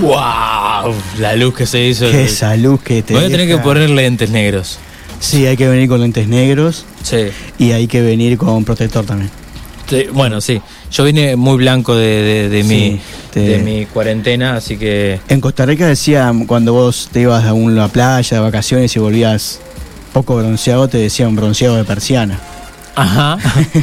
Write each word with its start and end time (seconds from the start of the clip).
¡Wow! 0.00 0.94
La 1.18 1.34
luz 1.36 1.54
que 1.54 1.66
se 1.66 1.84
hizo. 1.84 2.10
Qué 2.10 2.28
salud 2.28 2.78
que 2.80 3.02
te 3.02 3.14
Voy 3.14 3.24
a 3.24 3.28
tener 3.28 3.48
que 3.48 3.58
poner 3.58 3.88
lentes 3.90 4.30
negros. 4.30 4.78
Sí, 5.20 5.46
hay 5.46 5.56
que 5.56 5.66
venir 5.66 5.88
con 5.88 6.00
lentes 6.00 6.28
negros 6.28 6.84
Sí. 7.02 7.28
y 7.58 7.72
hay 7.72 7.86
que 7.86 8.02
venir 8.02 8.36
con 8.36 8.64
protector 8.64 9.04
también. 9.06 9.30
Sí, 9.88 10.06
Bueno, 10.12 10.40
sí. 10.40 10.60
Yo 10.92 11.04
vine 11.04 11.36
muy 11.36 11.56
blanco 11.56 11.94
de, 11.94 12.06
de- 12.22 12.48
de 12.48 12.62
Sí, 12.62 12.68
mi, 12.68 13.00
te- 13.32 13.40
de 13.40 13.58
mi 13.58 13.86
cuarentena, 13.86 14.56
así 14.56 14.76
que. 14.76 15.20
En 15.28 15.40
Costa 15.40 15.66
Rica 15.66 15.86
decían, 15.86 16.46
cuando 16.46 16.72
vos 16.72 17.08
te 17.12 17.20
ibas 17.22 17.44
a 17.44 17.52
una 17.52 17.88
playa 17.88 18.36
de 18.36 18.40
vacaciones 18.42 18.94
y 18.96 18.98
volvías 18.98 19.60
poco 20.12 20.36
bronceado, 20.36 20.88
te 20.88 20.98
decían 20.98 21.34
bronceado 21.36 21.76
de 21.76 21.84
persiana. 21.84 22.38
Ajá. 22.94 23.36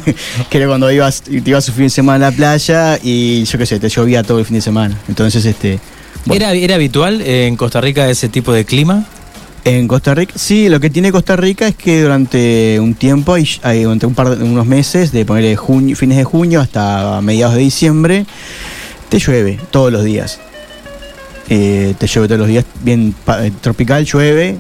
que 0.50 0.58
era 0.58 0.68
cuando 0.68 0.92
ibas, 0.92 1.22
te 1.22 1.42
ibas 1.46 1.68
un 1.70 1.76
fin 1.76 1.84
de 1.84 1.90
semana 1.92 2.28
a 2.28 2.32
la 2.32 2.36
playa 2.36 2.98
y 3.04 3.44
yo 3.44 3.58
qué 3.60 3.66
sé, 3.68 3.80
te 3.80 3.90
llovía 3.90 4.24
todo 4.24 4.40
el 4.40 4.46
fin 4.46 4.56
de 4.56 4.62
semana. 4.62 4.98
Entonces, 5.08 5.46
este. 5.46 5.80
bueno, 6.26 6.44
¿Era, 6.46 6.54
¿Era 6.56 6.76
habitual 6.76 7.22
eh, 7.22 7.46
en 7.46 7.56
Costa 7.56 7.80
Rica 7.80 8.10
ese 8.10 8.28
tipo 8.30 8.52
de 8.54 8.66
clima? 8.66 9.06
En 9.66 9.88
Costa 9.88 10.14
Rica, 10.14 10.34
sí, 10.36 10.68
lo 10.68 10.80
que 10.82 10.90
tiene 10.90 11.12
Costa 11.14 11.38
Rica 11.38 11.68
es 11.70 11.76
que 11.76 12.02
durante 12.02 12.80
un 12.82 12.96
tiempo, 12.96 13.34
hay, 13.36 13.48
hay 13.62 13.84
durante 13.84 14.06
un 14.06 14.14
par 14.14 14.36
de 14.38 14.44
unos 14.44 14.66
meses, 14.66 15.14
de 15.14 15.24
ponerle 15.26 15.56
junio, 15.56 15.96
fines 15.96 16.18
de 16.18 16.26
junio 16.26 16.60
hasta 16.60 17.22
mediados 17.22 17.56
de 17.56 17.62
diciembre, 17.62 18.26
te 19.08 19.20
llueve 19.20 19.58
todos 19.72 19.90
los 19.92 20.04
días. 20.04 20.40
Eh, 21.50 21.94
te 21.98 22.08
llueve 22.08 22.28
todos 22.28 22.40
los 22.40 22.48
días, 22.50 22.66
bien 22.84 23.16
eh, 23.40 23.52
tropical, 23.62 24.04
llueve, 24.06 24.58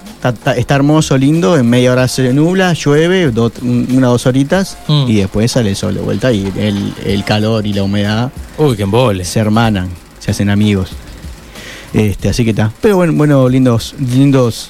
está, 0.55 0.75
hermoso, 0.75 1.17
lindo, 1.17 1.57
en 1.57 1.69
media 1.69 1.91
hora 1.91 2.07
se 2.07 2.31
nubla, 2.31 2.71
llueve, 2.73 3.31
do- 3.31 3.51
una 3.61 4.07
o 4.07 4.11
dos 4.13 4.25
horitas 4.25 4.77
Mm. 4.87 5.05
y 5.09 5.15
después 5.15 5.51
sale 5.51 5.71
el 5.71 5.75
sol 5.75 5.95
de 5.95 6.01
vuelta 6.01 6.31
y 6.31 6.49
el, 6.57 6.93
el 7.05 7.23
calor 7.25 7.65
y 7.67 7.73
la 7.73 7.83
humedad 7.83 8.31
Uy, 8.57 8.77
qué 8.77 8.83
embole. 8.83 9.25
se 9.25 9.39
hermanan, 9.39 9.89
se 10.19 10.31
hacen 10.31 10.49
amigos. 10.49 10.91
Este, 11.93 12.29
así 12.29 12.43
que 12.45 12.51
está. 12.51 12.71
Pero 12.81 12.95
bueno, 12.97 13.13
bueno, 13.13 13.47
lindos, 13.49 13.95
lindos 13.99 14.69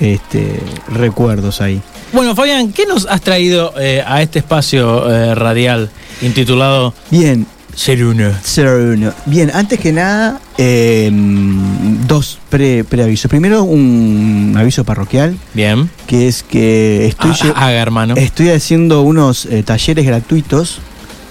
este, 0.00 0.60
recuerdos 0.92 1.60
ahí. 1.60 1.80
Bueno, 2.12 2.34
Fabián, 2.34 2.72
¿qué 2.72 2.86
nos 2.86 3.06
has 3.06 3.20
traído 3.20 3.72
eh, 3.80 4.02
a 4.06 4.22
este 4.22 4.38
espacio 4.40 5.10
eh, 5.12 5.34
radial 5.34 5.90
intitulado 6.22 6.94
Bien, 7.10 7.46
Ser 7.74 8.04
Uno? 8.04 8.30
Ser 8.42 8.68
Uno. 8.68 9.12
Bien, 9.26 9.50
antes 9.52 9.80
que 9.80 9.92
nada, 9.92 10.40
eh, 10.58 11.10
dos 11.12 12.38
pre, 12.50 12.84
preavisos. 12.84 13.28
Primero, 13.28 13.64
un 13.64 14.54
aviso 14.56 14.84
parroquial, 14.84 15.36
Bien. 15.54 15.90
que 16.06 16.28
es 16.28 16.42
que 16.44 17.06
estoy, 17.06 17.32
Ah, 17.54 17.66
Haga, 17.66 17.82
hermano. 17.82 18.14
estoy 18.16 18.50
haciendo 18.50 19.02
unos 19.02 19.46
eh, 19.46 19.62
talleres 19.64 20.06
gratuitos 20.06 20.78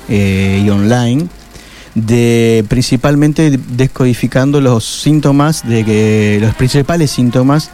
y 0.10 0.70
online 0.70 1.28
de 1.96 2.66
principalmente 2.68 3.58
descodificando 3.70 4.60
los 4.60 4.84
síntomas 4.84 5.66
de 5.68 5.86
que 5.86 6.40
los 6.42 6.54
principales 6.56 7.10
síntomas 7.10 7.70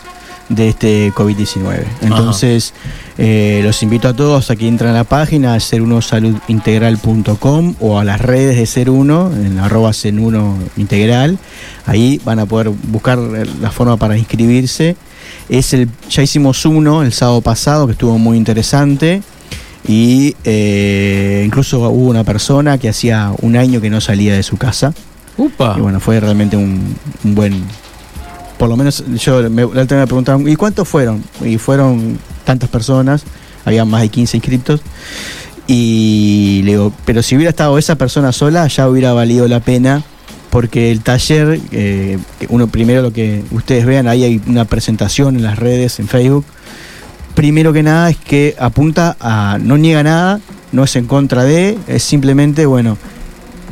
de 0.50 0.68
este 0.70 1.12
COVID-19. 1.14 1.84
Entonces, 2.02 2.74
eh, 3.18 3.62
los 3.64 3.82
invito 3.84 4.08
a 4.08 4.14
todos 4.14 4.52
a 4.52 4.56
que 4.56 4.68
entren 4.68 4.92
a 4.92 4.94
la 4.94 5.04
página 5.04 5.56
ser1saludintegral.com 5.56 7.76
o 7.80 8.00
a 8.00 8.04
las 8.04 8.20
redes 8.20 8.58
de 8.58 8.66
Ser 8.66 8.90
Uno, 8.90 9.32
en 9.34 9.60
arroba 9.60 9.94
Ser 9.94 10.20
Uno 10.20 10.58
Integral. 10.76 11.38
Ahí 11.86 12.20
van 12.26 12.40
a 12.40 12.46
poder 12.46 12.70
buscar 12.70 13.20
la 13.20 13.72
forma 13.72 13.96
para 13.98 14.18
inscribirse. 14.18 14.96
Es 15.48 15.74
el, 15.74 15.88
ya 16.10 16.24
hicimos 16.24 16.66
uno 16.66 17.04
el 17.04 17.14
sábado 17.14 17.42
pasado 17.42 17.86
que 17.86 17.94
estuvo 17.94 18.18
muy 18.18 18.38
interesante. 18.38 19.22
Y 19.88 20.36
eh, 20.44 21.44
incluso 21.46 21.80
hubo 21.90 22.10
una 22.10 22.24
persona 22.24 22.78
que 22.78 22.90
hacía 22.90 23.32
un 23.42 23.56
año 23.56 23.82
que 23.82 23.90
no 23.90 24.02
salía 24.02 24.36
de 24.36 24.44
su 24.44 24.58
casa. 24.58 24.94
Upa. 25.38 25.76
Y 25.78 25.82
bueno, 25.82 26.00
fue 26.00 26.20
realmente 26.20 26.58
un, 26.58 26.96
un 27.24 27.36
buen. 27.36 27.64
Por 28.60 28.68
lo 28.68 28.76
menos 28.76 29.06
yo 29.16 29.50
me, 29.50 29.62
la 29.62 29.86
me 29.86 30.06
preguntaban, 30.06 30.46
¿y 30.46 30.58
cuántos 30.58 30.86
fueron? 30.86 31.24
Y 31.44 31.58
fueron 31.58 32.20
tantas 32.44 32.70
personas, 32.70 33.24
había 33.64 33.86
más 33.86 34.02
de 34.02 34.10
15 34.10 34.36
inscriptos. 34.36 34.82
Y 35.66 36.62
le 36.66 36.72
digo, 36.72 36.92
pero 37.06 37.24
si 37.24 37.38
hubiera 37.38 37.52
estado 37.52 37.78
esa 37.78 37.96
persona 37.96 38.34
sola, 38.34 38.68
ya 38.68 38.90
hubiera 38.90 39.14
valido 39.14 39.48
la 39.48 39.62
pena, 39.62 40.04
porque 40.50 40.92
el 40.92 41.00
taller, 41.00 41.62
eh, 41.72 42.18
uno 42.50 42.68
primero 42.68 43.02
lo 43.02 43.14
que 43.14 43.46
ustedes 43.52 43.86
vean, 43.86 44.10
ahí 44.10 44.26
hay 44.26 44.42
una 44.46 44.66
presentación 44.66 45.38
en 45.38 45.44
las 45.44 45.58
redes, 45.58 46.02
en 46.02 46.10
Facebook. 46.10 46.44
Primero 47.36 47.72
que 47.72 47.82
nada 47.82 48.10
es 48.10 48.18
que 48.18 48.56
apunta 48.60 49.16
a, 49.22 49.58
no 49.62 49.78
niega 49.78 50.04
nada, 50.04 50.42
no 50.74 50.84
es 50.84 50.98
en 50.98 51.06
contra 51.06 51.46
de, 51.46 51.78
es 51.88 52.04
simplemente, 52.04 52.66
bueno, 52.66 52.98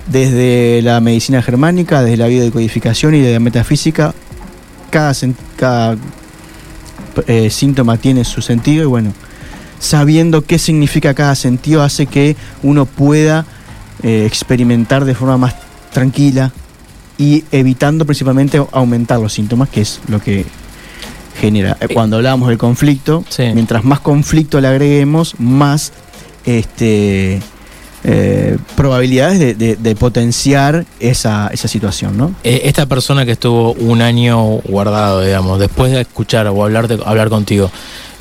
desde 0.09 0.81
la 0.81 1.01
medicina 1.01 1.41
germánica, 1.41 2.03
desde 2.03 2.15
la 2.15 2.27
biodecodificación 2.27 3.15
y 3.15 3.19
de 3.19 3.33
la 3.33 3.39
metafísica, 3.41 4.13
cada, 4.89 5.13
cada 5.55 5.97
eh, 7.27 7.49
síntoma 7.49 7.97
tiene 7.97 8.23
su 8.23 8.41
sentido 8.41 8.83
y 8.83 8.87
bueno, 8.87 9.13
sabiendo 9.79 10.43
qué 10.43 10.57
significa 10.59 11.13
cada 11.13 11.35
sentido 11.35 11.83
hace 11.83 12.05
que 12.05 12.35
uno 12.63 12.85
pueda 12.85 13.45
eh, 14.03 14.25
experimentar 14.25 15.05
de 15.05 15.15
forma 15.15 15.37
más 15.37 15.55
tranquila 15.91 16.51
y 17.17 17.43
evitando 17.51 18.05
principalmente 18.05 18.63
aumentar 18.71 19.19
los 19.19 19.33
síntomas, 19.33 19.69
que 19.69 19.81
es 19.81 19.99
lo 20.07 20.19
que 20.19 20.45
genera. 21.39 21.77
Eh, 21.81 21.87
Cuando 21.93 22.17
hablamos 22.17 22.49
del 22.49 22.57
conflicto, 22.57 23.23
Sí. 23.29 23.43
mientras 23.53 23.83
más 23.83 23.99
conflicto 23.99 24.61
le 24.61 24.67
agreguemos, 24.67 25.35
más 25.39 25.93
este 26.45 27.41
eh, 28.03 28.57
probabilidades 28.75 29.39
de, 29.39 29.53
de- 29.55 29.75
de 29.75 29.95
potenciar 29.95 30.85
esa, 30.99 31.47
esa 31.51 31.67
situación, 31.67 32.15
¿no? 32.17 32.33
Eh, 32.43 32.61
esta 32.65 32.85
persona 32.85 33.25
que 33.25 33.31
estuvo 33.33 33.73
un 33.73 34.01
año 34.01 34.39
guardado, 34.67 35.21
digamos, 35.23 35.59
después 35.59 35.91
de 35.91 36.01
escuchar 36.01 36.47
o 36.47 36.63
hablar, 36.63 36.87
de- 36.87 36.99
hablar 37.05 37.29
contigo, 37.29 37.69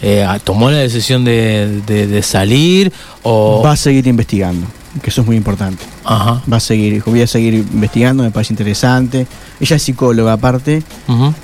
eh, 0.03 0.27
¿tomó 0.45 0.71
la 0.71 0.79
decisión 0.79 1.25
de, 1.25 2.21
salir 2.25 2.93
o...? 3.23 3.63
Va 3.65 3.73
a 3.73 3.77
seguir 3.77 4.07
investigando, 4.07 4.67
que 5.03 5.11
eso 5.11 5.21
es 5.23 5.27
muy 5.27 5.37
importante. 5.37 5.85
Ajá. 6.05 6.43
Va 6.51 6.57
a 6.59 6.61
seguir, 6.61 7.03
voy 7.07 7.23
a 7.23 7.27
seguir 7.27 7.55
investigando, 7.55 8.23
me 8.23 8.31
parece 8.31 8.53
interesante. 8.53 9.27
Ella 9.61 9.77
es 9.77 9.83
psicóloga 9.83 10.33
aparte, 10.35 10.83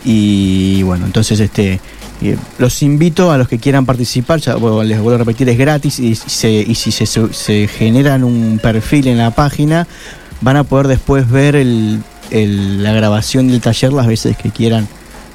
y 0.05 0.83
bueno, 0.83 1.07
entonces 1.07 1.39
este 1.41 1.81
eh, 2.31 2.37
los 2.59 2.83
invito 2.83 3.31
a 3.31 3.39
los 3.39 3.49
que 3.49 3.59
quieran 3.59 3.85
participar, 3.87 4.41
ya 4.41 4.53
les 4.55 4.61
vuelvo 5.01 5.11
a 5.15 5.19
repetir, 5.19 5.49
es 5.49 5.59
gratis 5.59 5.99
y, 5.99 6.15
se- 6.15 6.51
y 6.67 6.75
si 6.75 6.91
se, 6.93 7.69
generan 7.69 8.25
un 8.25 8.59
perfil 8.63 9.09
en 9.09 9.19
la 9.19 9.31
página, 9.31 9.87
van 10.41 10.57
a 10.57 10.65
poder 10.65 10.89
después 10.89 11.29
ver 11.31 11.55
el, 11.57 12.03
la 12.31 12.93
grabación 12.93 13.49
del 13.49 13.61
taller 13.61 13.93
las 13.93 14.07
veces 14.07 14.37
que 14.37 14.51
quieran. 14.51 14.89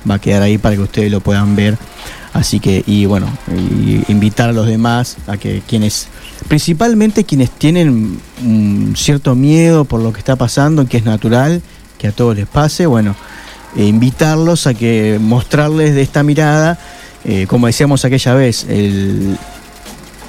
Va 0.09 0.15
a 0.15 0.19
quedar 0.19 0.41
ahí 0.41 0.57
para 0.57 0.75
que 0.75 0.81
ustedes 0.81 1.11
lo 1.11 1.19
puedan 1.19 1.55
ver. 1.55 1.77
Así 2.33 2.59
que, 2.59 2.83
y 2.85 3.05
bueno, 3.05 3.27
invitar 4.07 4.49
a 4.49 4.53
los 4.53 4.67
demás 4.67 5.17
a 5.27 5.37
que 5.37 5.61
quienes, 5.67 6.07
principalmente 6.47 7.23
quienes 7.23 7.49
tienen 7.49 8.19
un 8.43 8.93
cierto 8.95 9.33
miedo 9.33 9.85
por 9.85 10.01
lo 10.01 10.13
que 10.13 10.19
está 10.19 10.35
pasando, 10.35 10.85
que 10.87 10.97
es 10.97 11.03
natural, 11.05 11.61
que 11.97 12.07
a 12.07 12.11
todos 12.11 12.35
les 12.35 12.45
pase, 12.47 12.85
bueno, 12.85 13.15
eh, 13.75 13.85
invitarlos 13.85 14.67
a 14.67 14.73
que 14.73 15.17
mostrarles 15.21 15.93
de 15.95 16.01
esta 16.01 16.23
mirada, 16.23 16.79
eh, 17.25 17.45
como 17.47 17.67
decíamos 17.67 18.05
aquella 18.05 18.33
vez, 18.33 18.65
el, 18.69 19.37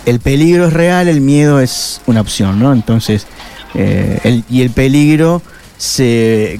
el 0.06 0.20
peligro 0.20 0.66
es 0.66 0.72
real, 0.72 1.08
el 1.08 1.20
miedo 1.20 1.60
es 1.60 2.00
una 2.06 2.20
opción, 2.20 2.58
¿no? 2.58 2.72
Entonces, 2.72 3.26
eh, 3.74 4.18
el- 4.24 4.44
y 4.50 4.62
el 4.62 4.70
peligro 4.70 5.42
se 5.76 6.58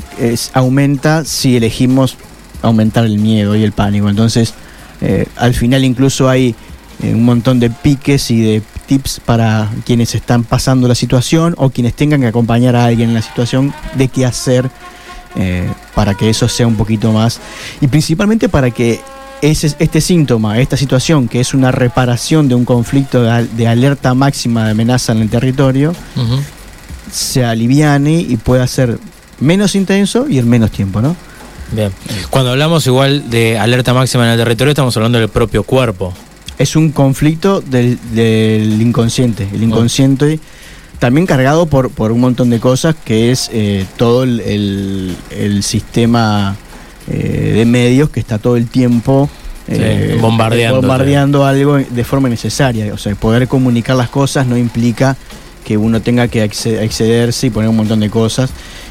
aumenta 0.52 1.24
si 1.24 1.56
elegimos 1.56 2.16
aumentar 2.62 3.04
el 3.04 3.18
miedo 3.18 3.56
y 3.56 3.64
el 3.64 3.72
pánico. 3.72 4.08
Entonces, 4.08 4.54
eh, 5.00 5.26
al 5.36 5.54
final 5.54 5.84
incluso 5.84 6.28
hay 6.28 6.54
un 7.02 7.24
montón 7.24 7.60
de 7.60 7.70
piques 7.70 8.30
y 8.32 8.40
de 8.40 8.62
tips 8.86 9.20
para 9.24 9.70
quienes 9.86 10.14
están 10.16 10.42
pasando 10.42 10.88
la 10.88 10.96
situación 10.96 11.54
o 11.56 11.70
quienes 11.70 11.94
tengan 11.94 12.20
que 12.20 12.26
acompañar 12.26 12.74
a 12.74 12.84
alguien 12.86 13.10
en 13.10 13.14
la 13.14 13.22
situación 13.22 13.72
de 13.94 14.08
qué 14.08 14.26
hacer 14.26 14.68
eh, 15.38 15.66
para 15.94 16.14
que 16.14 16.28
eso 16.28 16.48
sea 16.48 16.66
un 16.66 16.76
poquito 16.76 17.12
más 17.12 17.40
y 17.80 17.86
principalmente 17.86 18.48
para 18.48 18.70
que 18.70 19.00
ese, 19.40 19.72
este 19.78 20.00
síntoma, 20.00 20.58
esta 20.58 20.76
situación 20.76 21.28
que 21.28 21.38
es 21.40 21.54
una 21.54 21.70
reparación 21.70 22.48
de 22.48 22.54
un 22.56 22.64
conflicto 22.64 23.22
de, 23.22 23.30
al- 23.30 23.56
de 23.56 23.68
alerta 23.68 24.12
máxima 24.14 24.64
de 24.64 24.72
amenaza 24.72 25.12
en 25.12 25.18
el 25.22 25.30
territorio, 25.30 25.94
se 27.12 27.44
aliviane 27.44 28.14
y 28.20 28.36
pueda 28.36 28.66
ser 28.66 28.98
menos 29.40 29.74
intenso 29.74 30.26
y 30.28 30.38
en 30.38 30.48
menos 30.48 30.70
tiempo, 30.70 31.00
¿no? 31.00 31.16
Bien. 31.72 31.90
Cuando 32.30 32.50
hablamos 32.50 32.86
igual 32.86 33.30
de 33.30 33.58
alerta 33.58 33.94
máxima 33.94 34.24
en 34.24 34.30
el 34.32 34.38
territorio, 34.38 34.70
estamos 34.72 34.96
hablando 34.96 35.18
del 35.18 35.28
propio 35.28 35.62
cuerpo. 35.62 36.12
Es 36.58 36.74
un 36.76 36.90
conflicto 36.90 37.60
del, 37.60 37.98
del 38.12 38.80
inconsciente. 38.82 39.46
El 39.52 39.62
inconsciente 39.62 40.40
también 40.98 41.26
cargado 41.26 41.66
por, 41.66 41.90
por 41.90 42.12
un 42.12 42.20
montón 42.20 42.50
de 42.50 42.60
cosas, 42.60 42.94
que 43.04 43.30
es 43.30 43.50
eh, 43.52 43.84
todo 43.96 44.22
el, 44.24 44.40
el- 44.40 45.16
el 45.30 45.62
sistema 45.62 46.56
eh, 47.08 47.52
de 47.56 47.64
medios 47.64 48.10
que 48.10 48.20
está 48.20 48.38
todo 48.38 48.56
el 48.56 48.68
tiempo 48.68 49.30
eh, 49.68 50.12
Sí, 50.14 50.20
bombardeando. 50.20 50.80
bombardeando 50.80 51.44
algo 51.44 51.76
de 51.76 52.04
forma 52.04 52.28
necesaria. 52.28 52.92
O 52.94 52.98
sea, 52.98 53.14
poder 53.14 53.48
comunicar 53.48 53.96
las 53.96 54.08
cosas 54.08 54.46
no 54.46 54.56
implica 54.56 55.16
que 55.64 55.76
uno 55.76 56.00
tenga 56.00 56.28
que 56.28 56.42
excederse 56.42 57.46
y 57.48 57.50
poner 57.50 57.68
un 57.68 57.76
montón 57.76 58.00
de 58.00 58.08
cosas. 58.10 58.50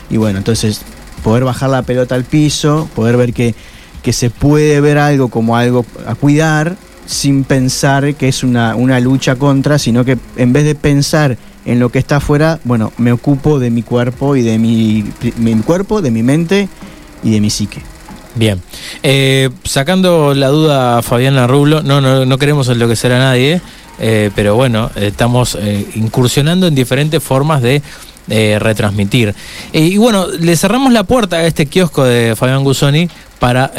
Y 0.09 0.17
bueno, 0.17 0.37
entonces 0.37 0.81
poder 1.23 1.43
bajar 1.43 1.69
la 1.71 1.81
pelota 1.81 2.13
al 2.15 2.23
piso, 2.23 2.87
poder 2.95 3.17
ver 3.17 3.33
que, 3.33 3.55
que 4.03 4.13
se 4.13 4.29
puede 4.29 4.79
ver 4.81 4.97
algo 4.99 5.29
como 5.29 5.57
algo 5.57 5.83
a 6.05 6.13
cuidar 6.15 6.75
sin 7.07 7.43
pensar 7.43 8.13
que 8.15 8.27
es 8.27 8.43
una, 8.43 8.75
una 8.75 8.99
lucha 8.99 9.35
contra, 9.35 9.79
sino 9.79 10.05
que 10.05 10.17
en 10.35 10.53
vez 10.53 10.63
de 10.65 10.75
pensar 10.75 11.37
en 11.67 11.79
lo 11.79 11.89
que 11.89 11.99
está 11.99 12.15
afuera, 12.15 12.59
bueno, 12.63 12.93
me 12.97 13.11
ocupo 13.11 13.59
de 13.59 13.69
mi 13.69 13.83
cuerpo 13.83 14.37
y 14.37 14.41
de 14.41 14.57
mi, 14.57 15.03
cuerpo, 15.65 16.01
de 16.01 16.11
mi 16.11 16.23
mente 16.23 16.69
y 17.23 17.31
de 17.31 17.41
mi 17.41 17.49
psique. 17.49 17.81
Bien. 18.35 18.61
Eh, 19.03 19.49
sacando 19.65 20.33
la 20.33 20.47
duda, 20.47 21.01
Fabián 21.01 21.45
Rublo, 21.47 21.83
no, 21.83 21.99
no, 21.99 22.25
no 22.25 22.37
queremos 22.37 22.69
enloquecer 22.69 23.11
a 23.11 23.19
nadie, 23.19 23.61
eh, 23.99 24.31
pero 24.33 24.55
bueno, 24.55 24.89
estamos 24.95 25.57
eh, 25.59 25.85
incursionando 25.95 26.67
en 26.67 26.75
diferentes 26.75 27.21
formas 27.21 27.61
de 27.61 27.81
retransmitir. 28.59 29.35
Y 29.73 29.97
bueno, 29.97 30.27
le 30.27 30.55
cerramos 30.55 30.93
la 30.93 31.03
puerta 31.03 31.37
a 31.37 31.45
este 31.45 31.65
kiosco 31.65 32.05
de 32.05 32.35
Fabián 32.37 32.63
Gusoni 32.63 33.09
para 33.39 33.71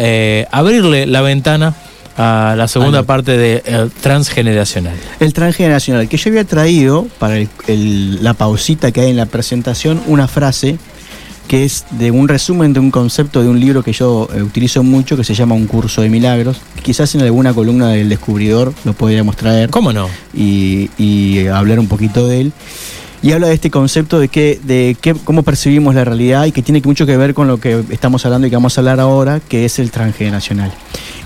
abrirle 0.51 1.07
la 1.07 1.23
ventana 1.23 1.75
a 2.19 2.55
la 2.57 2.67
segunda 2.69 2.99
Ah, 2.99 3.03
no. 3.03 3.07
parte 3.07 3.37
de 3.39 3.63
eh, 3.65 3.89
Transgeneracional. 4.03 4.95
El 5.21 5.33
transgeneracional, 5.33 6.09
que 6.09 6.17
yo 6.17 6.31
había 6.31 6.45
traído 6.45 7.07
para 7.19 7.37
el- 7.39 7.49
el- 7.69 8.23
la 8.25 8.35
pausita 8.35 8.91
que 8.93 9.01
hay 9.03 9.11
en 9.11 9.17
la 9.17 9.27
presentación, 9.27 10.03
una 10.07 10.27
frase 10.29 10.79
que 11.47 11.65
es 11.65 11.87
de 11.93 12.11
un 12.11 12.29
resumen 12.29 12.75
de 12.75 12.81
un 12.81 12.91
concepto 12.91 13.41
de 13.43 13.49
un 13.49 13.59
libro 13.59 13.83
que 13.83 13.93
yo 13.95 14.29
eh, 14.35 14.43
utilizo 14.43 14.83
mucho, 14.83 15.17
que 15.17 15.25
se 15.25 15.35
llama 15.35 15.55
Un 15.55 15.67
curso 15.67 16.03
de 16.03 16.11
milagros. 16.11 16.61
Quizás 16.83 17.15
en 17.15 17.23
alguna 17.23 17.55
columna 17.55 17.89
del 17.89 18.11
descubridor 18.11 18.75
lo 18.85 18.93
podríamos 18.93 19.35
traer 19.37 19.71
¿Cómo 19.71 19.93
no? 19.95 20.09
y, 20.35 20.91
y 20.99 21.47
hablar 21.47 21.79
un 21.81 21.89
poquito 21.89 22.27
de 22.29 22.43
él. 22.43 22.53
Y 23.23 23.33
habla 23.33 23.49
de 23.49 23.55
este 23.55 23.71
concepto 23.71 24.19
de 24.21 24.29
que, 24.29 24.61
de 24.63 24.95
que, 25.01 25.15
cómo 25.15 25.43
percibimos 25.43 25.95
la 25.95 26.05
realidad 26.05 26.45
y 26.45 26.53
que 26.53 26.63
tiene 26.63 26.81
mucho 26.85 27.07
que 27.07 27.17
ver 27.17 27.33
con 27.35 27.49
lo 27.49 27.59
que 27.59 27.83
estamos 27.91 28.25
hablando 28.27 28.47
y 28.47 28.51
que 28.51 28.57
vamos 28.57 28.77
a 28.77 28.81
hablar 28.83 29.01
ahora, 29.01 29.41
que 29.41 29.65
es 29.65 29.79
el 29.79 29.91
transgeneracional. 29.91 30.71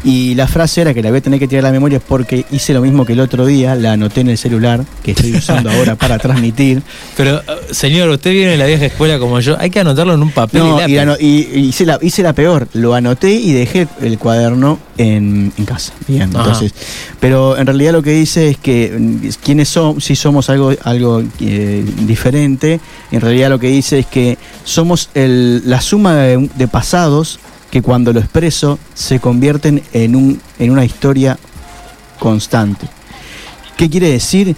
Y 0.04 0.34
la 0.34 0.49
frase 0.49 0.81
era 0.81 0.93
que 0.93 1.00
la 1.02 1.10
voy 1.10 1.19
a 1.19 1.22
tener 1.22 1.38
que 1.38 1.46
tirar 1.46 1.64
a 1.64 1.69
la 1.69 1.72
memoria 1.72 2.00
porque 2.00 2.44
hice 2.50 2.75
lo 2.75 2.82
mismo 2.82 3.04
que 3.06 3.12
el 3.12 3.20
otro 3.20 3.46
día, 3.46 3.75
la 3.76 3.93
anoté 3.93 4.22
en 4.22 4.31
el 4.31 4.38
celular, 4.38 4.84
que 5.04 5.12
estoy 5.12 5.32
usando 5.37 5.70
ahora 5.70 5.94
para 5.94 6.19
transmitir. 6.19 6.82
Pero, 7.16 7.38
eh, 7.38 7.43
señor, 7.70 8.08
usted 8.10 8.32
viene 8.32 8.52
de 8.52 8.56
la 8.56 8.66
vieja 8.66 8.87
escuela 8.87 9.19
como 9.20 9.38
yo, 9.38 9.56
hay 9.60 9.70
que 9.70 9.78
anotarlo 9.81 10.14
en 10.14 10.22
un 10.22 10.31
papel. 10.32 10.60
No, 10.60 10.88
y 10.88 10.99
ano- 10.99 11.16
y- 11.20 11.49
y 11.54 11.58
hice, 11.69 11.87
la, 11.87 11.99
hice 12.02 12.22
la 12.25 12.32
peor, 12.32 12.66
lo 12.72 12.94
anoté 12.94 13.31
y 13.32 13.52
dejé 13.52 13.87
el 14.00 14.19
cuaderno 14.19 14.78
en, 14.99 15.52
en 15.56 15.64
casa. 15.64 15.93
Bien, 16.08 16.22
Ajá. 16.34 16.38
entonces, 16.46 16.75
pero 17.20 17.56
en 17.56 17.66
realidad 17.66 17.93
lo 17.93 18.02
que 18.02 18.10
dice 18.12 18.48
es 18.48 18.56
que 18.58 18.96
mm, 18.98 19.28
quiénes 19.44 19.69
somos, 19.69 20.02
si 20.05 20.16
somos 20.16 20.50
algo, 20.50 20.72
algo 20.82 21.22
eh, 21.40 21.84
diferente, 22.00 22.81
en 23.12 23.20
realidad 23.20 23.50
lo 23.50 23.58
que 23.60 23.69
dice 23.69 24.00
es 24.00 24.06
que 24.06 24.37
somos 24.64 25.10
el- 25.14 25.62
la 25.70 25.81
suma 25.81 26.16
de, 26.16 26.50
de 26.56 26.66
pasados 26.69 27.38
que 27.72 27.80
cuando 27.80 28.12
lo 28.12 28.20
expreso 28.20 28.78
se 28.94 29.19
convierten 29.19 29.82
en, 29.94 30.14
un, 30.14 30.38
en 30.58 30.70
una 30.70 30.84
historia 30.84 31.38
constante. 32.20 32.86
¿Qué 33.78 33.88
quiere 33.88 34.10
decir? 34.10 34.54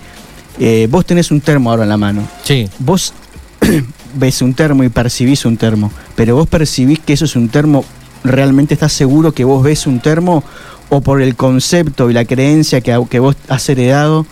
Eh, 0.58 0.88
vos 0.90 1.06
tenés 1.06 1.30
un 1.30 1.40
termo 1.40 1.70
ahora 1.70 1.82
en 1.84 1.88
la 1.88 1.96
mano 1.96 2.22
Sí, 2.44 2.68
vos 2.78 3.12
ves 4.14 4.42
un 4.42 4.52
termo 4.54 4.82
y 4.84 4.88
percibís 4.88 5.44
un 5.44 5.56
termo, 5.56 5.90
pero 6.16 6.34
vos 6.34 6.48
percibís 6.48 6.98
que 6.98 7.12
eso 7.12 7.24
es 7.24 7.34
un 7.36 7.48
termo, 7.48 7.84
¿realmente 8.24 8.74
estás 8.74 8.92
seguro 8.92 9.32
que 9.32 9.44
vos 9.44 9.62
ves 9.62 9.86
un 9.86 10.00
termo? 10.00 10.42
¿O 10.90 11.00
por 11.00 11.22
el 11.22 11.34
concepto 11.36 12.10
y 12.10 12.14
la 12.14 12.24
creencia 12.24 12.80
que, 12.80 13.00
que 13.08 13.18
vos 13.20 13.36
has 13.48 13.68
heredado, 13.68 14.26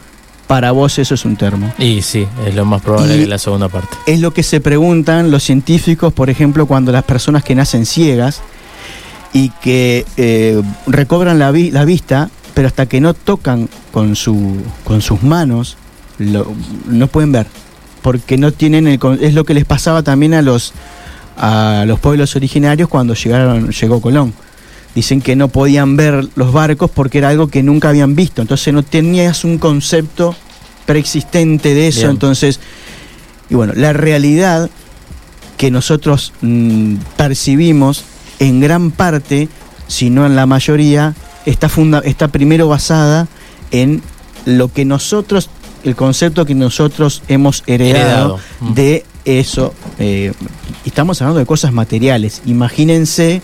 para 0.48 0.70
vos 0.72 0.98
eso 0.98 1.14
es 1.14 1.24
un 1.24 1.36
termo? 1.36 1.72
y 1.78 2.02
sí, 2.02 2.26
es 2.46 2.54
lo 2.56 2.64
más 2.64 2.82
probable 2.82 3.16
Y- 3.16 3.20
que 3.20 3.26
la 3.28 3.38
segunda 3.38 3.68
parte. 3.68 3.96
Es 4.06 4.18
lo 4.20 4.32
que 4.34 4.42
se 4.42 4.60
preguntan 4.60 5.30
los 5.30 5.44
científicos, 5.44 6.12
por 6.12 6.30
ejemplo, 6.30 6.66
cuando 6.66 6.90
las 6.92 7.04
personas 7.04 7.42
que 7.44 7.54
nacen 7.54 7.86
ciegas 7.86 8.42
y 9.32 9.48
que 9.62 10.04
eh, 10.16 10.60
recobran 10.86 11.38
la, 11.38 11.50
vi- 11.50 11.70
la 11.70 11.84
vista, 11.84 12.30
pero 12.54 12.68
hasta 12.68 12.86
que 12.86 13.00
no 13.00 13.14
tocan 13.14 13.68
con, 13.92 14.14
su, 14.16 14.56
con 14.84 15.00
sus 15.00 15.22
manos, 15.22 15.76
lo- 16.18 16.52
no 16.86 17.06
pueden 17.06 17.32
ver. 17.32 17.46
Porque 18.02 18.36
no 18.36 18.52
tienen 18.52 18.86
el. 18.88 18.98
Es 19.20 19.32
lo 19.34 19.44
que 19.44 19.54
les 19.54 19.64
pasaba 19.64 20.02
también 20.02 20.34
a 20.34 20.42
los, 20.42 20.72
a 21.38 21.84
los 21.86 22.00
pueblos 22.00 22.34
originarios 22.36 22.88
cuando 22.88 23.14
llegaron, 23.14 23.70
llegó 23.70 24.00
Colón. 24.00 24.34
Dicen 24.94 25.22
que 25.22 25.36
no 25.36 25.48
podían 25.48 25.96
ver 25.96 26.28
los 26.34 26.52
barcos 26.52 26.90
porque 26.90 27.18
era 27.18 27.28
algo 27.30 27.46
que 27.48 27.62
nunca 27.62 27.88
habían 27.90 28.14
visto. 28.16 28.42
Entonces 28.42 28.74
no 28.74 28.82
tenías 28.82 29.44
un 29.44 29.56
concepto 29.58 30.34
preexistente 30.84 31.74
de 31.74 31.88
eso. 31.88 32.00
Bien. 32.00 32.10
Entonces, 32.10 32.60
y 33.48 33.54
bueno, 33.54 33.72
la 33.76 33.92
realidad 33.92 34.68
que 35.56 35.70
nosotros 35.70 36.32
mm, 36.42 36.96
percibimos 37.16 38.04
en 38.42 38.60
gran 38.60 38.90
parte, 38.90 39.48
si 39.86 40.10
no 40.10 40.26
en 40.26 40.36
la 40.36 40.46
mayoría, 40.46 41.14
está, 41.46 41.68
funda 41.68 42.00
está 42.04 42.28
primero 42.28 42.68
basada 42.68 43.28
en 43.70 44.02
lo 44.44 44.72
que 44.72 44.84
nosotros, 44.84 45.48
el 45.84 45.94
concepto 45.96 46.44
que 46.44 46.54
nosotros 46.54 47.22
hemos 47.28 47.62
heredado, 47.66 48.00
Heredado. 48.00 48.38
Mm. 48.60 48.74
de 48.74 49.04
eso. 49.24 49.74
eh, 49.98 50.32
estamos 50.84 51.20
hablando 51.22 51.38
de 51.38 51.46
cosas 51.46 51.72
materiales. 51.72 52.42
Imagínense 52.46 53.40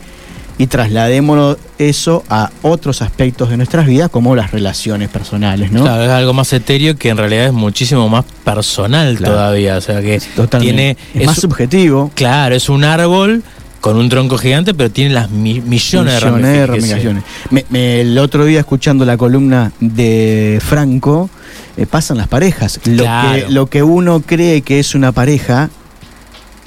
y 0.60 0.66
trasladémonos 0.66 1.56
eso 1.78 2.24
a 2.28 2.50
otros 2.62 3.00
aspectos 3.00 3.48
de 3.50 3.56
nuestras 3.56 3.86
vidas, 3.86 4.10
como 4.10 4.34
las 4.34 4.50
relaciones 4.50 5.08
personales, 5.08 5.70
¿no? 5.70 5.82
Claro, 5.82 6.02
es 6.02 6.10
algo 6.10 6.32
más 6.32 6.52
etéreo 6.52 6.96
que 6.96 7.10
en 7.10 7.16
realidad 7.16 7.46
es 7.46 7.52
muchísimo 7.52 8.08
más 8.08 8.24
personal 8.44 9.16
Claro. 9.16 9.34
todavía. 9.34 9.76
O 9.76 9.80
sea 9.80 10.00
que 10.02 10.20
Totalmente. 10.34 10.96
tiene. 11.04 11.22
es 11.22 11.26
más 11.26 11.38
subjetivo. 11.40 12.10
Claro, 12.16 12.56
es 12.56 12.68
un 12.68 12.82
árbol 12.82 13.44
con 13.88 13.96
un 13.96 14.08
tronco 14.10 14.36
gigante, 14.36 14.74
pero 14.74 14.90
tiene 14.90 15.14
las 15.14 15.30
mi- 15.30 15.60
millones, 15.62 16.20
de 16.20 16.20
Millones 16.30 16.52
de 16.52 16.66
ramificaciones. 16.66 16.66
ramificaciones. 16.68 17.24
Me- 17.50 17.64
me- 17.70 18.00
el 18.02 18.18
otro 18.18 18.44
día 18.44 18.60
escuchando 18.60 19.04
la 19.06 19.16
columna 19.16 19.72
de 19.80 20.60
Franco, 20.62 21.30
eh, 21.76 21.86
pasan 21.86 22.18
las 22.18 22.28
parejas. 22.28 22.80
Lo, 22.84 23.04
Claro. 23.04 23.46
que, 23.46 23.52
lo 23.52 23.66
que 23.66 23.82
uno 23.82 24.20
cree 24.20 24.60
que 24.60 24.78
es 24.78 24.94
una 24.94 25.12
pareja, 25.12 25.70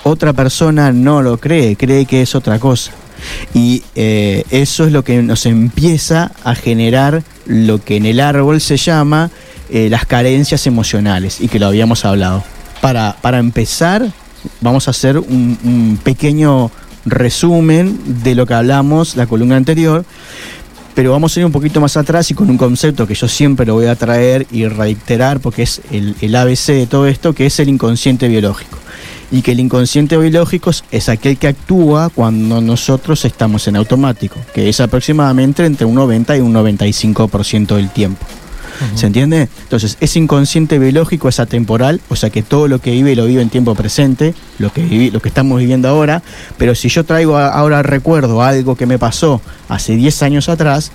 otra 0.03 0.33
persona 0.33 0.91
no 0.91 1.21
lo 1.21 1.37
cree, 1.37 1.75
cree 1.75 2.05
que 2.07 2.23
es 2.23 2.33
otra 2.33 2.57
cosa. 2.57 2.91
Y 3.53 3.83
eh, 3.93 4.43
eso 4.49 4.85
es 4.85 4.91
lo 4.91 5.03
que 5.03 5.21
nos 5.21 5.45
empieza 5.45 6.31
a 6.43 6.55
generar 6.55 7.21
lo 7.45 7.83
que 7.83 7.97
en 7.97 8.07
el 8.07 8.19
árbol 8.19 8.59
se 8.61 8.77
llama 8.77 9.29
eh, 9.69 9.89
las 9.91 10.05
carencias 10.07 10.65
emocionales, 10.65 11.39
y 11.39 11.47
que 11.47 11.59
lo 11.59 11.67
habíamos 11.67 12.03
hablado. 12.03 12.43
Para, 12.81 13.15
para 13.21 13.37
empezar, 13.37 14.07
vamos 14.59 14.87
a 14.87 14.91
hacer 14.91 15.19
un, 15.19 15.57
un 15.63 15.99
pequeño 16.03 16.71
resumen 17.05 17.99
de 18.23 18.35
lo 18.35 18.45
que 18.45 18.53
hablamos 18.53 19.15
la 19.15 19.27
columna 19.27 19.55
anterior, 19.57 20.05
pero 20.93 21.11
vamos 21.11 21.35
a 21.35 21.39
ir 21.39 21.45
un 21.45 21.51
poquito 21.51 21.79
más 21.79 21.95
atrás 21.97 22.29
y 22.31 22.33
con 22.33 22.49
un 22.49 22.57
concepto 22.57 23.07
que 23.07 23.15
yo 23.15 23.27
siempre 23.27 23.65
lo 23.65 23.75
voy 23.75 23.85
a 23.85 23.95
traer 23.95 24.45
y 24.51 24.65
reiterar 24.67 25.39
porque 25.39 25.63
es 25.63 25.81
el, 25.91 26.15
el 26.21 26.35
ABC 26.35 26.67
de 26.73 26.87
todo 26.87 27.07
esto, 27.07 27.33
que 27.33 27.45
es 27.45 27.59
el 27.59 27.69
inconsciente 27.69 28.27
biológico. 28.27 28.77
y 29.33 29.41
que 29.41 29.53
el 29.53 29.61
inconsciente 29.61 30.17
biológico 30.17 30.71
es- 30.91 31.07
aquel 31.07 31.37
que 31.37 31.47
actúa 31.47 32.09
cuando 32.09 32.59
nosotros 32.59 33.23
estamos 33.23 33.65
en 33.69 33.77
automático, 33.77 34.35
que 34.53 34.67
es 34.67 34.81
aproximadamente 34.81 35.65
entre 35.65 35.85
un 35.85 35.95
90 35.95 36.35
y 36.35 36.41
un 36.41 36.51
95% 36.53 37.77
del 37.77 37.89
tiempo. 37.91 38.25
¿Se 38.95 39.07
entiende? 39.07 39.47
Entonces, 39.63 39.97
ese 39.99 40.19
inconsciente 40.19 40.79
biológico 40.79 41.29
es 41.29 41.39
atemporal, 41.39 42.01
o 42.09 42.15
sea 42.15 42.29
que 42.29 42.41
todo 42.41 42.67
lo 42.67 42.79
que 42.79 42.91
vive 42.91 43.15
lo 43.15 43.25
vive 43.25 43.41
en 43.41 43.49
tiempo 43.49 43.75
presente, 43.75 44.33
lo 44.59 44.71
que, 44.71 45.09
lo 45.11 45.19
que 45.19 45.29
estamos 45.29 45.59
viviendo 45.59 45.87
ahora, 45.87 46.23
pero 46.57 46.75
si 46.75 46.89
yo 46.89 47.03
traigo 47.03 47.37
ahora 47.37 47.83
recuerdo 47.83 48.41
algo 48.41 48.75
que 48.75 48.85
me 48.85 48.99
pasó 48.99 49.41
hace 49.69 49.95
10 49.95 50.23
años 50.23 50.49
atrás, 50.49 50.91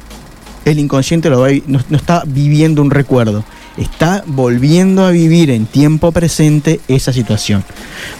el 0.64 0.78
inconsciente 0.78 1.30
lo 1.30 1.46
no 1.46 1.96
está 1.96 2.24
viviendo 2.26 2.82
un 2.82 2.90
recuerdo, 2.90 3.44
está 3.76 4.24
volviendo 4.26 5.04
a 5.04 5.10
vivir 5.10 5.50
en 5.50 5.66
tiempo 5.66 6.12
presente 6.12 6.80
esa 6.88 7.12
situación. 7.12 7.64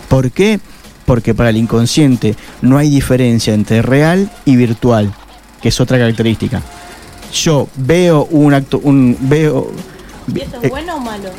¿Por 0.08 0.30
qué? 0.30 0.61
Porque 1.04 1.35
para 1.35 1.50
el 1.50 1.56
inconsciente 1.56 2.37
no 2.62 2.78
hay 2.78 2.90
diferencia 2.90 3.54
entre 3.54 3.82
real 3.82 4.30
y 4.44 4.56
virtual, 4.56 5.12
que 5.61 5.70
es 5.70 5.80
otra 5.80 5.99
característica. 5.99 6.62
Yo 7.33 7.68
veo 7.76 8.25
un 8.30 8.54
acto, 8.54 8.78
un 8.83 9.16
veo 9.21 9.71
¿Y 10.35 10.40
eso 10.40 10.56
eh, 10.56 10.61
es 10.62 10.71
bueno 10.71 10.97
o 10.97 11.00
malo? 11.00 11.30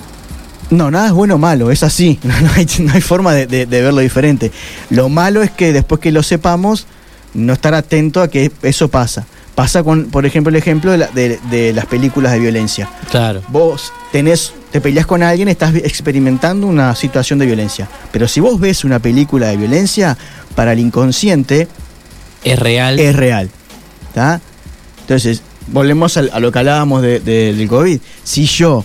no, 0.70 0.92
nada 0.92 1.08
es 1.08 1.14
bueno 1.14 1.36
o 1.36 1.38
malo, 1.38 1.72
es 1.72 1.84
así. 1.84 2.20
No 2.24 2.34
hay, 2.56 2.68
no 2.80 2.94
hay 2.94 3.02
forma 3.02 3.34
de, 3.34 3.48
de- 3.48 3.66
de 3.66 3.82
verlo 3.82 4.02
diferente. 4.02 4.52
Lo 4.90 5.10
malo 5.10 5.42
es 5.42 5.52
que 5.52 5.72
después 5.74 6.02
que 6.02 6.12
lo 6.12 6.24
sepamos, 6.24 6.88
no 7.34 7.54
estar 7.54 7.74
atento 7.74 8.22
a 8.22 8.30
que 8.30 8.52
eso 8.64 8.88
pasa. 8.90 9.26
Pasa 9.56 9.82
con, 9.84 10.06
por 10.12 10.26
ejemplo, 10.28 10.50
el 10.52 10.56
ejemplo 10.56 10.92
de, 10.92 10.98
la- 11.00 11.08
de- 11.08 11.40
de 11.50 11.74
las 11.74 11.86
películas 11.88 12.32
de 12.34 12.40
violencia. 12.40 12.88
Claro. 13.10 13.42
Vos 13.48 13.92
tenés, 14.12 14.54
te 14.72 14.82
peleas 14.82 15.06
con 15.08 15.24
alguien, 15.24 15.48
estás 15.48 15.74
experimentando 15.76 16.68
una 16.68 16.94
situación 16.96 17.40
de 17.40 17.46
violencia. 17.48 17.88
Pero 18.12 18.28
si 18.28 18.40
vos 18.40 18.60
ves 18.60 18.84
una 18.84 19.00
película 19.00 19.48
de 19.48 19.58
violencia, 19.58 20.16
para 20.56 20.74
el 20.74 20.80
inconsciente 20.80 21.68
Es 22.44 22.60
real. 22.60 23.00
es 23.00 23.16
real. 23.16 23.50
¿tá? 24.14 24.42
Entonces, 25.02 25.42
volvemos 25.68 26.18
a, 26.18 26.40
lo 26.40 26.52
que 26.52 26.60
hablábamos 26.60 27.02
de- 27.02 27.20
de- 27.20 27.54
del 27.54 27.68
COVID. 27.68 28.00
Si 28.24 28.46
yo 28.46 28.84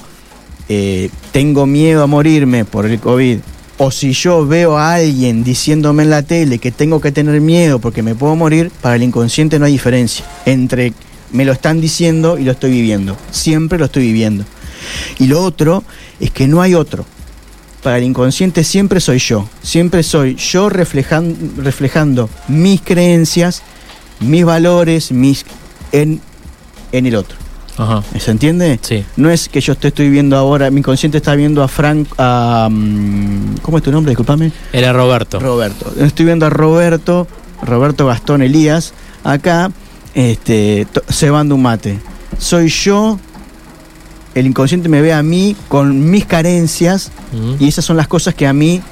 eh, 0.69 1.11
tengo 1.33 1.67
miedo 1.67 2.03
a 2.03 2.07
morirme 2.07 2.65
por 2.65 2.87
el 2.87 2.99
COVID, 3.01 3.39
o 3.79 3.91
si 3.91 4.13
yo 4.13 4.47
veo 4.47 4.77
a 4.79 4.95
alguien 4.95 5.43
diciéndome 5.43 6.05
en 6.05 6.11
la 6.11 6.23
tele 6.23 6.59
que 6.59 6.71
tengo 6.71 7.01
que 7.01 7.11
tener 7.11 7.41
miedo 7.41 7.79
porque 7.81 8.03
me 8.03 8.15
puedo 8.15 8.37
morir, 8.37 8.71
para 8.81 8.97
el 8.97 9.03
inconsciente 9.03 9.59
no 9.59 9.65
hay 9.65 9.73
diferencia 9.73 10.25
entre 10.47 10.93
me 11.33 11.45
lo 11.47 11.53
están 11.53 11.81
diciendo 11.81 12.39
y 12.39 12.45
lo 12.45 12.53
estoy 12.53 12.71
viviendo. 12.71 13.17
Siempre 13.31 13.79
lo 13.79 13.87
estoy 13.87 14.05
viviendo. 14.05 14.45
Y 15.19 15.27
lo 15.27 15.43
otro 15.43 15.83
es 16.21 16.31
que 16.31 16.47
no 16.47 16.61
hay 16.61 16.75
otro. 16.75 17.07
Para 17.83 17.99
el 17.99 18.05
inconsciente 18.05 18.63
siempre 18.65 19.01
soy 19.01 19.19
yo. 19.19 19.49
Siempre 19.63 20.03
soy 20.03 20.37
yo 20.37 20.69
reflejan- 20.69 21.35
reflejando 21.57 22.29
mis 22.49 22.83
creencias, 22.83 23.63
mis 24.21 24.45
valores, 24.45 25.11
mis 25.11 25.45
en, 25.91 26.21
en 26.93 27.07
el 27.07 27.17
otro. 27.17 27.37
Ajá. 27.79 28.03
¿Se 28.19 28.31
entiende? 28.31 28.79
Sí. 28.83 29.05
No 29.17 29.31
es 29.31 29.49
que 29.49 29.61
yo 29.61 29.75
te 29.75 29.89
estoy 29.89 30.11
viendo 30.11 30.37
ahora, 30.37 30.71
mi 30.71 30.81
inconsciente 30.81 31.19
está 31.19 31.35
viendo 31.35 31.63
a 31.63 31.69
Frank, 31.69 32.09
a, 32.19 32.69
mm, 32.71 33.57
¿cómo 33.63 33.79
es 33.79 33.83
tu 33.83 33.91
nombre? 33.91 34.11
Disculpame. 34.11 34.53
Era 34.73 34.93
Roberto. 34.93 35.41
Roberto. 35.41 35.93
Estoy 35.99 36.27
viendo 36.27 36.47
a 36.47 36.51
Roberto, 36.51 37.27
Roberto 37.63 38.07
Gastón 38.07 38.43
Elías, 38.43 38.93
acá, 39.25 39.71
este, 40.15 40.87
cebando 41.11 41.55
un 41.55 41.63
mate. 41.63 41.99
Soy 42.39 42.69
yo, 42.69 43.19
el 44.35 44.47
inconsciente 44.47 44.89
me 44.89 45.01
ve 45.01 45.13
a 45.13 45.23
mí 45.23 45.57
con 45.69 46.11
mis 46.11 46.27
carencias 46.27 47.11
y 47.59 47.69
esas 47.69 47.85
son 47.85 47.97
las 47.97 48.09
cosas 48.09 48.35
que 48.35 48.47
a 48.47 48.53
mí, 48.53 48.83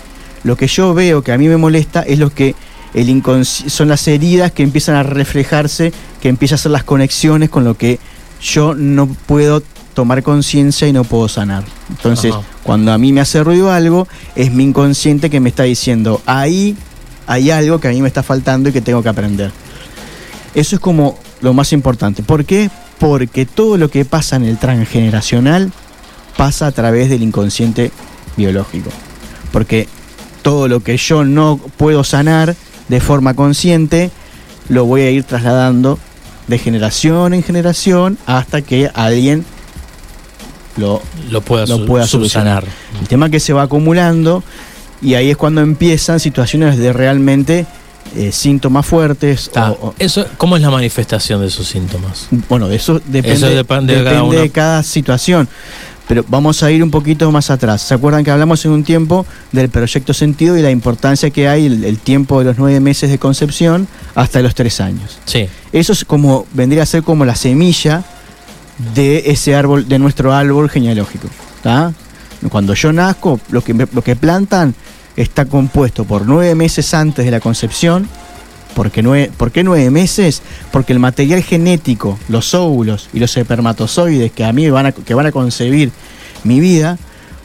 lo 0.44 0.56
que 0.56 0.66
yo 0.66 0.94
veo 0.94 1.22
que 1.22 1.32
a 1.32 1.38
mí 1.38 1.48
me 1.48 1.56
molesta 1.56 2.02
es 2.02 2.18
lo 2.18 2.30
que 2.30 2.54
el 2.94 3.22
son 3.44 3.88
las 3.88 4.08
heridas 4.08 4.52
que 4.52 4.62
empiezan 4.62 4.96
a 4.96 5.02
reflejarse, 5.02 5.92
que 6.20 6.28
empiezan 6.28 6.54
a 6.54 6.58
hacer 6.58 6.72
las 6.72 6.84
conexiones 6.84 7.50
con 7.50 7.64
lo 7.64 7.76
que 7.76 7.98
yo 8.40 8.74
no 8.74 9.06
puedo 9.06 9.62
tomar 9.94 10.22
conciencia 10.22 10.88
y 10.88 10.92
no 10.92 11.04
puedo 11.04 11.28
sanar. 11.28 11.64
Entonces, 11.90 12.32
Ajá. 12.32 12.42
cuando 12.62 12.92
a 12.92 12.98
mí 12.98 13.12
me 13.12 13.20
hace 13.20 13.42
ruido 13.44 13.72
algo, 13.72 14.08
es 14.34 14.50
mi 14.52 14.64
inconsciente 14.64 15.30
que 15.30 15.40
me 15.40 15.50
está 15.50 15.64
diciendo, 15.64 16.20
ahí 16.26 16.76
hay 17.26 17.50
algo 17.50 17.80
que 17.80 17.88
a 17.88 17.90
mí 17.90 18.00
me 18.00 18.08
está 18.08 18.22
faltando 18.22 18.68
y 18.68 18.72
que 18.72 18.80
tengo 18.80 19.02
que 19.02 19.08
aprender. 19.08 19.52
Eso 20.54 20.76
es 20.76 20.80
como 20.80 21.18
lo 21.40 21.54
más 21.54 21.72
importante. 21.72 22.22
¿Por 22.22 22.44
qué? 22.44 22.70
Porque 22.98 23.46
todo 23.46 23.76
lo 23.76 23.88
que 23.88 24.04
pasa 24.04 24.36
en 24.36 24.44
el 24.44 24.58
transgeneracional 24.58 25.72
pasa 26.36 26.66
a 26.66 26.72
través 26.72 27.08
del 27.08 27.22
inconsciente 27.22 27.92
biológico. 28.36 28.90
Porque 29.52 29.88
todo 30.42 30.68
lo 30.68 30.80
que 30.80 30.96
yo 30.96 31.24
no 31.24 31.58
puedo 31.76 32.04
sanar 32.04 32.56
de 32.90 33.00
forma 33.00 33.34
consciente, 33.34 34.10
lo 34.68 34.84
voy 34.84 35.02
a 35.02 35.10
ir 35.10 35.24
trasladando 35.24 35.98
de 36.48 36.58
generación 36.58 37.32
en 37.32 37.42
generación 37.42 38.18
hasta 38.26 38.60
que 38.62 38.90
alguien 38.92 39.44
lo, 40.76 41.00
Lo 41.30 41.40
pueda, 41.40 41.66
lo 41.66 41.84
pueda 41.86 42.06
subsanar. 42.06 42.64
el 43.00 43.08
tema 43.08 43.28
que 43.30 43.40
se 43.40 43.52
va 43.52 43.62
acumulando 43.62 44.42
y 45.02 45.14
ahí 45.14 45.30
es 45.30 45.36
cuando 45.36 45.60
empiezan 45.60 46.20
situaciones 46.20 46.78
de 46.78 46.92
realmente 46.92 47.66
eh, 48.16 48.32
síntomas 48.32 48.86
fuertes. 48.86 49.50
Ah, 49.54 49.70
o- 49.80 49.88
o- 49.88 49.94
eso, 49.98 50.26
¿Cómo 50.36 50.56
es 50.56 50.62
la 50.62 50.70
manifestación 50.70 51.40
de 51.40 51.46
esos 51.46 51.68
síntomas? 51.68 52.26
bueno, 52.48 52.66
de 52.68 52.76
eso 52.76 53.00
depende, 53.06 53.32
Eso 53.32 53.48
depende 53.50 54.02
cada 54.02 54.22
de 54.28 54.50
cada 54.50 54.82
situación. 54.82 55.48
Pero 56.10 56.24
vamos 56.26 56.60
a 56.64 56.72
ir 56.72 56.82
un 56.82 56.90
poquito 56.90 57.30
más 57.30 57.50
atrás. 57.50 57.82
¿Se 57.82 57.94
acuerdan 57.94 58.24
que 58.24 58.32
hablamos 58.32 58.64
en 58.64 58.72
un 58.72 58.82
tiempo 58.82 59.24
del 59.52 59.68
proyecto 59.68 60.12
sentido 60.12 60.58
y 60.58 60.60
la 60.60 60.72
importancia 60.72 61.30
que 61.30 61.46
hay 61.46 61.66
el, 61.66 61.84
el 61.84 62.00
tiempo 62.00 62.40
de 62.40 62.46
los 62.46 62.58
nueve 62.58 62.80
meses 62.80 63.10
de 63.10 63.18
concepción 63.18 63.86
hasta 64.16 64.40
los 64.40 64.56
tres 64.56 64.80
años? 64.80 65.20
Sí. 65.24 65.46
Eso 65.70 65.92
es 65.92 66.04
como 66.04 66.48
vendría 66.52 66.82
a 66.82 66.86
ser 66.86 67.04
como 67.04 67.24
la 67.24 67.36
semilla 67.36 68.02
de 68.96 69.30
ese 69.30 69.54
árbol, 69.54 69.86
de 69.88 70.00
nuestro 70.00 70.32
árbol 70.32 70.68
genealógico. 70.68 71.28
¿tá? 71.62 71.92
Cuando 72.48 72.74
yo 72.74 72.92
nazco, 72.92 73.38
lo 73.50 73.62
que, 73.62 73.72
lo 73.72 74.02
que 74.02 74.16
plantan 74.16 74.74
está 75.14 75.44
compuesto 75.44 76.02
por 76.02 76.26
nueve 76.26 76.56
meses 76.56 76.92
antes 76.92 77.24
de 77.24 77.30
la 77.30 77.38
concepción. 77.38 78.08
Porque 78.74 79.02
nueve, 79.02 79.30
¿Por 79.36 79.50
qué 79.52 79.62
nueve 79.64 79.90
meses? 79.90 80.42
Porque 80.72 80.92
el 80.92 80.98
material 80.98 81.42
genético, 81.42 82.18
los 82.28 82.54
óvulos 82.54 83.08
y 83.12 83.18
los 83.18 83.36
espermatozoides 83.36 84.32
que 84.32 84.44
a 84.44 84.52
mí 84.52 84.68
van 84.70 84.86
a, 84.86 84.92
que 84.92 85.14
van 85.14 85.26
a 85.26 85.32
concebir 85.32 85.90
mi 86.44 86.60
vida, 86.60 86.98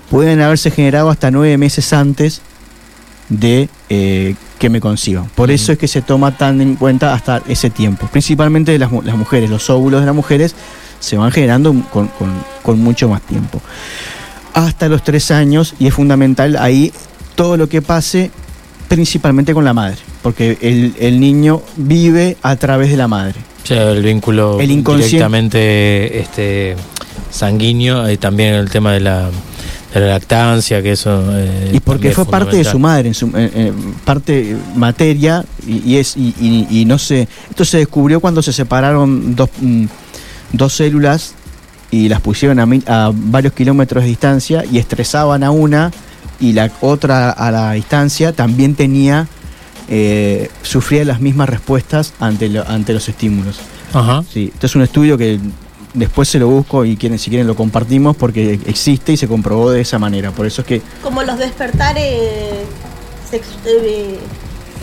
pueden 0.09 0.39
haberse 0.41 0.71
generado 0.71 1.09
hasta 1.09 1.31
nueve 1.31 1.57
meses 1.57 1.91
antes 1.93 2.41
de 3.29 3.69
eh, 3.89 4.35
que 4.59 4.69
me 4.69 4.79
conciban. 4.79 5.25
Por 5.35 5.49
eso 5.51 5.71
es 5.71 5.77
que 5.79 5.87
se 5.87 6.01
toma 6.01 6.37
tan 6.37 6.61
en 6.61 6.75
cuenta 6.75 7.13
hasta 7.13 7.41
ese 7.47 7.69
tiempo. 7.69 8.07
Principalmente 8.07 8.77
las, 8.77 8.91
mu- 8.91 9.01
las 9.01 9.17
mujeres, 9.17 9.49
los 9.49 9.69
óvulos 9.69 10.01
de 10.01 10.05
las 10.05 10.15
mujeres 10.15 10.55
se 10.99 11.17
van 11.17 11.31
generando 11.31 11.73
con, 11.91 12.07
con- 12.07 12.33
con 12.61 12.79
mucho 12.79 13.09
más 13.09 13.21
tiempo. 13.23 13.61
Hasta 14.53 14.87
los 14.87 15.03
tres 15.03 15.31
años, 15.31 15.73
y 15.79 15.87
es 15.87 15.93
fundamental 15.93 16.55
ahí 16.57 16.93
todo 17.35 17.57
lo 17.57 17.67
que 17.67 17.81
pase, 17.81 18.31
principalmente 18.87 19.53
con 19.53 19.65
la 19.65 19.73
madre, 19.73 19.97
porque 20.25 20.57
el, 20.61 20.95
el 20.99 21.19
niño 21.19 21.61
vive 21.77 22.35
a 22.41 22.55
través 22.55 22.89
de 22.89 22.97
la 22.97 23.07
madre. 23.07 23.35
O 23.63 23.67
sea, 23.67 23.91
el 23.91 24.01
vínculo 24.01 24.59
El 24.59 24.69
directamente 25.03 26.19
este, 26.19 26.75
sanguíneo 27.29 28.09
y 28.09 28.17
también 28.17 28.55
el 28.55 28.67
tema 28.71 28.91
de 28.93 29.01
la, 29.01 29.29
de 29.93 29.99
la 29.99 30.07
lactancia, 30.07 30.81
que 30.81 30.93
eso. 30.93 31.21
eh, 31.37 31.73
y 31.73 31.79
porque 31.79 32.09
fue 32.11 32.25
parte 32.25 32.57
de 32.57 32.63
su 32.63 32.79
madre, 32.79 33.09
en 33.09 33.13
su, 33.13 33.27
eh, 33.27 33.51
eh, 33.53 33.71
parte 34.03 34.53
eh, 34.53 34.57
materia, 34.75 35.45
y, 35.67 35.91
y 35.91 35.97
es 35.97 36.17
y, 36.17 36.33
y- 36.39 36.67
y 36.81 36.85
no 36.85 36.97
sé, 36.97 37.27
esto 37.51 37.63
se 37.63 37.77
descubrió 37.77 38.19
cuando 38.19 38.41
se 38.41 38.51
separaron 38.51 39.35
dos, 39.35 39.51
mm, 39.61 39.85
dos 40.53 40.73
células 40.73 41.35
y 41.91 42.09
las 42.09 42.19
pusieron 42.21 42.59
a, 42.59 42.65
mil- 42.65 42.83
a 42.87 43.11
varios 43.13 43.53
kilómetros 43.53 44.01
de 44.03 44.09
distancia 44.09 44.63
y 44.71 44.79
estresaban 44.79 45.43
a 45.43 45.51
una 45.51 45.91
y 46.39 46.53
la 46.53 46.71
otra 46.81 47.29
a 47.29 47.51
la 47.51 47.73
distancia 47.73 48.33
también 48.33 48.73
tenía, 48.73 49.27
eh, 49.89 50.49
sufría 50.63 51.05
las 51.05 51.21
mismas 51.21 51.49
respuestas 51.49 52.13
ante, 52.19 52.49
lo- 52.49 52.67
ante 52.67 52.93
los 52.93 53.07
estímulos. 53.09 53.57
Ajá. 53.93 54.23
Sí, 54.31 54.51
esto 54.53 54.65
es 54.65 54.75
un 54.75 54.81
estudio 54.81 55.17
que 55.17 55.39
después 55.93 56.27
se 56.27 56.39
lo 56.39 56.47
busco 56.47 56.83
y 56.85 56.97
quieren, 56.97 57.17
si 57.19 57.29
quieren 57.29 57.47
lo 57.47 57.55
compartimos 57.55 58.15
porque 58.17 58.59
existe 58.65 59.13
y 59.13 59.17
se 59.17 59.27
comprobó 59.27 59.71
de 59.71 59.81
esa 59.81 59.97
manera. 59.99 60.31
Por 60.31 60.45
eso 60.45 60.61
es 60.61 60.67
que 60.67 60.81
Como 61.01 61.23
los 61.23 61.37
despertares 61.37 62.03
eh, 62.03 62.65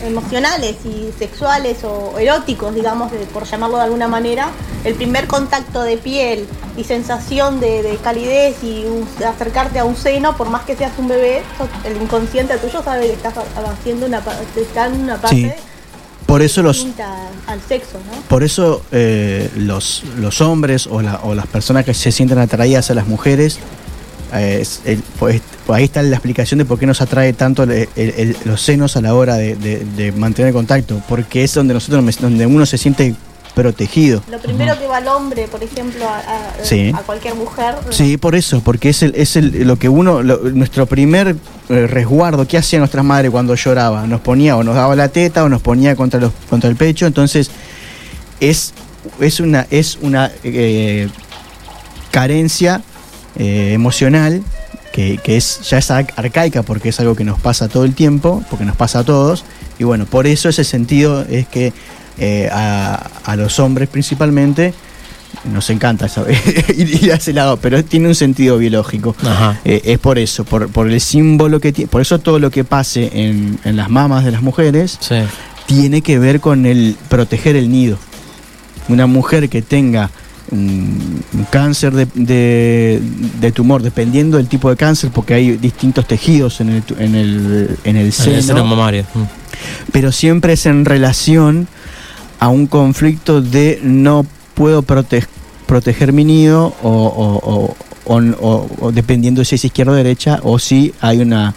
emocionales 0.05 0.75
y 0.85 1.11
sexuales 1.17 1.83
o 1.83 2.17
eróticos, 2.19 2.73
digamos, 2.75 3.11
de- 3.11 3.19
por 3.19 3.45
llamarlo 3.45 3.77
de 3.77 3.83
alguna 3.83 4.07
manera, 4.07 4.49
el 4.83 4.95
primer 4.95 5.27
contacto 5.27 5.81
de 5.83 5.97
piel 5.97 6.45
y 6.77 6.83
sensación 6.83 7.59
de, 7.59 7.83
de 7.83 7.95
calidez 7.97 8.63
y 8.63 8.85
un- 8.85 9.07
acercarte 9.25 9.79
a 9.79 9.85
un 9.85 9.95
seno, 9.95 10.35
por 10.37 10.49
más 10.49 10.63
que 10.63 10.75
seas 10.75 10.91
un 10.97 11.07
bebé, 11.07 11.41
el 11.85 12.01
inconsciente 12.01 12.57
tuyo 12.57 12.83
sabe 12.83 13.07
que 13.07 13.13
estás 13.13 13.33
haciendo 13.79 14.05
una, 14.05 14.21
está 14.55 14.87
en 14.87 15.01
una 15.03 15.17
parte 15.17 15.35
Sí. 15.35 15.63
por 16.25 16.41
eso 16.41 16.63
los 16.63 16.87
al 17.47 17.61
sexo, 17.61 17.97
¿no? 18.11 18.21
por 18.27 18.43
eso 18.43 18.81
eh, 18.91 19.49
los, 19.55 20.03
los 20.17 20.41
hombres 20.41 20.87
o, 20.87 21.01
la- 21.01 21.19
o 21.23 21.35
las 21.35 21.47
personas 21.47 21.85
que 21.85 21.93
se 21.93 22.11
sienten 22.11 22.39
atraídas 22.39 22.89
a 22.89 22.93
las 22.95 23.05
mujeres 23.07 23.59
eh, 24.35 24.63
el- 24.85 25.03
pues, 25.19 25.41
pues 25.65 25.77
ahí 25.77 25.83
está 25.85 26.01
la 26.01 26.15
explicación 26.15 26.57
de 26.59 26.65
por 26.65 26.79
qué 26.79 26.85
nos 26.85 27.01
atrae 27.01 27.33
tanto 27.33 27.63
el- 27.63 27.71
el- 27.71 27.87
el- 27.95 28.37
los 28.45 28.61
senos 28.61 28.95
a 28.97 29.01
la 29.01 29.13
hora 29.13 29.35
de, 29.35 29.55
de- 29.55 29.85
de 29.85 30.11
mantener 30.11 30.53
contacto, 30.53 31.01
porque 31.07 31.43
es 31.43 31.53
donde 31.53 31.73
nosotros 31.73 32.03
donde 32.19 32.45
uno 32.45 32.65
se 32.65 32.77
siente 32.77 33.15
protegido. 33.55 34.23
Lo 34.31 34.39
primero 34.39 34.77
que 34.79 34.87
va 34.87 34.97
al 34.97 35.07
hombre, 35.07 35.47
por 35.47 35.61
ejemplo, 35.63 36.07
a, 36.09 36.17
a- 36.17 36.65
Sí. 36.65 36.91
a 36.95 36.97
cualquier 37.01 37.35
mujer. 37.35 37.75
Sí, 37.91 38.17
por 38.17 38.33
eso, 38.33 38.61
porque 38.61 38.89
es 38.89 39.03
el, 39.03 39.13
es 39.15 39.35
el, 39.35 39.67
lo 39.67 39.77
que 39.77 39.89
uno, 39.89 40.23
lo- 40.23 40.37
nuestro 40.51 40.87
primer 40.87 41.35
eh, 41.69 41.87
resguardo, 41.87 42.47
¿qué 42.47 42.57
hacía 42.57 42.79
nuestra 42.79 43.03
madre 43.03 43.29
cuando 43.29 43.53
lloraba? 43.53 44.07
Nos 44.07 44.21
ponía 44.21 44.57
o 44.57 44.63
nos 44.63 44.73
daba 44.75 44.95
la 44.95 45.09
teta 45.09 45.43
o 45.43 45.49
nos 45.49 45.61
ponía 45.61 45.95
contra, 45.95 46.19
los, 46.19 46.31
contra 46.49 46.67
el 46.69 46.75
pecho, 46.75 47.05
entonces 47.05 47.51
es, 48.39 48.73
es 49.19 49.39
una, 49.39 49.67
es 49.69 49.99
una 50.01 50.31
eh, 50.43 51.07
carencia 52.11 52.81
eh, 53.37 53.71
emocional 53.73 54.41
que, 54.91 55.19
que 55.23 55.37
es 55.37 55.61
ya 55.69 55.77
es 55.79 55.89
ar- 55.91 56.13
arcaica 56.15 56.61
porque 56.63 56.89
es 56.89 56.99
algo 56.99 57.15
que 57.15 57.23
nos 57.23 57.39
pasa 57.39 57.67
todo 57.67 57.83
el 57.85 57.95
tiempo, 57.95 58.43
porque 58.49 58.65
nos 58.65 58.75
pasa 58.75 58.99
a 58.99 59.03
todos, 59.03 59.43
y 59.79 59.83
bueno, 59.83 60.05
por 60.05 60.27
eso 60.27 60.49
ese 60.49 60.63
sentido 60.63 61.25
es 61.29 61.47
que 61.47 61.73
eh, 62.19 62.47
a, 62.51 63.09
a 63.25 63.35
los 63.35 63.59
hombres 63.59 63.89
principalmente 63.89 64.73
nos 65.51 65.69
encanta 65.71 66.07
ir, 66.77 67.11
a 67.11 67.15
ese 67.15 67.33
lado, 67.33 67.57
pero 67.57 67.83
tiene 67.83 68.07
un 68.07 68.13
sentido 68.15 68.59
biológico. 68.59 69.15
Eh, 69.65 69.81
es 69.83 69.97
por 69.97 70.19
eso, 70.19 70.45
por, 70.45 70.69
por 70.69 70.87
el 70.87 71.01
símbolo 71.01 71.59
que 71.59 71.73
tiene, 71.73 71.87
por 71.89 72.01
eso 72.01 72.19
todo 72.19 72.37
lo 72.37 72.51
que 72.51 72.63
pase 72.63 73.09
en, 73.13 73.57
en 73.63 73.75
las 73.75 73.89
mamas 73.89 74.23
de 74.25 74.31
las 74.31 74.43
mujeres 74.43 74.97
Sí. 75.01 75.15
tiene 75.65 76.01
que 76.03 76.19
ver 76.19 76.39
con 76.39 76.67
el 76.67 76.95
proteger 77.09 77.55
el 77.55 77.71
nido. 77.71 77.97
Una 78.89 79.07
mujer 79.07 79.49
que 79.49 79.63
tenga 79.63 80.11
un, 80.53 81.23
un 81.33 81.43
cáncer 81.51 81.93
de, 81.93 82.07
de- 82.13 83.01
de 83.41 83.51
tumor, 83.51 83.81
dependiendo 83.83 84.37
del 84.37 84.47
tipo 84.47 84.69
de 84.69 84.75
cáncer, 84.77 85.09
porque 85.13 85.33
hay 85.33 85.57
distintos 85.57 86.07
tejidos 86.07 86.61
en 86.61 86.69
el, 86.69 86.83
en 86.99 87.15
el, 87.15 87.77
en 87.83 87.95
el 87.97 88.05
En 88.05 88.11
seno, 88.11 88.35
el 88.37 88.43
seno 88.43 88.65
mamario. 88.65 89.03
Mm. 89.13 89.21
pero 89.91 90.11
siempre 90.11 90.53
es 90.53 90.65
en 90.65 90.85
relación 90.85 91.67
a 92.39 92.47
un 92.49 92.67
conflicto 92.67 93.41
de 93.41 93.79
no 93.83 94.25
puedo 94.53 94.83
prote- 94.83 95.25
proteger 95.65 96.13
mi 96.13 96.23
nido 96.25 96.73
o, 96.83 96.89
o- 96.89 97.39
o- 97.49 97.75
o- 98.05 98.19
o- 98.41 98.67
o 98.79 98.91
dependiendo 98.91 99.43
si 99.45 99.55
es 99.55 99.65
izquierda 99.65 99.93
o 99.93 99.95
derecha 99.95 100.39
o 100.43 100.59
si 100.59 100.93
hay 101.01 101.19
una, 101.21 101.53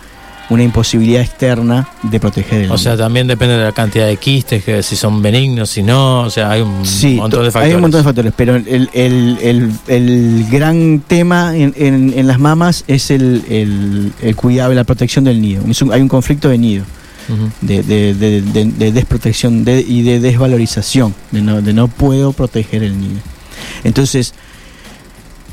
una 0.48 0.62
imposibilidad 0.62 1.22
externa 1.22 1.88
de 2.04 2.20
proteger 2.20 2.62
el 2.62 2.70
O 2.70 2.78
sea, 2.78 2.92
nido. 2.92 3.04
también 3.04 3.26
depende 3.26 3.56
de 3.56 3.64
la 3.64 3.72
cantidad 3.72 4.06
de 4.06 4.16
quistes, 4.16 4.62
que 4.62 4.82
si 4.82 4.94
son 4.94 5.20
benignos, 5.20 5.70
si 5.70 5.82
no, 5.82 6.20
o 6.20 6.30
sea, 6.30 6.50
hay 6.52 6.60
un 6.60 6.86
Sí, 6.86 7.14
montón 7.14 7.40
de 7.40 7.46
to- 7.48 7.52
factores. 7.52 7.68
hay 7.70 7.74
un 7.74 7.80
montón 7.80 8.00
de 8.00 8.04
factores, 8.04 8.32
pero 8.36 8.54
el, 8.56 8.88
el- 8.92 9.38
el- 9.42 9.72
el 9.88 10.46
gran 10.50 11.00
tema 11.06 11.56
en, 11.56 11.74
en- 11.76 12.14
en 12.16 12.26
las 12.28 12.38
mamas 12.38 12.84
es 12.86 13.10
el, 13.10 13.42
el- 13.48 14.12
el 14.22 14.36
cuidado 14.36 14.72
y 14.72 14.76
la 14.76 14.84
protección 14.84 15.24
del 15.24 15.40
nido. 15.40 15.62
Un- 15.64 15.92
hay 15.92 16.00
un 16.00 16.08
conflicto 16.08 16.48
de 16.48 16.58
nido. 16.58 16.84
Ujú. 17.28 17.50
de, 17.60 17.82
de- 17.82 18.14
de- 18.14 18.40
de- 18.40 18.64
de 18.66 18.92
desprotección 18.92 19.64
de- 19.64 19.80
y 19.80 20.02
de 20.02 20.20
desvalorización, 20.20 21.12
de 21.32 21.42
no, 21.42 21.60
de 21.60 21.72
no 21.72 21.88
puedo 21.88 22.32
proteger 22.32 22.84
el 22.84 23.00
niño. 23.00 23.18
Entonces, 23.82 24.32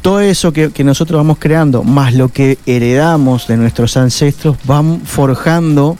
todo 0.03 0.19
eso 0.19 0.53
que, 0.53 0.69
que 0.72 0.83
nosotros 0.83 1.17
vamos 1.17 1.38
creando, 1.39 1.81
más 1.83 2.13
lo 2.13 2.29
que 2.29 2.60
heredamos 2.67 3.48
de 3.48 3.57
nuestros 3.57 3.98
ancestros, 3.98 4.57
van 4.65 5.01
forjando, 5.01 5.98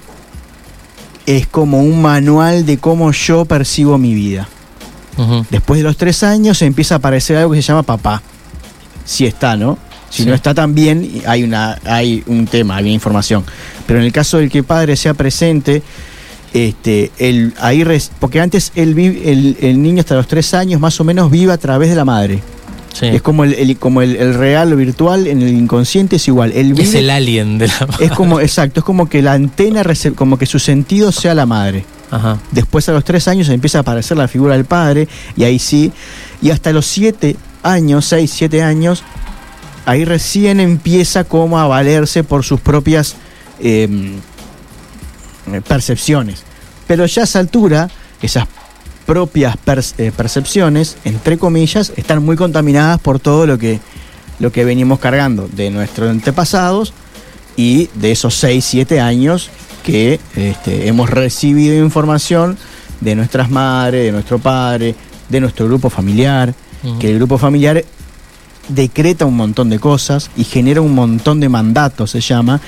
es 1.26 1.48
como 1.48 1.80
un 1.82 2.02
manual 2.02 2.66
de 2.66 2.78
cómo 2.78 3.12
yo 3.12 3.46
percibo 3.46 3.98
mi 3.98 4.14
vida. 4.14 4.48
Después 5.50 5.80
de 5.80 5.84
los 5.84 5.96
tres 5.98 6.22
años 6.24 6.62
empieza 6.64 6.96
a 6.96 6.98
aparecer 6.98 7.38
algo 7.38 7.52
que 7.54 7.62
se 7.62 7.68
llama 7.68 7.84
papá. 7.84 8.22
Si 9.06 9.26
está, 9.26 9.56
¿no? 9.56 9.78
Si 10.10 10.24
Sí. 10.24 10.30
no 10.30 10.36
está 10.36 10.54
tan 10.54 10.76
bien, 10.76 11.22
hay, 11.26 11.44
una, 11.44 11.80
hay 11.86 12.24
un 12.28 12.46
tema, 12.46 12.76
hay 12.78 12.84
una 12.86 12.94
información. 12.94 13.44
Pero 13.88 14.00
en 14.00 14.06
el 14.06 14.12
caso 14.12 14.38
del 14.38 14.50
que 14.50 14.60
el 14.60 14.64
padre 14.64 14.96
sea 14.96 15.14
presente, 15.14 15.82
este, 16.54 17.12
el, 17.20 17.54
ahí 17.60 17.84
res- 17.84 18.12
porque 18.20 18.40
antes 18.42 18.72
el, 18.76 19.56
el 19.60 19.82
niño 19.82 20.02
hasta 20.02 20.16
los 20.16 20.28
tres 20.28 20.54
años 20.54 20.80
más 20.82 21.00
o 21.00 21.04
menos 21.04 21.32
vive 21.32 21.52
a 21.54 21.58
través 21.58 21.90
de 21.90 21.96
la 21.96 22.06
madre. 22.06 22.42
Sí. 22.94 23.08
Es 23.08 23.22
como 23.22 23.44
el, 23.44 23.54
el- 23.56 23.78
como 23.78 24.02
el, 24.02 24.16
el 24.16 24.36
real 24.36 24.72
o 24.72 24.76
virtual, 24.78 25.28
en 25.28 25.42
el 25.42 25.50
inconsciente 25.50 26.16
es 26.18 26.28
igual. 26.28 26.52
Él 26.54 26.80
Es 26.80 26.94
el 26.94 27.10
alien 27.10 27.58
de 27.58 27.68
la 27.68 27.88
es 28.00 28.12
como, 28.12 28.40
exacto, 28.40 28.80
es 28.82 28.84
como 28.86 29.10
que 29.10 29.22
la 29.22 29.34
antena, 29.34 29.84
como 30.16 30.38
que 30.38 30.46
su 30.46 30.60
sentido 30.60 31.12
sea 31.12 31.34
la 31.34 31.46
madre. 31.46 31.86
Ajá. 32.12 32.38
Después 32.52 32.88
a 32.90 32.92
los 32.92 33.04
tres 33.04 33.28
años 33.28 33.50
empieza 33.50 33.80
a 33.80 33.82
aparecer 33.82 34.16
la 34.16 34.28
figura 34.28 34.54
del 34.56 34.66
padre 34.66 35.08
y 35.36 35.44
ahí 35.44 35.58
sí. 35.58 35.92
Y 36.42 36.52
hasta 36.52 36.72
los 36.72 36.86
siete 36.86 37.36
años, 37.64 38.06
seis, 38.06 38.32
siete 38.32 38.62
años, 38.62 39.04
ahí 39.88 40.06
recién 40.06 40.60
empieza 40.60 41.24
como 41.24 41.58
a 41.60 41.66
valerse 41.68 42.24
por 42.24 42.44
sus 42.44 42.62
propias 42.62 43.16
eh, 43.60 43.90
percepciones. 45.68 46.44
Pero 46.88 47.06
ya 47.06 47.22
a 47.22 47.26
esa 47.26 47.40
altura, 47.40 47.90
esas 48.22 48.46
propias 49.06 49.58
eh, 49.98 50.12
percepciones, 50.16 50.98
entre 51.04 51.38
comillas, 51.38 51.94
están 51.96 52.24
muy 52.24 52.36
contaminadas 52.36 53.00
por 53.00 53.20
todo 53.20 53.46
lo 53.46 53.58
que, 53.58 53.80
lo 54.40 54.52
que 54.52 54.66
venimos 54.66 55.00
cargando 55.00 55.48
de 55.48 55.70
nuestros 55.70 56.10
antepasados 56.10 56.94
y 57.56 57.90
de 57.96 58.12
esos 58.12 58.36
6, 58.36 58.64
7 58.64 59.00
años 59.00 59.50
que 59.84 60.20
este, 60.36 60.88
hemos 60.88 61.10
recibido 61.10 61.76
información 61.84 62.58
de 63.02 63.16
nuestras 63.16 63.50
madres, 63.50 64.06
de 64.06 64.12
nuestro 64.12 64.40
padre, 64.40 64.96
de 65.30 65.42
nuestro 65.42 65.66
grupo 65.68 65.90
familiar, 65.90 66.54
que 67.00 67.10
el 67.10 67.16
grupo 67.16 67.38
familiar 67.38 67.84
decreta 68.68 69.26
un 69.26 69.36
montón 69.36 69.70
de 69.70 69.80
cosas 69.80 70.30
y 70.36 70.44
genera 70.44 70.82
un 70.82 70.94
montón 70.96 71.40
de 71.40 71.50
mandatos, 71.50 72.12
se 72.12 72.22
llama, 72.22 72.62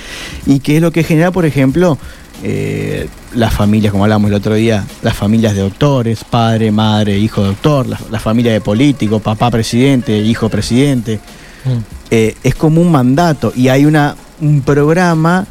y 0.45 0.59
que 0.59 0.77
es 0.77 0.81
lo 0.81 0.91
que 0.91 1.03
genera, 1.03 1.31
por 1.31 1.45
ejemplo, 1.45 1.97
eh, 2.47 3.07
las 3.33 3.51
familias, 3.53 3.91
como 3.91 4.03
hablamos 4.03 4.29
el 4.29 4.35
otro 4.35 4.53
día, 4.53 4.85
las 5.01 5.15
familias 5.15 5.55
de 5.55 5.61
doctores, 5.61 6.23
padre, 6.23 6.71
madre, 6.71 7.17
hijo 7.17 7.41
doctor, 7.43 7.87
la, 7.87 7.99
la 8.11 8.19
familia 8.19 8.53
de 8.53 8.61
políticos, 8.61 9.19
papá 9.21 9.49
presidente, 9.49 10.15
hijo 10.19 10.47
presidente, 10.49 11.19
Mm. 11.65 11.79
eh, 12.11 12.35
es 12.43 12.53
como 12.53 12.79
un 12.79 12.91
mandato 12.91 13.51
y 13.55 13.69
hay 13.69 13.85
una, 13.85 14.15
un 14.39 14.61
programa 14.61 15.47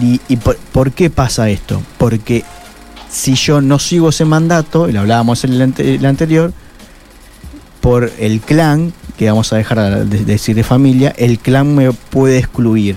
y, 0.00 0.18
y 0.26 0.36
por, 0.38 0.56
¿por 0.72 0.92
qué 0.92 1.10
pasa 1.10 1.50
esto? 1.50 1.82
Porque 1.98 2.42
si 3.10 3.34
yo 3.34 3.60
no 3.60 3.78
sigo 3.78 4.08
ese 4.08 4.24
mandato, 4.24 4.88
y 4.88 4.92
lo 4.92 5.00
hablábamos 5.00 5.44
en 5.44 5.52
el, 5.52 5.60
ante- 5.60 5.94
el 5.96 6.06
anterior, 6.06 6.54
por 7.82 8.10
el 8.18 8.40
clan, 8.40 8.94
que 9.18 9.28
vamos 9.28 9.52
a 9.52 9.56
dejar 9.56 10.06
de 10.06 10.18
de 10.18 10.24
decir 10.24 10.56
de 10.56 10.64
familia, 10.64 11.12
el 11.18 11.38
clan 11.38 11.74
me 11.74 11.92
puede 11.92 12.38
excluir. 12.38 12.96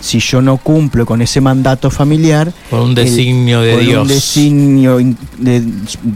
Si 0.00 0.20
yo 0.20 0.40
no 0.40 0.58
cumplo 0.58 1.04
con 1.06 1.20
ese 1.22 1.40
mandato 1.40 1.90
familiar, 1.90 2.52
Por 2.70 2.80
un 2.80 2.90
el- 2.90 2.94
designio 2.94 3.60
de 3.62 3.72
por 3.74 3.80
Dios. 3.82 4.02
un 4.02 4.08
designio 4.08 4.98
de- 5.38 5.62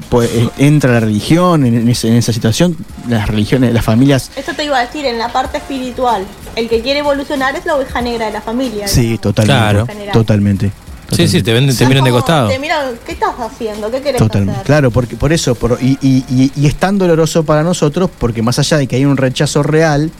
pues, 0.08 0.30
eh, 0.32 0.48
entra 0.58 0.92
la 0.92 1.00
religión 1.00 1.66
en, 1.66 1.74
en 1.74 1.88
ese- 1.88 2.08
en 2.08 2.14
esa 2.14 2.32
situación, 2.32 2.76
las 3.08 3.26
religiones, 3.28 3.72
las 3.74 3.84
familias 3.84 4.30
Eso 4.36 4.52
te 4.54 4.64
iba 4.64 4.78
a 4.78 4.86
decir, 4.86 5.04
en 5.04 5.18
la 5.18 5.32
parte 5.32 5.58
espiritual, 5.58 6.24
el 6.56 6.68
que 6.68 6.80
quiere 6.80 7.00
evolucionar 7.00 7.56
es 7.56 7.66
la 7.66 7.74
oveja 7.76 8.00
negra 8.00 8.26
de 8.26 8.32
la 8.32 8.40
familia. 8.40 8.86
Sí, 8.86 9.18
totalmente. 9.18 9.52
Claro. 9.58 9.86
Totalmente. 10.12 10.70
Sí, 11.10 11.28
sí, 11.28 11.42
te, 11.42 11.52
venden, 11.52 11.76
te 11.76 11.84
miran 11.86 12.04
de 12.04 12.10
costado. 12.10 12.48
Te 12.48 12.58
miran, 12.58 12.92
¿qué 13.04 13.12
estás 13.12 13.34
haciendo? 13.38 13.90
¿Qué 13.90 14.00
querés 14.00 14.16
Totalmente. 14.18 14.52
hacer? 14.54 14.66
Claro, 14.66 14.90
porque 14.90 15.14
por 15.14 15.30
eso, 15.30 15.54
por- 15.54 15.76
y, 15.82 15.98
y- 16.00 16.24
y- 16.30 16.50
y 16.56 16.66
es 16.66 16.76
tan 16.76 16.96
doloroso 16.96 17.44
para 17.44 17.62
nosotros, 17.62 18.08
porque 18.18 18.40
más 18.40 18.58
allá 18.58 18.78
de 18.78 18.86
que 18.86 18.96
hay 18.96 19.04
un 19.04 19.18
rechazo 19.18 19.62
real, 19.62 20.10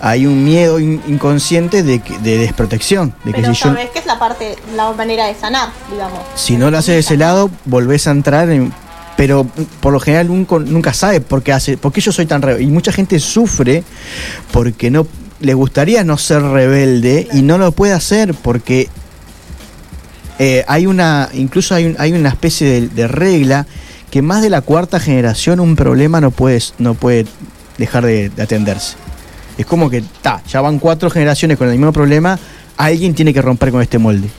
hay 0.00 0.26
un 0.26 0.44
miedo 0.44 0.78
in- 0.80 1.02
inconsciente 1.08 1.82
de, 1.82 1.98
que- 2.00 2.18
de 2.18 2.38
desprotección. 2.38 3.14
De 3.24 3.32
que 3.32 3.40
Pero 3.40 3.52
yo, 3.52 3.68
sabes 3.70 3.90
que 3.90 3.98
es 3.98 4.06
la 4.06 4.18
parte, 4.18 4.56
la 4.76 4.92
manera 4.92 5.26
de 5.26 5.34
sanar, 5.34 5.70
digamos. 5.90 6.20
si 6.34 6.56
no 6.56 6.70
lo 6.70 6.78
haces 6.78 6.94
de 6.94 7.00
ese 7.00 7.16
lado, 7.16 7.50
volvés 7.64 8.06
a 8.06 8.12
entrar 8.12 8.48
en. 8.50 8.72
Pero 9.16 9.44
por 9.80 9.92
lo 9.92 9.98
general 9.98 10.28
nunca, 10.28 10.58
nunca 10.60 10.92
sabe 10.92 11.20
por 11.20 11.42
qué 11.42 11.52
hace, 11.52 11.76
por 11.76 11.92
qué 11.92 12.00
yo 12.00 12.12
soy 12.12 12.26
tan 12.26 12.40
rebelde. 12.40 12.62
Y 12.64 12.68
mucha 12.68 12.92
gente 12.92 13.18
sufre 13.18 13.82
porque 14.52 14.90
no 14.92 15.08
le 15.40 15.54
gustaría 15.54 16.04
no 16.04 16.16
ser 16.18 16.42
rebelde 16.42 17.26
y 17.32 17.42
no 17.42 17.58
lo 17.58 17.72
puede 17.72 17.92
hacer 17.94 18.34
porque 18.34 18.88
eh, 20.38 20.64
hay 20.68 20.86
una, 20.86 21.28
incluso 21.32 21.74
hay, 21.74 21.86
un- 21.86 21.96
hay 21.98 22.12
una 22.12 22.28
especie 22.28 22.68
de, 22.68 22.88
de 22.88 23.08
regla 23.08 23.66
que 24.10 24.22
más 24.22 24.40
de 24.40 24.50
la 24.50 24.60
cuarta 24.60 25.00
generación 25.00 25.58
un 25.60 25.74
problema 25.74 26.20
no 26.20 26.30
puede, 26.30 26.62
no 26.78 26.94
puede 26.94 27.26
dejar 27.76 28.06
de, 28.06 28.28
de 28.30 28.42
atenderse. 28.42 28.94
Es 29.58 29.66
como 29.66 29.90
que, 29.90 30.02
ta, 30.22 30.40
ya 30.48 30.60
van 30.62 30.78
cuatro 30.78 31.10
generaciones 31.10 31.58
con 31.58 31.68
el 31.68 31.76
mismo 31.76 31.92
problema, 31.92 32.38
alguien 32.76 33.14
tiene 33.14 33.34
que 33.34 33.42
romper 33.42 33.70
con 33.72 33.82
este 33.82 33.98
molde. 33.98 34.30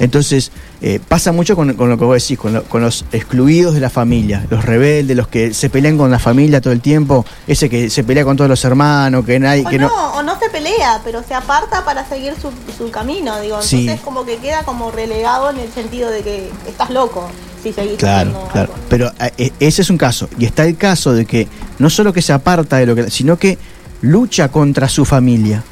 Entonces, 0.00 0.52
eh, 0.80 1.00
pasa 1.08 1.32
mucho 1.32 1.56
con, 1.56 1.74
con 1.74 1.88
lo 1.88 1.98
que 1.98 2.04
vos 2.04 2.22
decís, 2.22 2.38
con, 2.38 2.52
lo- 2.52 2.62
con 2.64 2.80
los 2.82 3.04
excluidos 3.10 3.74
de 3.74 3.80
la 3.80 3.90
familia, 3.90 4.46
los 4.48 4.64
rebeldes, 4.64 5.16
los 5.16 5.26
que 5.26 5.52
se 5.52 5.70
pelean 5.70 5.98
con 5.98 6.08
la 6.10 6.20
familia 6.20 6.60
todo 6.60 6.72
el 6.72 6.80
tiempo, 6.80 7.24
ese 7.48 7.68
que 7.68 7.90
se 7.90 8.04
pelea 8.04 8.24
con 8.24 8.36
todos 8.36 8.48
los 8.48 8.64
hermanos, 8.64 9.24
que 9.24 9.40
nadie... 9.40 9.64
O 9.66 9.68
Que 9.70 9.78
no, 9.78 9.88
no, 9.88 10.12
o 10.18 10.22
no 10.22 10.38
se 10.38 10.48
pelea, 10.50 11.00
pero 11.04 11.24
se 11.26 11.34
aparta 11.34 11.84
para 11.84 12.08
seguir 12.08 12.34
su, 12.40 12.50
su 12.76 12.92
camino, 12.92 13.40
digo. 13.40 13.60
Sí. 13.60 13.80
Entonces 13.80 14.04
como 14.04 14.24
que 14.24 14.36
queda 14.36 14.62
como 14.62 14.92
relegado 14.92 15.50
en 15.50 15.58
el 15.58 15.72
sentido 15.72 16.10
de 16.10 16.20
que 16.22 16.48
estás 16.68 16.90
loco 16.90 17.28
si 17.60 17.72
seguís 17.72 17.96
Claro, 17.96 18.48
claro. 18.52 18.72
algo. 18.72 18.84
Pero 18.88 19.10
eh, 19.36 19.50
ese 19.58 19.82
es 19.82 19.90
un 19.90 19.98
caso. 19.98 20.28
Y 20.38 20.44
está 20.44 20.64
el 20.64 20.76
caso 20.76 21.12
de 21.12 21.26
que 21.26 21.48
no 21.80 21.90
solo 21.90 22.12
que 22.12 22.22
se 22.22 22.32
aparta 22.32 22.76
de 22.76 22.86
lo 22.86 22.94
que, 22.94 23.10
sino 23.10 23.36
que 23.36 23.58
lucha 24.00 24.48
contra 24.48 24.88
su 24.88 25.04
familia. 25.04 25.64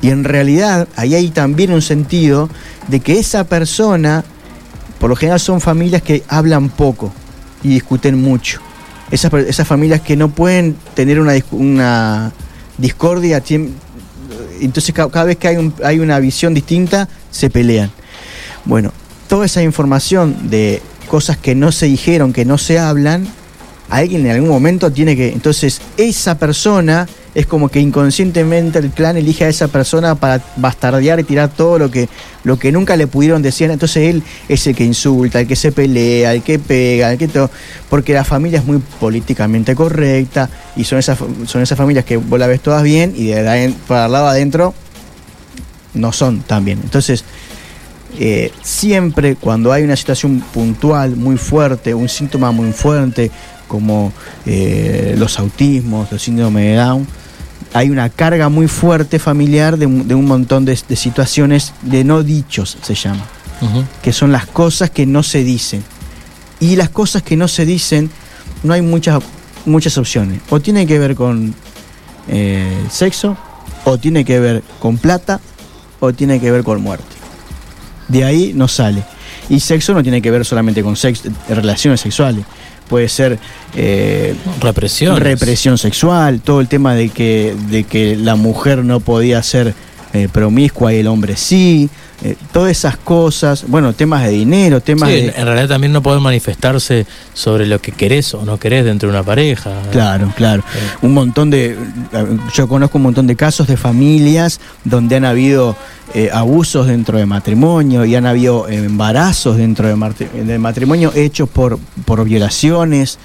Y 0.00 0.10
en 0.10 0.24
realidad 0.24 0.88
ahí 0.96 1.14
hay 1.14 1.30
también 1.30 1.72
un 1.72 1.82
sentido 1.82 2.48
de 2.88 3.00
que 3.00 3.18
esa 3.18 3.44
persona, 3.44 4.24
por 4.98 5.10
lo 5.10 5.16
general 5.16 5.38
son 5.38 5.60
familias 5.60 6.02
que 6.02 6.24
hablan 6.28 6.68
poco 6.68 7.12
y 7.62 7.68
discuten 7.68 8.20
mucho. 8.20 8.60
Esas, 9.10 9.32
esas 9.34 9.68
familias 9.68 10.00
que 10.00 10.16
no 10.16 10.30
pueden 10.30 10.76
tener 10.94 11.20
una, 11.20 11.34
una 11.52 12.32
discordia, 12.78 13.42
entonces 14.60 14.94
cada 14.94 15.24
vez 15.24 15.36
que 15.36 15.48
hay, 15.48 15.56
un, 15.56 15.72
hay 15.84 16.00
una 16.00 16.18
visión 16.18 16.54
distinta, 16.54 17.08
se 17.30 17.50
pelean. 17.50 17.90
Bueno, 18.64 18.92
toda 19.28 19.46
esa 19.46 19.62
información 19.62 20.50
de 20.50 20.82
cosas 21.08 21.36
que 21.36 21.54
no 21.54 21.72
se 21.72 21.86
dijeron, 21.86 22.32
que 22.32 22.44
no 22.44 22.58
se 22.58 22.78
hablan, 22.78 23.28
alguien 23.90 24.26
en 24.26 24.32
algún 24.32 24.48
momento 24.48 24.90
tiene 24.90 25.14
que... 25.14 25.28
Entonces 25.28 25.80
esa 25.96 26.38
persona 26.38 27.06
es 27.34 27.46
como 27.46 27.68
que 27.68 27.80
inconscientemente 27.80 28.78
el 28.78 28.90
clan 28.90 29.16
elige 29.16 29.44
a 29.44 29.48
esa 29.48 29.68
persona 29.68 30.14
para 30.14 30.42
bastardear 30.56 31.18
y 31.20 31.24
tirar 31.24 31.48
todo 31.48 31.78
lo 31.78 31.90
que, 31.90 32.08
lo 32.44 32.58
que 32.58 32.72
nunca 32.72 32.96
le 32.96 33.06
pudieron 33.06 33.40
decir. 33.40 33.70
Entonces 33.70 34.08
él 34.08 34.22
es 34.48 34.66
el 34.66 34.76
que 34.76 34.84
insulta, 34.84 35.40
el 35.40 35.46
que 35.46 35.56
se 35.56 35.72
pelea, 35.72 36.34
el 36.34 36.42
que 36.42 36.58
pega, 36.58 37.12
el 37.12 37.18
que 37.18 37.28
todo. 37.28 37.50
Porque 37.88 38.12
la 38.12 38.24
familia 38.24 38.58
es 38.58 38.64
muy 38.66 38.78
políticamente 39.00 39.74
correcta 39.74 40.50
y 40.76 40.84
son 40.84 40.98
esas, 40.98 41.18
son 41.46 41.62
esas 41.62 41.78
familias 41.78 42.04
que 42.04 42.18
vos 42.18 42.38
la 42.38 42.46
ves 42.46 42.60
todas 42.60 42.82
bien 42.82 43.14
y 43.16 43.26
de 43.26 43.72
para 43.86 44.06
el 44.06 44.12
lado 44.12 44.28
adentro 44.28 44.74
no 45.94 46.12
son 46.12 46.40
tan 46.40 46.64
bien. 46.64 46.80
Entonces, 46.82 47.24
eh, 48.18 48.52
siempre 48.62 49.36
cuando 49.36 49.72
hay 49.72 49.84
una 49.84 49.96
situación 49.96 50.40
puntual 50.52 51.16
muy 51.16 51.38
fuerte, 51.38 51.94
un 51.94 52.10
síntoma 52.10 52.50
muy 52.52 52.72
fuerte, 52.72 53.30
como 53.68 54.12
eh, 54.44 55.14
los 55.16 55.38
autismos, 55.38 56.12
los 56.12 56.20
síndromes 56.20 56.62
de 56.62 56.74
Down, 56.74 57.06
hay 57.74 57.90
una 57.90 58.10
carga 58.10 58.48
muy 58.48 58.68
fuerte 58.68 59.18
familiar 59.18 59.78
de, 59.78 59.86
un 59.86 60.24
montón 60.26 60.64
de, 60.64 60.76
situaciones 60.76 61.72
de 61.82 62.04
no 62.04 62.22
dichos, 62.22 62.76
se 62.82 62.94
llama, 62.94 63.24
que 64.02 64.12
son 64.12 64.32
las 64.32 64.46
cosas 64.46 64.90
que 64.90 65.06
no 65.06 65.22
se 65.22 65.42
dicen. 65.44 65.82
Y 66.60 66.76
las 66.76 66.90
cosas 66.90 67.22
que 67.22 67.36
no 67.36 67.48
se 67.48 67.66
dicen, 67.66 68.10
no 68.62 68.72
hay 68.72 68.82
muchas, 68.82 69.22
muchas 69.64 69.98
opciones. 69.98 70.40
O 70.50 70.60
tiene 70.60 70.86
que 70.86 70.98
ver 70.98 71.16
con 71.16 71.54
eh, 72.28 72.86
sexo, 72.90 73.36
o 73.84 73.98
tiene 73.98 74.24
que 74.24 74.38
ver 74.38 74.62
con 74.78 74.98
plata, 74.98 75.40
o 75.98 76.12
tiene 76.12 76.40
que 76.40 76.50
ver 76.50 76.62
con 76.62 76.80
muerte. 76.80 77.16
De 78.08 78.24
ahí 78.24 78.52
no 78.54 78.68
sale. 78.68 79.02
Y 79.48 79.60
sexo 79.60 79.94
no 79.94 80.02
tiene 80.02 80.22
que 80.22 80.30
ver 80.30 80.44
solamente 80.44 80.82
con 80.82 80.94
sexo, 80.94 81.30
relaciones 81.48 82.00
sexuales 82.00 82.44
puede 82.88 83.08
ser 83.08 83.38
eh, 83.74 84.34
represión 84.60 85.16
represión 85.18 85.78
sexual 85.78 86.40
todo 86.40 86.60
el 86.60 86.68
tema 86.68 86.94
de 86.94 87.08
que 87.08 87.54
de 87.68 87.84
que 87.84 88.16
la 88.16 88.36
mujer 88.36 88.84
no 88.84 89.00
podía 89.00 89.42
ser 89.42 89.74
eh, 90.12 90.28
promiscua 90.30 90.92
y 90.92 90.98
el 90.98 91.06
hombre 91.06 91.36
sí 91.36 91.88
eh, 92.24 92.36
todas 92.52 92.70
esas 92.70 92.96
cosas, 92.96 93.64
bueno, 93.66 93.94
temas 93.94 94.22
de 94.22 94.30
dinero, 94.30 94.80
temas 94.80 95.08
sí, 95.08 95.16
de... 95.16 95.26
En 95.36 95.44
realidad 95.44 95.68
también 95.68 95.92
no 95.92 96.02
puede 96.02 96.20
manifestarse 96.20 97.04
sobre 97.34 97.66
lo 97.66 97.80
que 97.80 97.90
querés 97.90 98.32
o 98.34 98.44
no 98.44 98.58
querés 98.58 98.84
dentro 98.84 99.08
de 99.08 99.16
una 99.16 99.24
pareja. 99.24 99.72
Claro, 99.90 100.32
claro. 100.36 100.62
Un 101.02 101.14
montón 101.14 101.50
de... 101.50 101.76
Yo 102.54 102.68
conozco 102.68 102.98
un 102.98 103.04
montón 103.04 103.26
de 103.26 103.34
casos 103.34 103.66
de 103.66 103.76
familias 103.76 104.60
donde 104.84 105.16
han 105.16 105.24
habido 105.24 105.76
eh, 106.14 106.30
abusos 106.32 106.86
dentro 106.86 107.18
de 107.18 107.26
matrimonio 107.26 108.04
y 108.04 108.14
han 108.14 108.26
habido 108.26 108.68
embarazos 108.68 109.56
dentro 109.56 109.88
de, 109.88 110.58
matrimonio 110.58 111.12
hechos 111.16 111.48
por, 111.48 111.78
por 112.04 112.24
violaciones 112.24 113.18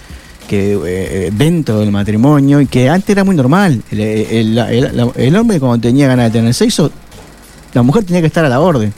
que 0.48 0.80
eh, 0.86 1.32
dentro 1.34 1.82
del 1.82 1.92
matrimonio 1.92 2.62
y 2.62 2.66
que 2.66 2.90
antes 2.90 3.10
era 3.10 3.24
muy 3.24 3.36
normal. 3.36 3.84
El, 3.92 4.58
el, 4.58 5.36
hombre 5.36 5.60
cuando 5.60 5.80
tenía 5.80 6.08
ganas 6.08 6.32
de 6.32 6.40
tener 6.40 6.54
sexo 6.54 6.92
la 7.78 7.84
mujer 7.84 8.04
tenía 8.04 8.22
que 8.22 8.28
estar 8.28 8.44
a 8.44 8.50
la 8.50 8.60
orden, 8.60 8.94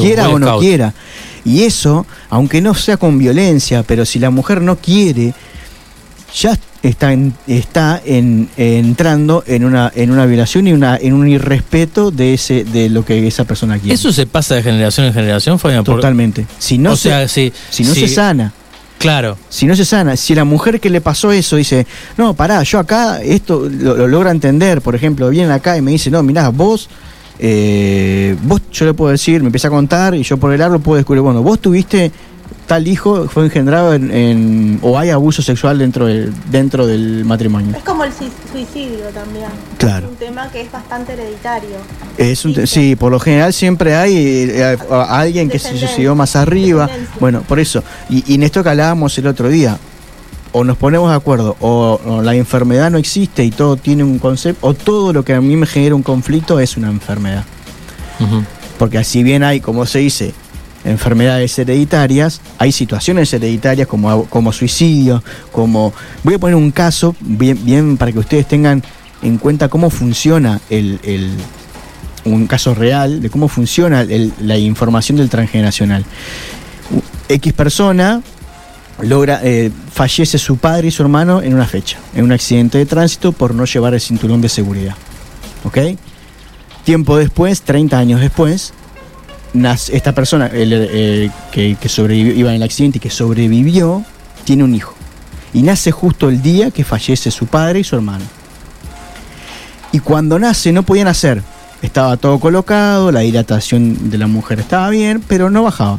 quiera 0.00 0.28
o 0.30 0.38
no 0.38 0.58
quiera. 0.58 0.94
Y 1.44 1.64
eso, 1.64 2.06
aunque 2.30 2.60
no 2.60 2.74
sea 2.74 2.96
con 2.96 3.18
violencia, 3.18 3.82
pero 3.82 4.04
si 4.06 4.18
la 4.18 4.30
mujer 4.30 4.62
no 4.62 4.76
quiere, 4.76 5.34
ya 6.34 6.56
está, 6.82 7.12
está 7.46 8.00
entrando 8.04 9.44
en 9.46 9.64
una, 9.64 9.92
en 9.94 10.10
una 10.10 10.24
violación 10.24 10.66
y 10.66 10.72
una, 10.72 10.96
en 10.96 11.12
un 11.12 11.28
irrespeto 11.28 12.10
de 12.10 12.34
ese, 12.34 12.64
de 12.64 12.88
lo 12.88 13.04
que 13.04 13.26
esa 13.26 13.44
persona 13.44 13.78
quiere. 13.78 13.94
¿Eso 13.94 14.12
se 14.12 14.26
pasa 14.26 14.54
de 14.54 14.62
generación 14.62 15.06
en 15.06 15.12
generación, 15.12 15.58
Fabián? 15.58 15.84
Totalmente. 15.84 16.46
Si 16.58 16.78
no, 16.78 16.96
se, 16.96 17.28
si, 17.28 17.52
no 17.84 17.94
se 17.94 18.08
sana. 18.08 18.52
Claro. 18.98 19.36
Si 19.50 19.66
no 19.66 19.76
se 19.76 19.84
sana, 19.84 20.16
si 20.16 20.34
la 20.34 20.44
mujer 20.44 20.80
que 20.80 20.88
le 20.88 21.00
pasó 21.00 21.32
eso 21.32 21.56
dice, 21.56 21.86
no, 22.16 22.34
pará, 22.34 22.62
yo 22.62 22.78
acá 22.78 23.20
esto 23.20 23.68
lo, 23.68 23.96
lo 23.96 24.06
logra 24.06 24.30
entender, 24.30 24.80
por 24.80 24.94
ejemplo, 24.94 25.28
viene 25.28 25.52
acá 25.52 25.76
y 25.76 25.82
me 25.82 25.90
dice, 25.90 26.08
no, 26.08 26.22
mirá, 26.22 26.48
vos 26.50 26.88
eh, 27.38 28.36
vos, 28.42 28.62
yo 28.70 28.86
le 28.86 28.94
puedo 28.94 29.10
decir, 29.10 29.40
me 29.40 29.46
empieza 29.46 29.68
a 29.68 29.70
contar 29.70 30.14
y 30.14 30.22
yo 30.22 30.36
por 30.36 30.52
el 30.52 30.62
árbol 30.62 30.80
puedo 30.80 30.96
descubrir, 30.96 31.22
bueno, 31.22 31.42
vos 31.42 31.58
tuviste 31.58 32.12
tal 32.66 32.86
hijo, 32.86 33.28
fue 33.28 33.44
engendrado 33.44 33.92
en, 33.94 34.78
o 34.82 34.98
hay 34.98 35.10
abuso 35.10 35.42
sexual 35.42 35.78
dentro 35.78 36.06
del, 36.06 36.32
dentro 36.50 36.86
del 36.86 37.24
matrimonio. 37.24 37.76
Es 37.76 37.82
como 37.82 38.04
el 38.04 38.12
suicidio 38.12 39.06
también. 39.12 39.48
Claro. 39.78 40.06
Es 40.06 40.12
un 40.12 40.18
tema 40.18 40.50
que 40.50 40.62
es 40.62 40.72
bastante 40.72 41.12
hereditario. 41.14 41.76
Es 42.16 42.44
un 42.44 42.66
sí, 42.66 42.96
por 42.96 43.10
lo 43.10 43.18
general 43.18 43.52
siempre 43.52 43.94
hay 43.94 44.16
eh, 44.50 44.78
alguien 44.90 45.48
que 45.48 45.58
se 45.58 45.76
suicidó 45.76 46.14
más 46.14 46.36
arriba. 46.36 46.88
Bueno, 47.20 47.42
por 47.42 47.58
eso. 47.58 47.82
Y, 48.08 48.24
y 48.32 48.36
en 48.36 48.44
esto 48.44 48.62
que 48.62 48.70
hablábamos 48.70 49.18
el 49.18 49.26
otro 49.26 49.48
día, 49.48 49.78
o 50.52 50.64
nos 50.64 50.76
ponemos 50.76 51.10
de 51.10 51.16
acuerdo, 51.16 51.56
o, 51.60 52.20
la 52.22 52.34
enfermedad 52.34 52.90
no 52.90 52.98
existe 52.98 53.44
y 53.44 53.50
todo 53.50 53.76
tiene 53.76 54.04
un 54.04 54.18
concepto, 54.18 54.66
o 54.66 54.74
todo 54.74 55.12
lo 55.12 55.24
que 55.24 55.34
a 55.34 55.40
mí 55.40 55.56
me 55.56 55.66
genera 55.66 55.94
un 55.94 56.02
conflicto 56.02 56.60
es 56.60 56.76
una 56.76 56.88
enfermedad. 56.88 57.44
Porque 58.78 58.98
así 58.98 59.22
bien 59.22 59.42
hay, 59.42 59.60
como 59.60 59.84
se 59.84 59.98
dice, 59.98 60.32
enfermedades 60.84 61.58
hereditarias, 61.58 62.40
hay 62.58 62.70
situaciones 62.70 63.32
hereditarias 63.32 63.88
como, 63.88 64.26
como 64.26 64.52
suicidio, 64.52 65.24
como... 65.50 65.92
Voy 66.22 66.34
a 66.34 66.38
poner 66.38 66.56
un 66.56 66.70
caso, 66.70 67.16
bien, 67.20 67.58
bien 67.64 67.96
para 67.96 68.12
que 68.12 68.20
ustedes 68.20 68.46
tengan 68.46 68.82
en 69.22 69.38
cuenta 69.38 69.68
cómo 69.68 69.90
funciona 69.90 70.60
el, 70.70 71.30
un 72.24 72.46
caso 72.46 72.74
real 72.74 73.22
de 73.22 73.30
cómo 73.30 73.48
funciona 73.48 74.06
la 74.40 74.58
información 74.58 75.18
del 75.18 75.30
transgeneracional. 75.30 76.04
X 77.28 77.52
persona 77.52 78.22
logra, 79.02 79.40
eh, 79.42 79.70
fallece 79.92 80.38
su 80.38 80.56
padre 80.56 80.88
y 80.88 80.90
su 80.90 81.02
hermano 81.02 81.42
en 81.42 81.54
una 81.54 81.66
fecha, 81.66 81.98
en 82.14 82.24
un 82.24 82.32
accidente 82.32 82.78
de 82.78 82.86
tránsito 82.86 83.32
por 83.32 83.54
no 83.54 83.64
llevar 83.64 83.94
el 83.94 84.00
cinturón 84.00 84.40
de 84.40 84.48
seguridad. 84.48 84.94
¿Ok? 85.64 85.78
Tiempo 86.84 87.16
después, 87.16 87.62
30 87.62 87.98
años 87.98 88.20
después, 88.20 88.72
nace, 89.52 89.96
esta 89.96 90.12
persona 90.12 90.50
que, 90.50 91.76
sobrevivió, 91.86 92.34
iba 92.34 92.50
en 92.50 92.56
el 92.56 92.62
accidente 92.62 92.98
y 92.98 93.00
que 93.00 93.10
sobrevivió, 93.10 94.04
tiene 94.44 94.64
un 94.64 94.74
hijo. 94.74 94.94
Y 95.52 95.62
nace 95.62 95.90
justo 95.90 96.28
el 96.28 96.40
día 96.40 96.70
que 96.70 96.84
fallece 96.84 97.30
su 97.30 97.46
padre 97.46 97.80
y 97.80 97.84
su 97.84 97.96
hermano. 97.96 98.24
Y 99.92 99.98
cuando 99.98 100.38
nace 100.38 100.72
no 100.72 100.82
podía 100.82 101.04
nacer. 101.04 101.42
Estaba 101.82 102.16
todo 102.16 102.38
colocado, 102.38 103.10
la 103.10 103.20
dilatación 103.20 104.08
de 104.08 104.16
la 104.16 104.28
mujer 104.28 104.60
estaba 104.60 104.88
bien, 104.88 105.22
pero 105.26 105.50
no 105.50 105.64
bajaba 105.64 105.98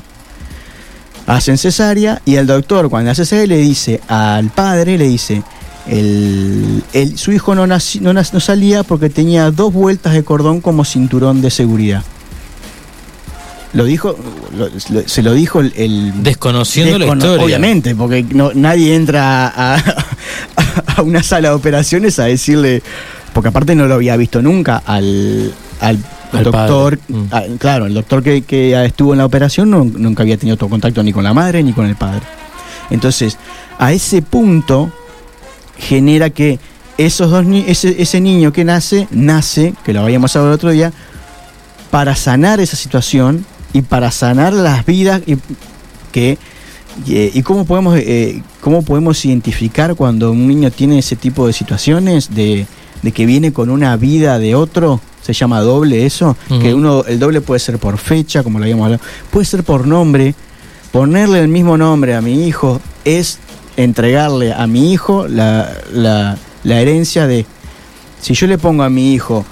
hacen 1.28 1.58
cesárea 1.58 2.22
y 2.26 2.36
el 2.36 2.48
doctor 2.48 2.90
cuando 2.90 3.12
hace 3.12 3.26
cesárea 3.26 3.48
le 3.48 3.58
dice 3.58 4.02
al 4.08 4.50
padre, 4.50 4.98
le 4.98 5.08
dice, 5.08 5.44
el, 5.88 6.84
su 7.16 7.32
hijo 7.32 7.56
no, 7.56 7.68
no, 7.68 8.24
salía 8.24 8.84
porque 8.84 9.10
tenía 9.10 9.52
dos 9.52 9.74
vueltas 9.74 10.14
de 10.14 10.24
cordón 10.24 10.62
como 10.62 10.86
cinturón 10.86 11.42
de 11.42 11.50
seguridad. 11.50 12.04
Lo 13.74 13.86
dijo, 13.86 14.16
se 15.08 15.24
lo 15.24 15.34
dijo 15.34 15.60
el, 15.60 16.14
desconociendo 16.22 17.00
la 17.00 17.08
historia. 17.08 17.44
Obviamente, 17.44 17.96
porque 17.96 18.24
no, 18.24 18.52
nadie 18.54 18.94
entra 18.94 19.48
a, 19.48 19.76
a, 20.96 21.02
una 21.02 21.24
sala 21.24 21.50
de 21.50 21.56
operaciones 21.56 22.20
a 22.20 22.26
decirle, 22.26 22.84
porque 23.34 23.50
aparte 23.50 23.76
no 23.76 23.88
lo 23.88 23.96
había 23.96 24.16
visto 24.16 24.44
nunca 24.44 24.84
al, 24.86 25.52
al 25.80 25.98
el 26.34 26.44
doctor, 26.44 27.00
mm. 27.08 27.24
ah, 27.32 27.44
claro, 27.60 27.86
el 27.86 27.94
doctor 27.94 28.24
que, 28.24 28.86
estuvo 28.86 29.14
en 29.14 29.20
la 29.20 29.26
operación 29.26 29.70
nunca 29.70 30.24
había 30.24 30.38
tenido 30.38 30.58
todo 30.58 30.70
contacto 30.70 31.04
ni 31.04 31.14
con 31.14 31.24
la 31.24 31.34
madre 31.34 31.64
ni 31.64 31.74
con 31.74 31.86
el 31.86 31.96
padre. 31.96 32.22
Entonces, 32.90 33.38
a 33.80 33.94
ese 33.94 34.22
punto 34.22 34.92
genera 35.78 36.30
que 36.30 36.60
esos 36.98 37.32
dos 37.32 37.46
ese, 37.68 38.02
ese 38.02 38.22
niño 38.22 38.54
que 38.54 38.64
nace, 38.64 39.08
nace, 39.12 39.74
que 39.84 39.94
lo 39.94 40.02
habíamos 40.02 40.36
hablado 40.36 40.54
el 40.54 40.56
otro 40.56 40.70
día, 40.72 40.94
para 41.90 42.16
sanar 42.16 42.60
esa 42.60 42.76
situación 42.76 43.46
y 43.72 43.82
para 43.82 44.12
sanar 44.12 44.54
las 44.54 44.86
vidas 44.86 45.22
y 45.26 45.38
que 46.12 46.38
y 47.06 47.42
cómo 47.42 47.66
podemos 47.66 47.98
eh, 47.98 48.44
cómo 48.62 48.84
podemos 48.84 49.26
identificar 49.26 49.96
cuando 49.96 50.32
un 50.32 50.48
niño 50.48 50.70
tiene 50.70 51.00
ese 51.00 51.16
tipo 51.16 51.48
de 51.48 51.54
situaciones 51.54 52.36
de, 52.36 52.68
de 53.02 53.12
que 53.12 53.26
viene 53.26 53.52
con 53.52 53.72
una 53.72 53.96
vida 53.98 54.38
de 54.38 54.54
otro 54.54 55.02
se 55.24 55.34
llama 55.34 55.62
doble 55.62 56.06
eso, 56.06 56.36
que 56.62 56.74
uno, 56.74 57.06
el 57.08 57.18
doble 57.18 57.42
puede 57.42 57.60
ser 57.60 57.80
por 57.80 57.98
fecha, 57.98 58.44
como 58.44 58.60
lo 58.60 58.66
habíamos 58.66 58.86
hablado, 58.86 59.04
puede 59.32 59.46
ser 59.46 59.64
por 59.64 59.88
nombre, 59.88 60.36
ponerle 60.92 61.40
el 61.40 61.48
mismo 61.48 61.78
nombre 61.78 62.14
a 62.14 62.22
mi 62.22 62.46
hijo 62.46 62.82
es 63.06 63.40
entregarle 63.78 64.54
a 64.54 64.68
mi 64.68 64.92
hijo 64.94 65.28
la, 65.28 65.72
la, 65.94 66.38
herencia 66.82 67.26
de, 67.26 67.46
si 68.22 68.34
yo 68.34 68.48
le 68.48 68.58
pongo 68.58 68.84
a 68.84 68.90
mi 68.90 69.14
hijo 69.14 69.46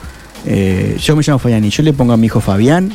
eh, 0.46 0.98
yo 1.00 1.16
me 1.16 1.24
llamo 1.24 1.40
Fabián 1.40 1.64
y 1.64 1.70
yo 1.70 1.84
le 1.84 1.94
pongo 1.94 2.14
a 2.14 2.18
mi 2.18 2.28
hijo 2.28 2.42
Fabián, 2.42 2.92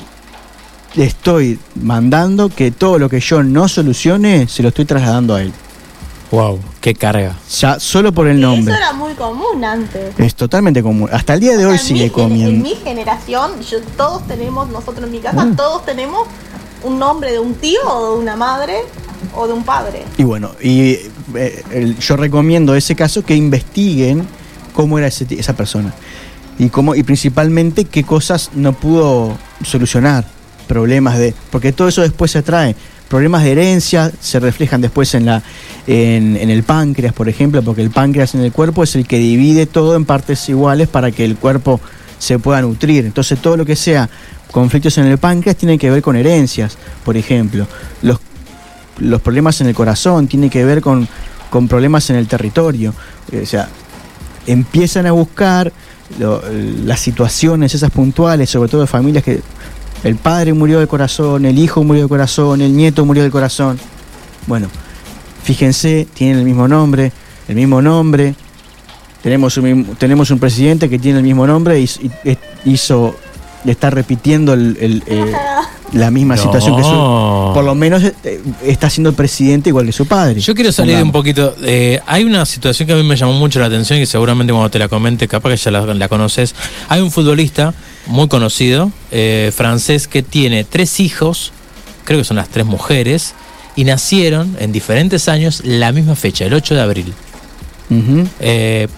le 0.95 1.05
estoy 1.05 1.59
mandando 1.81 2.49
que 2.49 2.71
todo 2.71 2.99
lo 2.99 3.09
que 3.09 3.21
yo 3.21 3.43
no 3.43 3.69
solucione 3.69 4.49
se 4.49 4.63
lo 4.63 4.69
estoy 4.69 4.85
trasladando 4.85 5.35
a 5.35 5.43
él. 5.43 5.53
Wow, 6.31 6.59
qué 6.81 6.95
carga. 6.95 7.37
Ya 7.61 7.79
solo 7.79 8.13
por 8.13 8.27
el 8.27 8.39
Y 8.39 8.41
nombre. 8.41 8.75
Eso 8.75 8.83
era 8.83 8.93
muy 8.93 9.15
común 9.15 9.65
antes. 9.65 10.19
Es 10.19 10.35
totalmente 10.35 10.83
común. 10.83 11.09
Hasta 11.13 11.35
el 11.35 11.41
día 11.41 11.57
de 11.57 11.67
O 11.67 11.71
hoy 11.71 11.79
sea, 11.79 11.87
sigue 11.87 12.01
gen- 12.01 12.07
En 12.09 12.13
comiendo. 12.29 12.69
mi 12.69 12.75
generación, 12.75 13.53
yo- 13.63 13.81
todos 13.97 14.27
tenemos, 14.27 14.69
nosotros 14.69 15.05
en 15.05 15.13
mi 15.13 15.21
casa, 15.21 15.45
Mm. 15.45 15.57
todos 15.57 15.85
tenemos 15.87 16.27
un 16.83 16.99
nombre 16.99 17.31
de 17.33 17.39
un 17.39 17.55
tío 17.55 17.81
o 17.87 18.17
de 18.17 18.23
una 18.23 18.35
madre 18.37 18.79
o 19.37 19.47
de 19.47 19.53
un 19.53 19.63
padre. 19.65 20.05
Y 20.19 20.25
bueno, 20.25 20.51
y 20.61 20.99
eh, 21.35 21.63
el- 21.71 21.97
yo 21.99 22.17
recomiendo 22.17 22.75
ese 22.75 22.97
caso 22.97 23.25
que 23.25 23.37
investiguen 23.37 24.27
cómo 24.75 24.99
era 24.99 25.07
ese 25.07 25.25
ti- 25.27 25.39
esa 25.39 25.55
persona 25.55 25.93
y 26.59 26.69
cómo 26.71 26.95
y 26.97 27.03
principalmente 27.05 27.85
qué 27.85 28.03
cosas 28.05 28.51
no 28.55 28.73
pudo 28.73 29.37
solucionar, 29.65 30.25
problemas 30.67 31.19
de, 31.19 31.35
porque 31.51 31.73
todo 31.73 31.87
eso 31.89 32.03
después 32.03 32.31
se 32.33 32.43
trae, 32.43 32.75
problemas 33.09 33.45
de 33.45 33.53
herencia 33.53 34.11
se 34.21 34.41
reflejan 34.41 34.81
después 34.81 35.15
en 35.15 35.27
la 35.27 35.43
en, 35.87 36.37
en 36.37 36.51
el 36.51 36.63
páncreas, 36.65 37.13
por 37.13 37.29
ejemplo, 37.29 37.63
porque 37.63 37.83
el 37.83 37.91
páncreas 37.91 38.35
en 38.35 38.41
el 38.41 38.53
cuerpo 38.53 38.83
es 38.83 38.97
el 38.97 39.07
que 39.07 39.19
divide 39.19 39.67
todo 39.67 39.95
en 39.95 40.05
partes 40.05 40.49
iguales 40.49 40.89
para 40.89 41.11
que 41.13 41.25
el 41.25 41.37
cuerpo 41.37 41.81
se 42.19 42.39
pueda 42.39 42.61
nutrir. 42.63 43.05
Entonces 43.05 43.39
todo 43.41 43.57
lo 43.57 43.65
que 43.65 43.77
sea 43.77 44.09
conflictos 44.51 44.99
en 44.99 45.07
el 45.07 45.19
páncreas 45.19 45.57
tiene 45.57 45.79
que 45.79 45.91
ver 45.91 46.03
con 46.03 46.17
herencias, 46.17 46.77
por 47.05 47.17
ejemplo. 47.17 47.67
Los 48.03 48.19
los 48.99 49.21
problemas 49.21 49.61
en 49.61 49.67
el 49.67 49.75
corazón, 49.75 50.27
tiene 50.27 50.49
que 50.49 50.65
ver 50.65 50.81
con, 50.81 51.07
con 51.51 51.69
problemas 51.69 52.09
en 52.09 52.17
el 52.17 52.27
territorio. 52.27 52.95
Eh, 53.31 53.41
O 53.43 53.47
sea, 53.47 53.69
empiezan 54.47 55.05
a 55.07 55.13
buscar 55.13 55.71
lo- 56.19 56.43
las 56.85 57.01
situaciones, 57.01 57.75
esas 57.75 57.91
puntuales, 57.91 58.49
sobre 58.49 58.71
todo 58.71 58.81
de 58.81 58.87
familias 58.87 59.23
que 59.23 59.41
el 60.05 60.17
padre 60.17 60.53
murió 60.53 60.79
del 60.79 60.89
corazón, 60.89 61.45
el 61.47 61.59
hijo 61.59 61.83
murió 61.85 62.03
del 62.03 62.09
corazón, 62.09 62.61
el 62.61 62.77
nieto 62.77 63.05
murió 63.05 63.23
del 63.23 63.33
corazón. 63.33 63.79
Bueno, 64.47 64.69
fíjense, 65.43 66.07
tienen 66.15 66.39
el 66.39 66.45
mismo 66.45 66.69
nombre, 66.69 67.13
el 67.49 67.57
mismo 67.57 67.81
nombre. 67.83 68.35
Tenemos 69.23 69.57
un, 69.57 69.65
mismo- 69.65 69.95
tenemos 69.99 70.31
un 70.31 70.39
presidente 70.39 70.89
que 70.89 70.99
tiene 70.99 71.19
el 71.19 71.25
mismo 71.25 71.47
nombre 71.47 71.81
y 71.81 71.85
y- 72.25 72.39
hizo, 72.65 73.17
está 73.65 73.91
repitiendo 73.91 74.53
el- 74.53 74.77
el, 74.81 75.03
eh, 75.07 75.33
la 75.93 76.11
misma 76.13 76.37
situación 76.37 76.77
que 76.77 76.83
su, 76.83 76.89
por 77.55 77.65
lo 77.65 77.75
menos 77.75 78.03
eh, 78.05 78.41
está 78.65 78.89
siendo 78.91 79.13
presidente 79.15 79.71
igual 79.71 79.87
que 79.87 79.93
su 79.93 80.07
padre. 80.07 80.41
Yo 80.41 80.55
quiero 80.55 80.71
salir 80.71 81.03
un 81.03 81.11
poquito. 81.11 81.57
eh, 81.63 81.99
hay 82.07 82.23
una 82.25 82.47
situación 82.47 82.87
que 82.87 82.93
a 82.93 82.97
mí 82.97 83.03
me 83.03 83.17
llamó 83.17 83.33
mucho 83.33 83.59
la 83.59 83.67
atención 83.67 83.99
y 83.99 84.03
que 84.03 84.07
seguramente 84.07 84.53
cuando 84.53 84.71
te 84.71 84.79
la 84.79 84.89
comente, 84.89 85.27
capaz 85.27 85.51
que 85.51 85.57
ya 85.57 85.71
la, 85.73 85.93
la 85.95 86.09
conoces. 86.09 86.55
Hay 86.89 87.01
un 87.01 87.11
futbolista 87.11 87.75
muy 88.07 88.29
conocido, 88.29 88.91
eh, 89.11 89.53
francés, 89.55 90.09
que 90.09 90.23
tiene 90.23 90.65
tres 90.65 91.01
hijos, 91.01 91.53
creo 92.05 92.19
que 92.21 92.25
son 92.25 92.37
las 92.37 92.49
tres 92.49 92.67
mujeres, 92.67 93.35
y 93.75 93.85
nacieron 93.85 94.57
en 94.59 94.73
diferentes 94.73 95.29
años 95.29 95.63
la 95.65 95.93
misma 95.93 96.17
fecha, 96.17 96.45
el 96.45 96.55
8 96.55 96.75
de 96.75 96.81
abril. 96.81 97.15
Eh, 98.41 98.89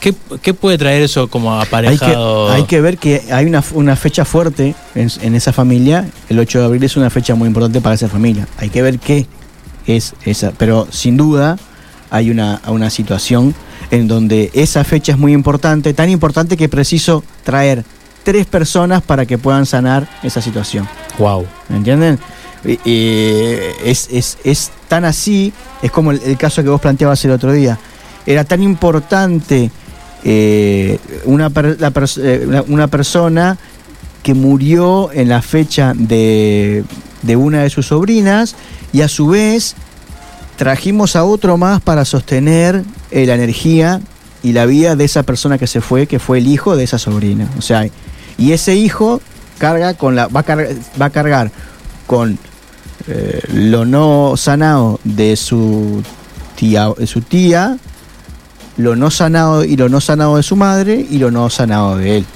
¿qué, 0.00 0.14
qué 0.40 0.54
puede 0.54 0.78
traer 0.78 1.02
eso 1.02 1.28
como 1.28 1.54
Hay 1.54 1.60
que, 1.60 1.68
aparejado? 1.68 2.50
hay 2.50 2.64
que 2.64 2.80
ver 2.80 2.98
que 2.98 3.22
hay 3.30 3.44
una, 3.46 3.62
una 3.74 3.94
fecha 3.94 4.24
fuerte 4.24 4.74
en, 4.94 5.10
en 5.20 5.34
esa 5.34 5.52
familia. 5.52 6.08
El 6.28 6.38
8 6.38 6.60
de 6.60 6.64
abril 6.64 6.82
es 6.82 6.96
una 6.96 7.10
fecha 7.10 7.34
muy 7.34 7.46
importante 7.46 7.80
para 7.80 7.94
esa 7.94 8.08
familia. 8.08 8.48
Hay 8.56 8.70
que 8.70 8.80
ver 8.82 8.98
qué 8.98 9.26
es 9.86 10.14
esa. 10.24 10.52
Pero 10.52 10.88
sin 10.90 11.16
duda 11.16 11.58
hay 12.10 12.30
una, 12.30 12.60
una 12.66 12.90
situación 12.90 13.54
en 13.90 14.08
donde 14.08 14.50
esa 14.54 14.84
fecha 14.84 15.12
es 15.12 15.18
muy 15.18 15.32
importante, 15.32 15.92
tan 15.94 16.08
importante 16.10 16.56
que 16.56 16.68
preciso 16.68 17.22
traer 17.44 17.84
tres 18.22 18.46
personas 18.46 19.02
para 19.02 19.26
que 19.26 19.38
puedan 19.38 19.66
sanar 19.66 20.08
esa 20.22 20.40
situación. 20.40 20.88
Wow. 21.18 21.46
¿Me 21.68 21.76
entienden? 21.76 22.18
Y- 22.64 22.78
y 22.88 23.56
es, 23.84 24.08
es, 24.10 24.38
es 24.44 24.70
tan 24.88 25.04
así, 25.04 25.52
es 25.82 25.90
como 25.90 26.12
el, 26.12 26.20
el 26.24 26.36
caso 26.36 26.62
que 26.62 26.68
vos 26.68 26.80
planteabas 26.80 27.24
el 27.24 27.32
otro 27.32 27.52
día. 27.52 27.78
Era 28.24 28.44
tan 28.44 28.62
importante 28.62 29.70
eh, 30.24 30.98
una, 31.24 31.50
per- 31.50 31.80
la 31.80 31.90
pers- 31.92 32.20
eh, 32.22 32.44
una, 32.46 32.62
una 32.62 32.86
persona 32.86 33.58
que 34.22 34.34
murió 34.34 35.10
en 35.12 35.28
la 35.28 35.42
fecha 35.42 35.92
de, 35.96 36.84
de 37.22 37.36
una 37.36 37.62
de 37.62 37.70
sus 37.70 37.86
sobrinas 37.88 38.54
y 38.92 39.00
a 39.00 39.08
su 39.08 39.26
vez 39.26 39.74
trajimos 40.56 41.16
a 41.16 41.24
otro 41.24 41.56
más 41.56 41.80
para 41.80 42.04
sostener 42.04 42.84
eh, 43.10 43.26
la 43.26 43.34
energía 43.34 44.00
y 44.44 44.52
la 44.52 44.66
vida 44.66 44.94
de 44.94 45.04
esa 45.04 45.24
persona 45.24 45.58
que 45.58 45.66
se 45.66 45.80
fue, 45.80 46.06
que 46.06 46.20
fue 46.20 46.38
el 46.38 46.46
hijo 46.46 46.76
de 46.76 46.84
esa 46.84 46.98
sobrina. 46.98 47.48
O 47.58 47.62
sea, 47.62 47.84
y 48.38 48.52
ese 48.52 48.74
hijo 48.76 49.20
carga 49.58 49.94
con 49.94 50.16
la, 50.16 50.26
va, 50.26 50.40
a 50.40 50.42
cargar, 50.42 50.68
va 51.00 51.06
a 51.06 51.10
cargar 51.10 51.50
con 52.06 52.38
eh, 53.08 53.40
lo 53.52 53.84
no 53.84 54.34
sanado 54.36 55.00
de 55.04 55.36
su 55.36 56.02
tía, 56.56 56.88
de 56.96 57.06
su 57.06 57.20
tía, 57.20 57.78
lo 58.76 58.96
no 58.96 59.10
sanado 59.10 59.64
y 59.64 59.76
lo 59.76 59.88
no 59.88 60.00
sanado 60.00 60.36
de 60.36 60.42
su 60.42 60.56
madre 60.56 61.06
y 61.08 61.18
lo 61.18 61.30
no 61.30 61.50
sanado 61.50 61.96
de 61.96 62.18
él. 62.18 62.26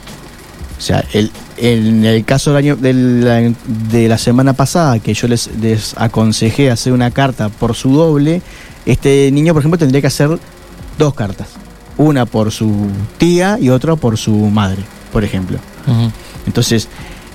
O 0.79 0.81
sea, 0.81 1.05
el, 1.13 1.31
en 1.57 2.05
el 2.05 2.25
caso 2.25 2.51
del 2.51 2.59
año, 2.59 2.77
de, 2.77 2.93
la, 2.93 3.55
de 3.91 4.09
la 4.09 4.19
semana 4.19 4.53
pasada, 4.53 4.99
que 4.99 5.15
yo 5.15 5.27
les 5.29 5.49
aconsejé 5.97 6.71
hacer 6.71 6.93
una 6.93 7.11
carta 7.11 7.49
por 7.49 7.75
su 7.75 7.93
doble, 7.93 8.43
este 8.85 9.31
niño, 9.33 9.53
por 9.53 9.63
ejemplo, 9.63 9.79
tendría 9.79 10.01
que 10.01 10.07
hacer 10.07 10.39
dos 10.99 11.15
cartas. 11.15 11.49
Una 11.97 12.27
por 12.27 12.53
su 12.53 12.89
tía 13.19 13.59
y 13.61 13.71
otra 13.71 13.97
por 13.97 14.19
su 14.19 14.33
madre, 14.33 14.83
por 15.13 15.25
ejemplo. 15.25 15.59
Entonces, 16.47 16.89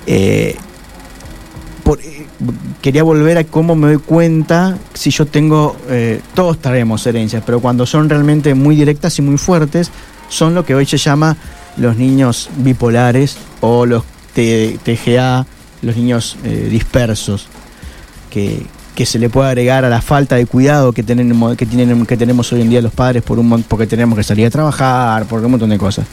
eh, 0.07 0.55
eh, 1.87 2.25
quería 2.81 3.03
volver 3.03 3.37
a 3.37 3.43
cómo 3.43 3.75
me 3.75 3.87
doy 3.87 3.97
cuenta 3.97 4.77
si 4.93 5.11
yo 5.11 5.25
tengo, 5.25 5.75
eh, 5.89 6.21
todos 6.33 6.59
traemos 6.59 7.05
herencias, 7.05 7.43
pero 7.45 7.59
cuando 7.59 7.85
son 7.85 8.09
realmente 8.09 8.53
muy 8.53 8.75
directas 8.75 9.19
y 9.19 9.21
muy 9.21 9.37
fuertes, 9.37 9.91
son 10.29 10.55
lo 10.55 10.65
que 10.65 10.75
hoy 10.75 10.85
se 10.85 10.97
llama 10.97 11.35
los 11.77 11.97
niños 11.97 12.49
bipolares 12.57 13.37
o 13.59 13.85
los 13.85 14.03
TGA, 14.33 15.45
los 15.81 15.97
niños 15.97 16.37
dispersos, 16.43 17.47
que, 18.29 18.65
que 18.95 19.05
se 19.05 19.19
le 19.19 19.29
puede 19.29 19.49
agregar 19.49 19.83
a 19.83 19.89
la 19.89 20.01
falta 20.01 20.37
de 20.37 20.45
cuidado 20.45 20.93
que 20.93 21.03
tenemos, 21.03 21.57
que 21.57 21.65
tienen, 21.65 22.05
que 22.05 22.15
tenemos 22.15 22.51
hoy 22.53 22.61
en 22.61 22.69
día 22.69 22.81
los 22.81 22.93
padres 22.93 23.23
por 23.23 23.39
un, 23.39 23.63
porque 23.63 23.87
tenemos 23.87 24.17
que 24.17 24.23
salir 24.23 24.45
a 24.45 24.49
trabajar, 24.49 25.25
por 25.25 25.43
un 25.43 25.51
montón 25.51 25.69
de 25.69 25.77
cosas 25.77 26.05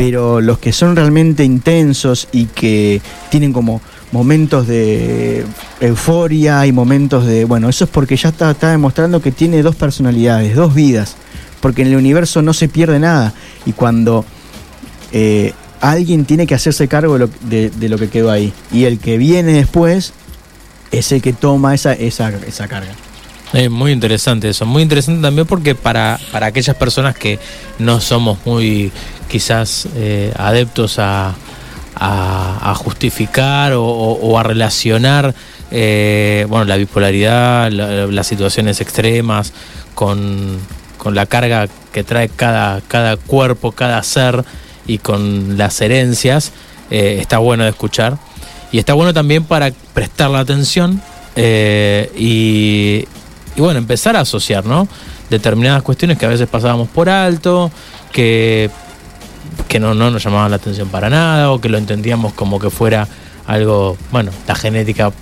pero 0.00 0.40
los 0.40 0.58
que 0.58 0.72
son 0.72 0.96
realmente 0.96 1.44
intensos 1.44 2.26
y 2.32 2.46
que 2.46 3.02
tienen 3.28 3.52
como 3.52 3.82
momentos 4.12 4.66
de 4.66 5.44
euforia 5.78 6.64
y 6.64 6.72
momentos 6.72 7.26
de, 7.26 7.44
bueno, 7.44 7.68
eso 7.68 7.84
es 7.84 7.90
porque 7.90 8.16
ya 8.16 8.30
está, 8.30 8.50
está 8.50 8.70
demostrando 8.70 9.20
que 9.20 9.30
tiene 9.30 9.62
dos 9.62 9.76
personalidades, 9.76 10.56
dos 10.56 10.74
vidas, 10.74 11.16
porque 11.60 11.82
en 11.82 11.88
el 11.88 11.96
universo 11.96 12.40
no 12.40 12.54
se 12.54 12.66
pierde 12.66 12.98
nada 12.98 13.34
y 13.66 13.72
cuando 13.72 14.24
eh, 15.12 15.52
alguien 15.82 16.24
tiene 16.24 16.46
que 16.46 16.54
hacerse 16.54 16.88
cargo 16.88 17.18
de 17.18 17.88
lo, 17.90 17.98
que 17.98 18.08
quedó 18.08 18.30
ahí 18.30 18.54
y 18.72 18.84
el 18.84 19.00
que 19.00 19.18
viene 19.18 19.52
después 19.52 20.14
es 20.92 21.12
el 21.12 21.20
que 21.20 21.34
toma 21.34 21.74
esa, 21.74 21.92
esa, 21.92 22.30
esa 22.46 22.68
carga. 22.68 22.94
Muy 23.68 23.92
interesante 23.92 24.48
eso, 24.48 24.64
muy 24.64 24.82
interesante 24.82 25.20
también 25.20 25.46
porque 25.46 25.74
para, 25.74 26.18
para 26.32 26.46
aquellas 26.46 26.76
personas 26.76 27.16
que 27.16 27.38
no 27.78 28.00
somos 28.00 28.38
muy 28.46 28.92
quizás 29.30 29.88
eh, 29.94 30.32
adeptos 30.36 30.98
a, 30.98 31.34
justificar 32.74 33.72
o, 33.76 34.38
a 34.38 34.42
relacionar 34.42 35.34
eh, 35.70 36.46
bueno, 36.48 36.64
la 36.64 36.76
bipolaridad, 36.76 37.70
la- 37.70 38.06
las 38.06 38.26
situaciones 38.26 38.80
extremas 38.80 39.52
con, 39.94 40.58
con 40.98 41.14
la 41.14 41.26
carga 41.26 41.68
que 41.92 42.02
trae 42.02 42.28
cada, 42.28 42.80
cada 42.88 43.16
cuerpo, 43.16 43.72
cada 43.72 44.02
ser 44.02 44.44
y 44.86 44.98
con 44.98 45.56
las 45.58 45.80
herencias, 45.80 46.52
eh, 46.90 47.18
está 47.20 47.38
bueno 47.38 47.64
de 47.64 47.70
escuchar. 47.70 48.18
Y 48.72 48.78
está 48.78 48.94
bueno 48.94 49.12
también 49.12 49.44
para 49.44 49.70
prestar 49.94 50.30
la 50.30 50.40
atención 50.40 51.02
y, 51.36 53.04
y 53.56 53.60
bueno, 53.60 53.78
empezar 53.78 54.16
a 54.16 54.20
asociar, 54.20 54.64
¿no? 54.64 54.88
Determinadas 55.28 55.82
cuestiones 55.82 56.18
que 56.18 56.26
a 56.26 56.28
veces 56.28 56.48
pasábamos 56.48 56.88
por 56.88 57.08
alto, 57.08 57.70
que, 58.12 58.70
que 59.68 59.78
no, 59.80 59.94
no 59.94 60.10
nos 60.10 60.22
llamaban 60.22 60.50
la 60.50 60.56
atención 60.56 60.88
para 60.88 61.08
nada, 61.10 61.50
o 61.52 61.60
que 61.60 61.68
lo 61.68 61.78
entendíamos 61.78 62.32
como 62.32 62.58
que 62.58 62.70
fuera 62.70 63.06
algo, 63.46 63.96
bueno, 64.12 64.30
la 64.46 64.54
genética 64.54 65.12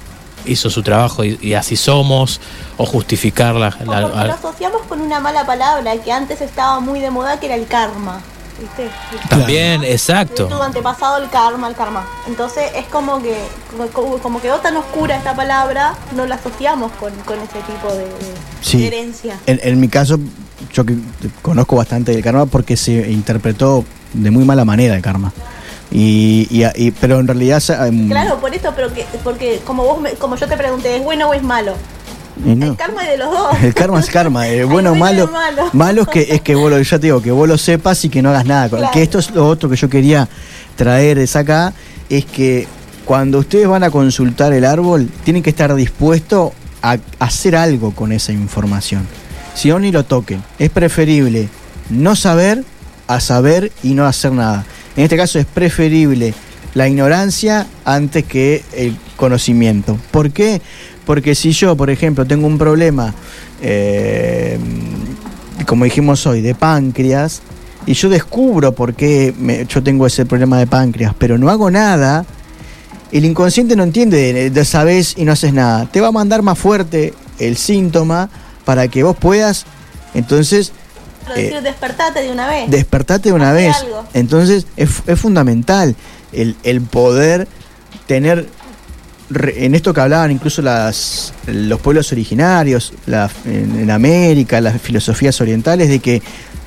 hizo 0.44 0.70
su 0.70 0.82
trabajo 0.82 1.24
y, 1.24 1.38
y 1.42 1.54
así 1.54 1.76
somos, 1.76 2.40
o 2.76 2.86
justificar 2.86 3.54
la... 3.54 3.70
Lo 3.84 4.32
asociamos 4.32 4.82
con 4.88 5.00
una 5.00 5.20
mala 5.20 5.44
palabra 5.46 5.96
que 5.98 6.12
antes 6.12 6.40
estaba 6.40 6.80
muy 6.80 7.00
de 7.00 7.10
moda, 7.10 7.38
que 7.40 7.46
era 7.46 7.54
el 7.54 7.66
karma. 7.66 8.20
¿Viste? 8.60 8.90
también, 9.28 9.84
exacto. 9.84 10.48
tu 10.48 10.60
antepasado 10.60 11.22
el 11.22 11.30
karma, 11.30 11.68
el 11.68 11.76
karma. 11.76 12.04
Entonces 12.26 12.64
es 12.74 12.86
como 12.86 13.22
que 13.22 13.36
como, 13.92 14.18
como 14.18 14.40
quedó 14.40 14.56
tan 14.58 14.76
oscura 14.76 15.16
esta 15.16 15.36
palabra, 15.36 15.94
no 16.16 16.26
la 16.26 16.34
asociamos 16.34 16.90
con, 16.98 17.12
con 17.24 17.36
ese 17.38 17.60
tipo 17.60 17.92
de, 17.94 18.04
de- 18.06 18.34
Sí. 18.60 18.78
de 18.78 18.86
herencia. 18.88 19.38
En, 19.46 19.60
en 19.62 19.78
mi 19.78 19.86
caso, 19.88 20.18
yo 20.72 20.84
que 20.84 20.96
conozco 21.40 21.76
bastante 21.76 22.10
del 22.10 22.20
karma 22.24 22.46
porque 22.46 22.76
se 22.76 23.08
interpretó 23.12 23.84
de 24.12 24.30
muy 24.30 24.44
mala 24.44 24.64
manera 24.64 24.94
el 24.96 25.02
karma. 25.02 25.32
Y, 25.90 26.46
y- 26.50 26.64
y- 26.86 26.90
pero 26.90 27.18
en 27.18 27.26
realidad... 27.26 27.62
em, 27.86 28.08
Claro, 28.08 28.38
por 28.40 28.54
esto, 28.54 28.72
pero 28.76 28.92
que, 28.92 29.06
porque 29.24 29.60
como 29.64 29.84
vos 29.84 30.00
me- 30.00 30.12
como 30.12 30.36
yo 30.36 30.46
te 30.46 30.56
pregunté, 30.56 30.96
¿es 30.96 31.02
bueno 31.04 31.28
o 31.30 31.34
es 31.34 31.42
malo? 31.42 31.74
no. 32.44 32.66
El 32.66 32.76
karma 32.76 33.02
es 33.04 33.10
de 33.10 33.18
los 33.18 33.30
dos. 33.32 33.62
El 33.62 33.74
karma 33.74 33.98
es 34.00 34.06
karma, 34.10 34.48
eh, 34.48 34.62
bueno 34.64 34.92
o 34.92 34.94
malo. 34.94 35.28
malo. 35.28 35.70
Malo 35.72 36.02
es 36.02 36.08
que 36.08 36.26
es 36.30 36.40
que 36.42 36.54
vos 36.54 36.70
lo, 36.70 36.80
ya 36.80 36.98
te 36.98 37.06
digo, 37.08 37.20
que 37.22 37.32
vos 37.32 37.48
lo 37.48 37.58
sepas 37.58 38.04
y 38.04 38.10
que 38.10 38.22
no 38.22 38.28
hagas 38.30 38.44
nada. 38.46 38.68
Claro. 38.68 38.90
Que 38.92 39.02
esto 39.02 39.18
es 39.18 39.30
lo 39.32 39.46
otro 39.48 39.68
que 39.68 39.76
yo 39.76 39.88
quería 39.88 40.28
traer 40.76 41.18
de 41.18 41.38
acá, 41.38 41.72
es 42.08 42.24
que 42.26 42.68
cuando 43.04 43.38
ustedes 43.38 43.66
van 43.66 43.82
a 43.82 43.90
consultar 43.90 44.52
el 44.52 44.64
árbol, 44.66 45.08
tienen 45.24 45.42
que 45.42 45.50
estar 45.50 45.74
dispuestos 45.74 46.52
a 46.82 46.98
hacer 47.18 47.56
algo 47.56 47.92
con 47.92 48.12
esa 48.12 48.30
información. 48.32 49.06
Si 49.54 49.70
no, 49.70 49.78
ni 49.80 49.90
lo 49.90 50.04
toquen. 50.04 50.44
Es 50.60 50.70
preferible 50.70 51.48
no 51.90 52.14
saber 52.14 52.62
a 53.08 53.18
saber 53.20 53.72
y 53.82 53.94
no 53.94 54.06
hacer 54.06 54.32
nada. 54.32 54.64
En 54.96 55.04
este 55.04 55.16
caso 55.16 55.38
es 55.38 55.46
preferible 55.46 56.34
la 56.74 56.86
ignorancia 56.86 57.66
antes 57.84 58.24
que 58.24 58.62
el 58.76 58.96
conocimiento. 59.16 59.98
¿Por 60.12 60.30
qué? 60.30 60.60
Porque 61.04 61.34
si 61.34 61.52
yo, 61.52 61.76
por 61.76 61.90
ejemplo, 61.90 62.26
tengo 62.26 62.46
un 62.46 62.58
problema, 62.58 63.14
eh, 63.62 64.58
como 65.66 65.84
dijimos 65.84 66.26
hoy, 66.26 66.42
de 66.42 66.54
páncreas, 66.54 67.40
y 67.86 67.94
yo 67.94 68.10
descubro 68.10 68.72
por 68.72 68.94
qué 68.94 69.34
yo 69.68 69.82
tengo 69.82 70.06
ese 70.06 70.26
problema 70.26 70.58
de 70.58 70.66
páncreas, 70.66 71.14
pero 71.18 71.38
no 71.38 71.48
hago 71.48 71.70
nada, 71.70 72.26
el 73.10 73.24
inconsciente 73.24 73.74
no 73.74 73.82
entiende 73.82 74.32
de, 74.34 74.50
de 74.50 74.64
sabes 74.66 75.14
y 75.16 75.24
no 75.24 75.32
haces 75.32 75.54
nada. 75.54 75.86
Te 75.90 76.02
va 76.02 76.08
a 76.08 76.12
mandar 76.12 76.42
más 76.42 76.58
fuerte 76.58 77.14
el 77.38 77.56
síntoma 77.56 78.28
para 78.66 78.88
que 78.88 79.02
vos 79.02 79.16
puedas, 79.16 79.64
entonces, 80.14 80.72
Pero 81.28 81.40
decir, 81.40 81.56
eh, 81.58 81.60
despertate 81.62 82.22
de 82.22 82.30
una 82.32 82.46
vez. 82.48 82.70
despertate 82.70 83.28
de 83.28 83.32
una 83.34 83.50
Hace 83.52 83.66
vez. 83.66 83.76
algo. 83.76 84.04
Entonces 84.14 84.66
es, 84.76 84.90
es 85.06 85.20
fundamental 85.20 85.94
el, 86.32 86.56
el 86.62 86.80
poder 86.80 87.46
tener, 88.06 88.46
en 89.56 89.74
esto 89.74 89.92
que 89.92 90.00
hablaban 90.00 90.30
incluso 90.30 90.62
las, 90.62 91.32
los 91.46 91.80
pueblos 91.80 92.10
originarios, 92.12 92.92
la- 93.06 93.30
en, 93.44 93.78
en 93.80 93.90
América, 93.90 94.60
las 94.60 94.80
filosofías 94.80 95.40
orientales, 95.40 95.88
de 95.88 95.98
que 96.00 96.22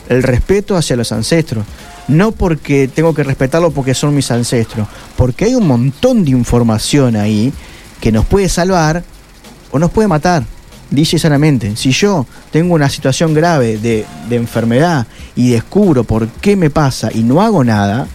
el 0.10 0.24
respeto 0.24 0.76
hacia 0.78 0.96
los 0.96 1.12
ancestros. 1.12 1.66
No 2.08 2.32
porque 2.32 2.88
tengo 2.88 3.14
que 3.14 3.24
respetarlo 3.24 3.72
porque 3.72 3.94
son 3.94 4.14
mis 4.16 4.30
ancestros, 4.32 4.88
porque 5.16 5.46
hay 5.46 5.56
un 5.56 5.66
montón 5.68 6.26
de 6.26 6.32
información 6.32 7.16
ahí 7.16 7.54
que 8.02 8.12
nos 8.12 8.26
puede 8.26 8.50
salvar 8.50 9.04
o 9.72 9.80
nos 9.80 9.92
puede 9.92 10.08
matar. 10.08 10.44
Dice 10.92 11.18
sanamente, 11.18 11.76
si 11.78 11.92
yo 11.92 12.28
tengo 12.52 12.76
una 12.76 12.90
situación 12.90 13.34
grave 13.34 13.78
de, 13.78 14.06
de 14.30 14.36
enfermedad 14.36 15.08
y 15.36 15.52
descubro 15.52 16.04
por 16.04 16.28
qué 16.28 16.56
me 16.56 16.70
pasa 16.70 17.10
y 17.14 17.24
no 17.24 17.42
hago 17.42 17.64
nada, 17.64 18.08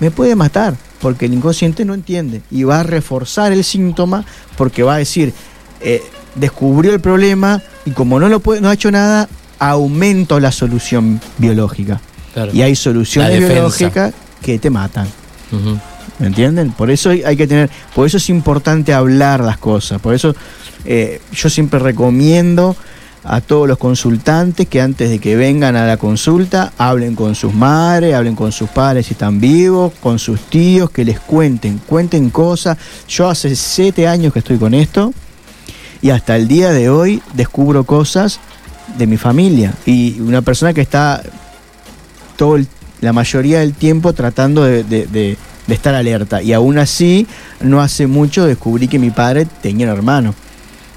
me 0.00 0.10
puede 0.10 0.34
matar, 0.34 0.74
porque 1.00 1.26
el 1.26 1.34
inconsciente 1.34 1.84
no 1.84 1.94
entiende 1.94 2.42
y 2.50 2.64
va 2.64 2.80
a 2.80 2.82
reforzar 2.82 3.52
el 3.52 3.62
síntoma 3.62 4.24
porque 4.56 4.82
va 4.82 4.96
a 4.96 4.98
decir, 4.98 5.32
eh, 5.80 6.02
descubrió 6.34 6.92
el 6.92 7.00
problema 7.00 7.62
y 7.84 7.92
como 7.92 8.18
no, 8.18 8.28
lo 8.28 8.40
puede, 8.40 8.60
no 8.60 8.68
ha 8.68 8.74
hecho 8.74 8.90
nada, 8.90 9.28
aumento 9.58 10.40
la 10.40 10.52
solución 10.52 11.20
biológica. 11.38 12.00
Claro. 12.34 12.52
Y 12.52 12.62
hay 12.62 12.76
soluciones 12.76 13.38
biológicas 13.38 14.12
que 14.42 14.58
te 14.58 14.68
matan. 14.68 15.08
¿Me 16.18 16.26
entienden? 16.26 16.72
Por 16.72 16.90
eso 16.90 17.10
hay 17.10 17.22
hay 17.22 17.36
que 17.36 17.46
tener, 17.46 17.70
por 17.94 18.06
eso 18.06 18.16
es 18.16 18.28
importante 18.30 18.92
hablar 18.92 19.40
las 19.40 19.58
cosas. 19.58 20.00
Por 20.00 20.14
eso 20.14 20.34
eh, 20.86 21.20
yo 21.32 21.50
siempre 21.50 21.78
recomiendo 21.78 22.76
a 23.24 23.40
todos 23.40 23.66
los 23.66 23.76
consultantes 23.78 24.68
que 24.68 24.80
antes 24.80 25.10
de 25.10 25.18
que 25.18 25.34
vengan 25.34 25.74
a 25.74 25.84
la 25.86 25.96
consulta 25.96 26.72
hablen 26.78 27.16
con 27.16 27.34
sus 27.34 27.52
madres, 27.52 28.14
hablen 28.14 28.36
con 28.36 28.52
sus 28.52 28.68
padres 28.70 29.06
si 29.06 29.14
están 29.14 29.40
vivos, 29.40 29.92
con 30.00 30.18
sus 30.20 30.40
tíos, 30.42 30.90
que 30.90 31.04
les 31.04 31.18
cuenten, 31.18 31.78
cuenten 31.86 32.30
cosas. 32.30 32.78
Yo 33.08 33.28
hace 33.28 33.56
siete 33.56 34.06
años 34.06 34.32
que 34.32 34.38
estoy 34.38 34.58
con 34.58 34.74
esto 34.74 35.12
y 36.02 36.10
hasta 36.10 36.36
el 36.36 36.46
día 36.46 36.70
de 36.70 36.88
hoy 36.88 37.20
descubro 37.34 37.82
cosas 37.84 38.38
de 38.96 39.08
mi 39.08 39.16
familia 39.16 39.74
y 39.86 40.20
una 40.20 40.40
persona 40.42 40.72
que 40.72 40.82
está 40.82 41.20
todo 42.36 42.56
el- 42.56 42.68
la 43.00 43.12
mayoría 43.12 43.58
del 43.60 43.74
tiempo 43.74 44.12
tratando 44.12 44.62
de, 44.64 44.84
de- 44.84 45.36
estar 45.68 45.96
alerta. 45.96 46.42
Y 46.42 46.52
aún 46.52 46.78
así, 46.78 47.26
no 47.60 47.80
hace 47.80 48.06
mucho 48.06 48.46
descubrí 48.46 48.86
que 48.86 49.00
mi 49.00 49.10
padre 49.10 49.48
tenía 49.62 49.86
un 49.86 49.92
hermano. 49.92 50.32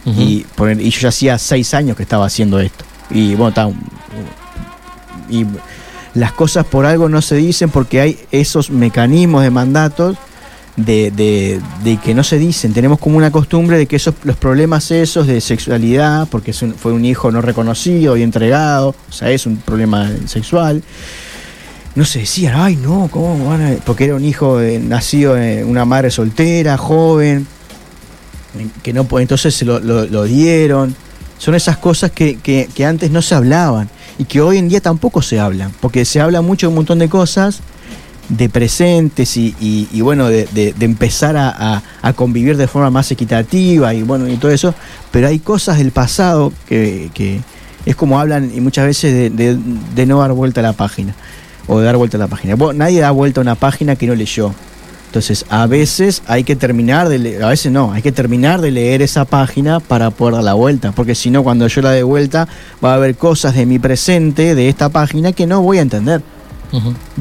Y, 0.05 0.45
yo 0.57 0.99
ya 1.01 1.09
hacía 1.09 1.37
seis 1.37 1.73
años 1.73 1.95
que 1.97 2.03
estaba 2.03 2.25
haciendo 2.25 2.59
esto. 2.59 2.85
Y 3.11 3.35
bueno, 3.35 3.73
y 5.29 5.45
las 6.13 6.31
cosas 6.31 6.65
por 6.65 6.85
algo 6.85 7.09
no 7.09 7.21
se 7.21 7.35
dicen 7.35 7.69
porque 7.69 8.01
hay 8.01 8.19
esos 8.31 8.69
mecanismos 8.71 9.43
de 9.43 9.51
mandatos 9.51 10.17
de, 10.75 11.11
de- 11.11 11.59
de 11.83 11.97
que 11.97 12.13
no 12.15 12.23
se 12.23 12.37
dicen. 12.39 12.73
Tenemos 12.73 12.99
como 12.99 13.17
una 13.17 13.31
costumbre 13.31 13.77
de 13.77 13.85
que 13.85 13.97
esos 13.97 14.15
los 14.23 14.37
problemas 14.37 14.89
esos 14.91 15.27
de 15.27 15.41
sexualidad, 15.41 16.27
porque 16.31 16.53
fue 16.53 16.93
un 16.93 17.03
hijo 17.05 17.31
no 17.31 17.41
reconocido 17.41 18.15
y 18.17 18.23
entregado, 18.23 18.95
o 19.09 19.11
sea, 19.11 19.29
es 19.29 19.45
un 19.45 19.57
problema 19.57 20.09
sexual. 20.25 20.81
No 21.95 22.05
se 22.05 22.19
decían, 22.19 22.53
ay 22.55 22.75
no, 22.77 23.09
¿cómo 23.11 23.49
van 23.49 23.61
a-?" 23.61 23.75
Porque 23.85 24.05
era 24.05 24.15
un 24.15 24.23
hijo 24.23 24.61
eh, 24.61 24.79
nacido 24.79 25.37
en 25.37 25.67
una 25.67 25.83
madre 25.85 26.09
soltera, 26.11 26.77
joven, 26.77 27.45
que 28.83 28.93
no 28.93 29.07
entonces 29.19 29.53
se 29.55 29.65
lo, 29.65 29.79
lo- 29.79 30.05
dieron. 30.23 30.95
Son 31.37 31.55
esas 31.55 31.77
cosas 31.77 32.11
que, 32.11 32.37
que- 32.37 32.67
que 32.73 32.85
antes 32.85 33.11
no 33.11 33.21
se 33.21 33.33
hablaban 33.35 33.89
y 34.17 34.25
que 34.25 34.41
hoy 34.41 34.57
en 34.57 34.67
día 34.67 34.81
tampoco 34.81 35.21
se 35.21 35.39
hablan, 35.39 35.71
porque 35.79 36.03
se 36.05 36.19
habla 36.19 36.41
mucho 36.41 36.67
de 36.67 36.69
un 36.69 36.75
montón 36.75 36.99
de 36.99 37.07
cosas, 37.07 37.61
de 38.27 38.49
presentes 38.49 39.37
y, 39.37 39.55
y- 39.61 40.01
bueno, 40.01 40.27
de, 40.27 40.45
de- 40.47 40.73
empezar 40.85 41.37
a, 41.37 41.49
a- 41.49 41.83
convivir 42.13 42.57
de 42.57 42.67
forma 42.67 42.89
más 42.91 43.09
equitativa 43.11 43.93
y 43.93 44.03
bueno, 44.03 44.27
y 44.27 44.35
todo 44.37 44.51
eso, 44.51 44.73
pero 45.11 45.27
hay 45.27 45.39
cosas 45.39 45.77
del 45.77 45.91
pasado 45.91 46.51
que, 46.67 47.09
que 47.13 47.39
es 47.85 47.95
como 47.95 48.19
hablan 48.19 48.51
y 48.53 48.59
muchas 48.59 48.85
veces 48.85 49.13
de, 49.13 49.29
de- 49.29 49.57
de 49.95 50.05
no 50.05 50.19
dar 50.19 50.33
vuelta 50.33 50.59
a 50.59 50.63
la 50.63 50.73
página 50.73 51.15
o 51.67 51.79
de 51.79 51.85
dar 51.85 51.95
vuelta 51.97 52.17
a 52.17 52.19
la 52.19 52.27
página. 52.27 52.55
Bueno, 52.55 52.77
nadie 52.79 52.99
da 52.99 53.11
vuelta 53.11 53.39
a 53.39 53.43
una 53.43 53.55
página 53.55 53.95
que 53.95 54.05
no 54.07 54.15
leyó. 54.15 54.53
Entonces, 55.09 55.43
a 55.49 55.65
veces 55.65 56.21
hay 56.27 56.43
que 56.43 56.55
terminar 56.55 57.09
de 57.09 57.17
leer, 57.17 57.43
a 57.43 57.49
veces 57.49 57.71
no, 57.71 57.91
hay 57.91 58.03
que 58.03 58.11
terminar 58.11 58.61
de 58.61 58.69
leer 58.69 59.01
esa 59.01 59.25
página 59.25 59.79
para 59.79 60.11
poder 60.11 60.35
dar 60.35 60.43
la 60.43 60.53
vuelta, 60.53 60.91
porque 60.91 61.15
si 61.15 61.31
no, 61.31 61.41
cuando 61.41 61.65
yo 61.65 61.81
la 61.81 61.89
dé 61.89 62.03
vuelta, 62.03 62.47
va 62.83 62.91
a 62.91 62.95
haber 62.95 63.15
cosas 63.15 63.55
de 63.55 63.65
mi 63.65 63.79
presente, 63.79 64.53
de 64.53 64.69
esta 64.69 64.89
página, 64.89 65.31
que 65.31 65.47
no 65.47 65.63
voy 65.63 65.79
a 65.79 65.81
entender, 65.81 66.21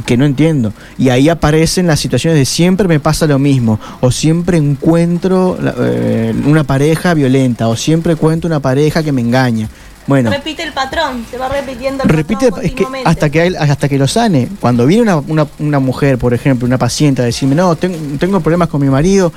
que 0.04 0.18
no 0.18 0.26
entiendo. 0.26 0.74
Y 0.98 1.08
ahí 1.08 1.30
aparecen 1.30 1.86
las 1.86 1.98
situaciones 1.98 2.38
de 2.38 2.44
siempre 2.44 2.88
me 2.88 3.00
pasa 3.00 3.26
lo 3.26 3.38
mismo, 3.38 3.80
o 4.02 4.10
siempre 4.10 4.58
encuentro 4.58 5.56
eh, 5.78 6.34
una 6.44 6.64
pareja 6.64 7.14
violenta, 7.14 7.68
o 7.68 7.76
siempre 7.76 8.12
encuentro 8.12 8.48
una 8.48 8.60
pareja 8.60 9.02
que 9.02 9.12
me 9.12 9.22
engaña. 9.22 9.70
Bueno, 10.08 10.30
Repite 10.30 10.62
el 10.64 10.72
patrón, 10.72 11.24
se 11.30 11.36
va 11.38 11.48
repitiendo 11.48 12.02
el 12.02 12.08
repite 12.08 12.46
patrón 12.50 12.64
es 12.64 12.70
que 12.72 12.76
continuamente. 12.84 13.08
hasta 13.10 13.30
que 13.30 13.52
hasta 13.56 13.88
que 13.88 13.98
lo 13.98 14.08
sane. 14.08 14.48
Cuando 14.58 14.86
viene 14.86 15.02
una, 15.02 15.16
una- 15.18 15.46
una 15.60 15.78
mujer 15.78 16.18
por 16.18 16.34
ejemplo 16.34 16.66
una 16.66 16.78
paciente 16.78 17.22
a 17.22 17.26
decirme 17.26 17.54
no 17.54 17.76
tengo, 17.76 17.96
tengo 18.18 18.40
problemas 18.40 18.68
con 18.68 18.80
mi 18.80 18.88
marido 18.88 19.32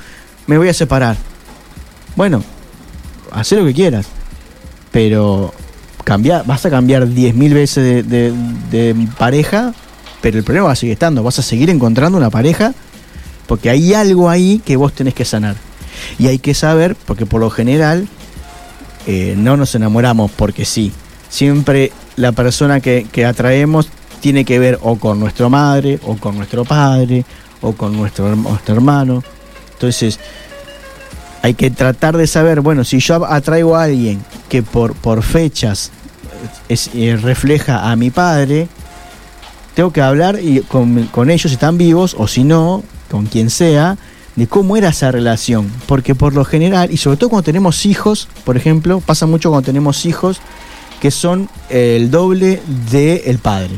me 0.48 0.58
voy 0.58 0.68
a 0.68 0.74
separar 0.74 1.16
bueno 2.16 2.42
haz 3.30 3.52
lo 3.52 3.64
que 3.64 3.72
quieras 3.74 4.06
pero 4.90 5.52
cambiar 6.04 6.44
vas 6.46 6.64
a 6.66 6.70
cambiar 6.70 7.06
10.000 7.06 7.54
veces 7.54 7.84
de, 7.84 8.02
de- 8.02 8.32
de 8.70 9.08
pareja 9.18 9.72
pero 10.20 10.38
el 10.38 10.44
problema 10.44 10.68
va 10.68 10.72
a 10.72 10.76
seguir 10.76 10.92
estando. 10.92 11.22
Vas 11.24 11.38
a 11.40 11.42
seguir 11.42 11.68
encontrando 11.68 12.16
una 12.16 12.30
pareja 12.30 12.72
porque 13.48 13.68
hay 13.70 13.92
algo 13.92 14.30
ahí 14.30 14.62
que 14.64 14.76
vos 14.76 14.92
tenés 14.92 15.14
que 15.14 15.24
sanar. 15.24 15.56
Y 16.16 16.28
hay 16.28 16.38
que 16.38 16.54
saber 16.54 16.94
porque 16.94 17.26
por 17.26 17.40
lo 17.40 17.50
general 17.50 18.06
eh, 19.06 19.34
no 19.36 19.56
nos 19.56 19.74
enamoramos 19.74 20.30
porque 20.30 20.64
sí. 20.64 20.92
Siempre 21.28 21.92
la 22.16 22.32
persona 22.32 22.80
que, 22.80 23.06
que 23.10 23.24
atraemos 23.24 23.88
tiene 24.20 24.44
que 24.44 24.58
ver 24.58 24.78
o 24.82 24.96
con 24.96 25.18
nuestra 25.18 25.48
madre, 25.48 25.98
o 26.04 26.16
con 26.16 26.36
nuestro 26.36 26.64
padre, 26.64 27.24
o 27.60 27.72
con 27.72 27.96
nuestro, 27.96 28.34
nuestro 28.36 28.74
hermano. 28.74 29.22
Entonces, 29.72 30.18
hay 31.42 31.54
que 31.54 31.70
tratar 31.70 32.16
de 32.16 32.26
saber, 32.26 32.60
bueno, 32.60 32.84
si 32.84 33.00
yo 33.00 33.24
atraigo 33.26 33.76
a 33.76 33.84
alguien 33.84 34.22
que 34.48 34.62
por, 34.62 34.94
por 34.94 35.22
fechas 35.22 35.90
es- 36.68 36.90
eh, 36.94 37.18
refleja 37.20 37.90
a 37.90 37.96
mi 37.96 38.10
padre, 38.10 38.68
tengo 39.74 39.90
que 39.92 40.02
hablar 40.02 40.38
y 40.40 40.60
con, 40.60 41.06
con 41.06 41.30
ellos 41.30 41.50
si 41.50 41.54
están 41.54 41.78
vivos, 41.78 42.14
o 42.18 42.28
si 42.28 42.44
no, 42.44 42.84
con 43.10 43.26
quien 43.26 43.50
sea, 43.50 43.96
de 44.36 44.46
cómo 44.46 44.76
era 44.76 44.88
esa 44.90 45.10
relación. 45.10 45.70
Porque 45.86 46.14
por 46.14 46.34
lo 46.34 46.44
general, 46.44 46.90
y 46.92 46.96
sobre 46.96 47.16
todo 47.16 47.30
cuando 47.30 47.44
tenemos 47.44 47.84
hijos, 47.86 48.28
por 48.44 48.56
ejemplo, 48.56 49.00
pasa 49.00 49.26
mucho 49.26 49.50
cuando 49.50 49.66
tenemos 49.66 50.04
hijos 50.06 50.40
que 51.00 51.10
son 51.10 51.48
el 51.68 52.10
doble 52.10 52.62
del 52.90 53.38
padre. 53.38 53.74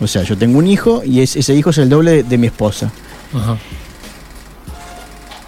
O 0.00 0.06
sea, 0.06 0.22
yo 0.22 0.36
tengo 0.38 0.58
un 0.58 0.66
hijo 0.66 1.02
y 1.04 1.20
es- 1.20 1.36
ese 1.36 1.54
hijo 1.54 1.70
es 1.70 1.78
el 1.78 1.88
doble 1.88 2.10
de, 2.10 2.22
de 2.22 2.38
mi 2.38 2.46
esposa. 2.46 2.90
Ajá. 3.34 3.56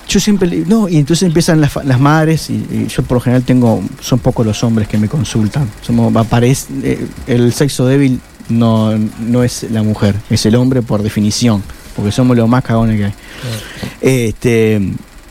Yo 0.09 0.19
siempre, 0.19 0.65
no, 0.67 0.89
y 0.89 0.97
entonces 0.97 1.23
empiezan 1.25 1.61
las, 1.61 1.77
las 1.85 2.01
madres, 2.01 2.51
y, 2.51 2.55
y 2.55 2.87
yo 2.89 3.05
por 3.05 3.17
lo 3.19 3.21
general 3.21 3.45
tengo, 3.45 3.81
son 4.01 4.19
pocos 4.19 4.45
los 4.45 4.63
hombres 4.65 4.89
que 4.89 4.99
me 4.99 5.09
consultan. 5.09 5.71
Somos, 5.83 6.15
aparece, 6.17 6.67
eh, 6.83 7.07
el 7.29 7.53
sexo 7.53 7.87
débil 7.87 8.21
no, 8.49 8.99
no 8.99 9.45
es 9.45 9.67
la 9.71 9.85
mujer, 9.85 10.17
es 10.29 10.45
el 10.47 10.57
hombre 10.57 10.83
por 10.83 11.05
definición. 11.05 11.63
Porque 11.95 12.13
somos 12.13 12.37
los 12.37 12.49
más 12.49 12.65
cagones 12.65 12.97
que 12.97 13.05
hay. 13.07 13.15
Este, 14.01 14.81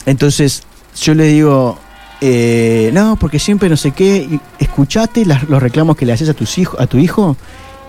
entonces, 0.06 0.64
yo 1.02 1.14
le 1.14 1.26
digo, 1.26 1.78
eh, 2.22 2.92
no, 2.94 3.16
porque 3.18 3.40
siempre 3.40 3.70
no 3.70 3.78
sé 3.78 3.92
qué, 3.92 4.40
escuchate 4.60 5.26
los 5.26 5.64
reclamos 5.64 5.96
que 5.96 6.06
le 6.06 6.14
haces 6.14 6.30
a, 6.30 6.34
tus 6.34 6.58
hijos, 6.58 6.80
a 6.80 6.88
tu 6.88 6.98
hijo 6.98 7.38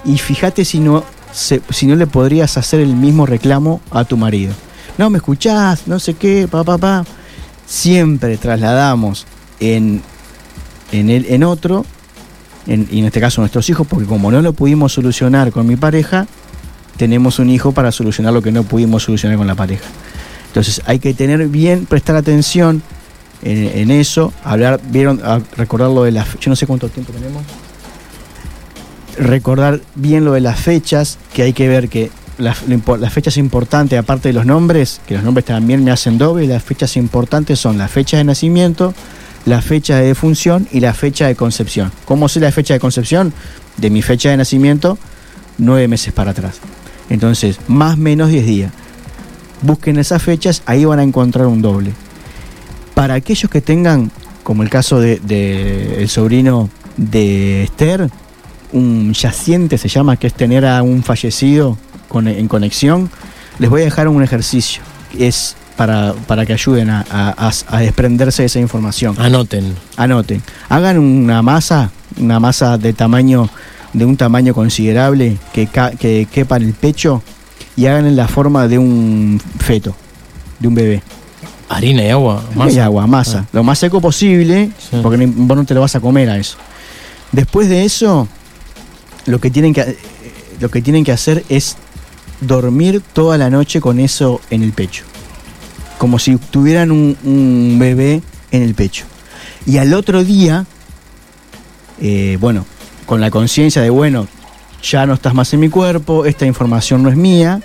y 0.05 0.18
fíjate 0.18 0.64
si 0.64 0.79
no, 0.79 1.05
si 1.33 1.87
no 1.87 1.97
le 1.97 2.07
podrías 2.07 2.57
hacer 2.57 2.81
el 2.81 2.95
mismo 2.95 3.27
reclamo 3.27 3.81
a 3.91 4.05
tu 4.05 4.16
marido. 4.16 4.55
No, 4.99 5.11
me 5.11 5.18
escuchás, 5.18 5.87
no 5.87 5.99
sé 5.99 6.14
qué, 6.14 6.47
pa, 6.49 6.62
pa, 6.62 6.79
pa. 6.79 7.05
Siempre 7.66 8.37
trasladamos 8.37 9.27
en, 9.59 10.03
en, 10.93 11.11
el, 11.11 11.27
en 11.27 11.43
otro, 11.43 11.85
en, 12.66 12.87
y 12.91 13.01
en 13.01 13.07
este 13.07 13.21
caso 13.21 13.41
nuestros 13.41 13.68
hijos, 13.71 13.87
porque 13.87 14.07
como 14.07 14.31
no 14.31 14.43
lo 14.43 14.53
pudimos 14.53 14.93
solucionar 14.93 15.53
con 15.53 15.66
mi 15.66 15.77
pareja, 15.77 16.27
tenemos 17.01 17.38
un 17.38 17.48
hijo 17.48 17.72
para 17.72 17.92
solucionar 17.92 18.34
lo 18.34 18.42
que 18.42 18.53
no 18.53 18.62
pudimos 18.62 19.05
solucionar 19.05 19.38
con 19.38 19.46
la 19.46 19.55
pareja. 19.55 19.86
Entonces 20.48 20.82
hay 20.84 20.98
que 20.98 21.14
tener 21.14 21.48
bien, 21.48 21.86
prestar 21.86 22.14
atención 22.14 22.82
en, 23.42 23.90
eso, 23.90 24.34
hablar, 24.44 24.82
vieron, 24.90 25.18
recordar 25.57 25.88
lo 25.88 26.03
de 26.03 26.11
las, 26.11 26.38
yo 26.40 26.51
no 26.51 26.57
sé 26.57 26.66
cuánto 26.66 26.90
tiempo 26.90 27.11
tenemos, 27.14 27.42
recordar 29.16 29.80
bien 29.94 30.26
lo 30.26 30.34
de 30.34 30.42
las 30.42 30.61
fechas, 30.61 31.16
que 31.32 31.40
hay 31.40 31.55
que 31.55 31.68
ver 31.68 31.88
que 31.88 32.11
las, 32.36 32.64
las 32.68 33.12
fechas 33.14 33.38
importantes, 33.38 33.98
aparte 33.98 34.28
de 34.28 34.34
los 34.34 34.44
nombres, 34.44 35.01
que 35.07 35.14
los 35.14 35.22
nombres 35.22 35.46
también 35.46 35.82
me 35.82 35.92
hacen 35.92 36.18
doble, 36.18 36.46
las 36.46 36.62
fechas 36.62 36.98
importantes 36.98 37.59
son 37.59 37.78
la 37.78 37.88
fecha 37.88 38.18
de 38.18 38.24
nacimiento, 38.24 38.92
la 39.46 39.62
fecha 39.62 39.96
de 39.96 40.09
defunción 40.09 40.68
y 40.70 40.80
la 40.80 40.92
fecha 40.92 41.28
de 41.28 41.34
concepción. 41.34 41.92
¿Cómo 42.05 42.28
sé 42.28 42.40
la 42.40 42.53
fecha 42.53 42.74
de 42.74 42.80
concepción? 42.80 43.32
De 43.78 43.88
mi 43.88 44.03
fecha 44.03 44.28
de 44.28 44.36
nacimiento, 44.36 44.98
nueve 45.57 45.88
meses 45.88 46.12
para 46.12 46.32
atrás. 46.32 46.61
Entonces, 47.11 47.58
más 47.68 47.98
menos 47.98 48.30
10 48.30 48.46
días. 48.46 48.72
Busquen 49.62 49.98
esas 49.98 50.22
fechas, 50.22 50.62
ahí 50.64 50.84
van 50.86 51.00
a 51.00 51.02
encontrar 51.02 51.46
un 51.46 51.61
doble. 51.61 51.92
Para 52.94 53.14
aquellos 53.14 53.50
que 53.50 53.61
tengan, 53.61 54.11
como 54.42 54.62
el 54.62 54.70
caso 54.70 54.98
de, 55.00 55.18
de 55.20 56.02
el 56.02 56.08
sobrino 56.08 56.70
de 56.96 57.64
Esther, 57.64 58.08
un 58.72 59.12
yaciente 59.12 59.76
se 59.76 59.88
llama, 59.88 60.16
que 60.16 60.28
es 60.28 60.34
tener 60.34 60.64
a 60.64 60.82
un 60.82 61.02
fallecido 61.02 61.76
con- 62.08 62.28
en 62.28 62.48
conexión, 62.48 63.11
les 63.58 63.68
voy 63.68 63.82
a 63.82 63.84
dejar 63.84 64.08
un 64.08 64.22
ejercicio. 64.22 64.82
Es 65.18 65.56
para, 65.76 66.14
para 66.26 66.46
que 66.46 66.52
ayuden 66.52 66.88
a- 66.90 67.04
a- 67.11 67.50
a 67.68 67.80
desprenderse 67.80 68.42
de 68.42 68.46
esa 68.46 68.61
información. 68.61 69.16
Anoten. 69.18 69.74
Anoten. 69.96 70.42
Hagan 70.68 70.98
una 70.98 71.42
masa, 71.42 71.90
una 72.18 72.38
masa 72.40 72.78
de 72.78 72.92
tamaño, 72.92 73.48
de 73.93 74.05
un 74.05 74.16
tamaño 74.16 74.55
considerable 74.55 75.36
que, 75.53 75.66
ca- 75.66 75.91
que 75.93 76.26
quepa 76.32 76.57
en 76.57 76.62
el 76.64 76.72
pecho 76.74 77.22
y 77.76 77.86
hagan 77.86 78.07
en 78.07 78.16
la 78.16 78.28
forma 78.28 78.68
de 78.68 78.78
un 78.78 79.41
feto, 79.59 79.95
de 80.59 80.68
un 80.68 80.74
bebé. 80.74 81.03
Harina 81.68 82.03
y 82.05 82.09
agua. 82.11 82.43
Harina 82.57 82.72
y 82.72 82.78
agua, 82.78 83.07
masa. 83.07 83.47
Lo 83.53 83.62
más 83.62 83.78
seco 83.78 84.01
posible, 84.01 84.70
Sí. 84.91 84.99
porque 85.03 85.24
vos 85.26 85.57
no 85.57 85.64
te 85.64 85.74
lo 85.74 85.80
vas 85.80 85.95
a 85.97 86.01
comer 86.01 86.28
a 86.30 86.36
eso. 86.38 86.57
Después 87.32 87.68
de 87.68 87.84
eso, 87.84 88.26
lo 89.26 89.41
que 89.41 89.51
tienen 89.51 89.72
que, 89.72 89.97
lo 90.61 90.68
que, 90.70 90.82
tienen 90.82 91.05
que 91.05 91.12
hacer 91.12 91.45
es 91.49 91.76
dormir 92.41 93.03
toda 93.12 93.38
la 93.38 93.51
noche 93.51 93.80
con 93.80 94.01
eso 94.01 94.41
en 94.51 94.62
el 94.62 94.72
pecho. 94.72 95.05
Como 95.99 96.18
si 96.18 96.36
tuvieran 96.36 96.91
un, 96.91 97.16
un 97.24 97.76
bebé 97.78 98.22
en 98.51 98.62
el 98.62 98.74
pecho. 98.74 99.05
Y 99.66 99.76
al 99.78 99.95
otro 99.95 100.24
día, 100.24 100.66
eh, 102.01 102.36
bueno, 102.41 102.64
con 103.11 103.20
la 103.20 103.32
conciencia 103.32 103.82
de, 103.82 103.90
bueno, 103.90 104.28
ya 104.84 105.04
no 105.04 105.14
estás 105.14 105.34
más 105.34 105.52
en 105.52 105.58
mi 105.58 105.68
cuerpo, 105.68 106.26
esta 106.26 106.46
información 106.46 107.02
no 107.02 107.08
es 107.08 107.16
mía, 107.16 107.61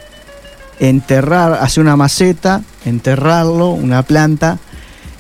enterrar, 0.79 1.59
hacer 1.61 1.83
una 1.83 1.95
maceta, 1.95 2.63
enterrarlo, 2.83 3.69
una 3.69 4.01
planta, 4.01 4.57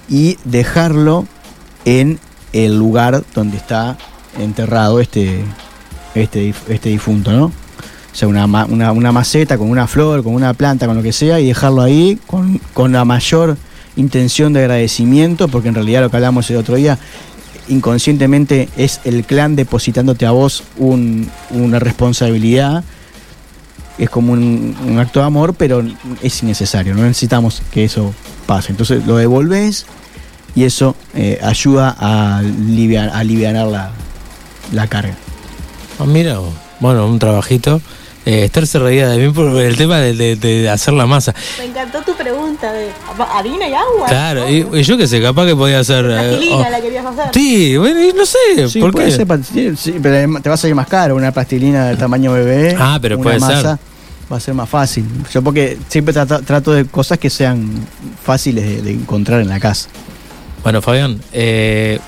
y 0.09 0.39
dejarlo 0.43 1.27
en 1.85 2.17
el 2.53 2.75
lugar 2.75 3.23
donde 3.35 3.57
está 3.57 3.99
enterrado 4.39 4.99
este, 4.99 5.43
este, 6.15 6.55
este 6.69 6.89
difunto, 6.89 7.31
¿no? 7.31 7.45
O 7.45 8.15
sea, 8.15 8.27
una, 8.27 8.45
una, 8.45 8.93
una 8.93 9.11
maceta 9.11 9.59
con 9.59 9.69
una 9.69 9.85
flor, 9.85 10.23
con 10.23 10.33
una 10.33 10.55
planta, 10.55 10.87
con 10.87 10.97
lo 10.97 11.03
que 11.03 11.13
sea, 11.13 11.39
y 11.39 11.45
dejarlo 11.45 11.83
ahí 11.83 12.17
con, 12.25 12.59
con 12.73 12.93
la 12.93 13.05
mayor 13.05 13.57
intención 13.95 14.53
de 14.53 14.61
agradecimiento, 14.61 15.49
porque 15.49 15.67
en 15.67 15.75
realidad 15.75 16.01
lo 16.01 16.09
que 16.09 16.17
hablamos 16.17 16.49
el 16.49 16.57
otro 16.57 16.77
día, 16.77 16.97
inconscientemente 17.67 18.69
es 18.77 18.99
el 19.05 19.23
clan 19.25 19.55
depositándote 19.55 20.25
a 20.25 20.31
vos 20.31 20.63
un- 20.77 21.29
una 21.51 21.79
responsabilidad 21.79 22.83
es 23.97 24.09
como 24.09 24.33
un, 24.33 24.97
acto 24.99 25.21
de 25.21 25.25
amor, 25.25 25.53
pero 25.53 25.81
es 26.21 26.43
innecesario, 26.43 26.93
no 26.95 27.03
necesitamos 27.03 27.61
que 27.71 27.85
eso 27.85 28.13
pase. 28.45 28.71
Entonces 28.71 29.05
lo 29.07 29.15
devolves 29.15 29.85
y 30.53 30.65
eso 30.65 30.95
eh, 31.13 31.39
ayuda 31.41 31.95
a 31.97 32.39
aliviar, 32.39 33.09
a 33.09 33.19
alivianar 33.19 33.67
la, 33.67 33.91
la 34.73 34.87
carga. 34.87 35.15
Ah, 35.97 36.05
mira, 36.05 36.39
bueno, 36.81 37.07
un 37.07 37.19
trabajito. 37.19 37.81
Eh, 38.25 38.45
Esther 38.45 38.65
se 38.65 38.79
reía 38.79 39.07
de 39.07 39.19
mí 39.19 39.31
por 39.31 39.55
el 39.61 39.77
tema 39.77 39.99
de, 39.99 40.13
de- 40.15 40.35
de 40.35 40.67
hacer 40.69 40.93
la 40.95 41.05
masa. 41.05 41.33
Me 41.59 41.65
encantó 41.65 42.01
tu 42.01 42.15
pregunta 42.15 42.73
de 42.73 42.89
harina 43.33 43.67
y 43.67 43.73
agua. 43.73 44.07
Claro, 44.07 44.49
y, 44.49 44.65
y 44.73 44.83
yo 44.83 44.97
que 44.97 45.07
sé, 45.07 45.21
capaz 45.21 45.45
que 45.45 45.55
podía 45.55 45.79
hacer. 45.79 46.05
eh, 46.05 46.15
Plastilina 46.29 46.55
oh, 46.67 46.69
la 46.71 46.81
querías 46.81 47.05
hacer. 47.05 47.25
sí, 47.33 47.77
bueno, 47.77 48.03
y 48.03 48.13
no 48.13 48.25
sé, 48.25 48.67
Sí, 48.67 48.79
¿por 48.79 48.91
puede 48.91 49.07
qué? 49.09 49.11
ser 49.25 49.77
sí, 49.77 49.99
pero 50.01 50.41
te 50.41 50.49
va 50.49 50.55
a 50.55 50.57
salir 50.57 50.75
más 50.75 50.87
caro 50.87 51.15
una 51.15 51.31
plastilina 51.31 51.85
del 51.87 51.97
tamaño 51.97 52.33
bebé. 52.33 52.75
Ah, 52.79 52.97
pero 53.01 53.15
una 53.17 53.23
puede 53.23 53.39
masa, 53.39 53.61
ser. 53.61 53.77
Va 54.33 54.37
a 54.37 54.39
ser 54.39 54.55
más 54.55 54.67
fácil. 54.69 55.05
Yo 55.31 55.43
porque 55.43 55.77
siempre 55.87 56.11
trato, 56.11 56.39
trato 56.41 56.71
de 56.73 56.85
cosas 56.85 57.19
que 57.19 57.29
sean 57.29 57.69
fáciles 58.23 58.63
de, 58.65 58.81
de 58.81 58.91
encontrar 58.91 59.39
en 59.41 59.49
la 59.49 59.59
casa. 59.59 59.87
Bueno, 60.63 60.81
Fabián, 60.81 61.21
eh, 61.31 61.99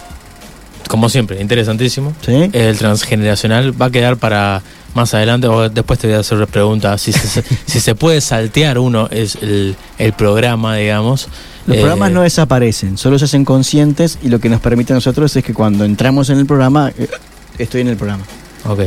como 0.87 1.09
siempre, 1.09 1.39
interesantísimo. 1.39 2.15
¿Sí? 2.25 2.49
El 2.53 2.75
transgeneracional 2.79 3.79
va 3.79 3.85
a 3.87 3.91
quedar 3.91 4.17
para 4.17 4.63
más 4.93 5.13
adelante. 5.13 5.47
O 5.47 5.69
después 5.69 5.99
te 5.99 6.07
voy 6.07 6.15
a 6.15 6.19
hacer 6.19 6.45
preguntas. 6.47 7.01
Si 7.01 7.11
se, 7.11 7.43
si 7.65 7.79
se 7.79 7.95
puede 7.95 8.21
saltear 8.21 8.79
uno 8.79 9.07
es 9.11 9.35
el, 9.41 9.75
el 9.97 10.13
programa, 10.13 10.75
digamos. 10.75 11.27
Los 11.65 11.75
Eh, 11.77 11.79
programas 11.81 12.11
no 12.11 12.21
desaparecen, 12.21 12.97
solo 12.97 13.19
se 13.19 13.25
hacen 13.25 13.43
conscientes 13.43 14.19
y 14.23 14.29
lo 14.29 14.39
que 14.39 14.47
nos 14.49 14.61
permite 14.61 14.93
a 14.93 14.95
nosotros 14.95 15.35
es 15.35 15.43
que 15.43 15.53
cuando 15.53 15.83
entramos 15.83 16.29
en 16.29 16.39
el 16.39 16.45
programa, 16.45 16.91
eh, 16.97 17.09
estoy 17.57 17.81
en 17.81 17.89
el 17.89 17.97
programa. 17.97 18.23
Ok. 18.65 18.83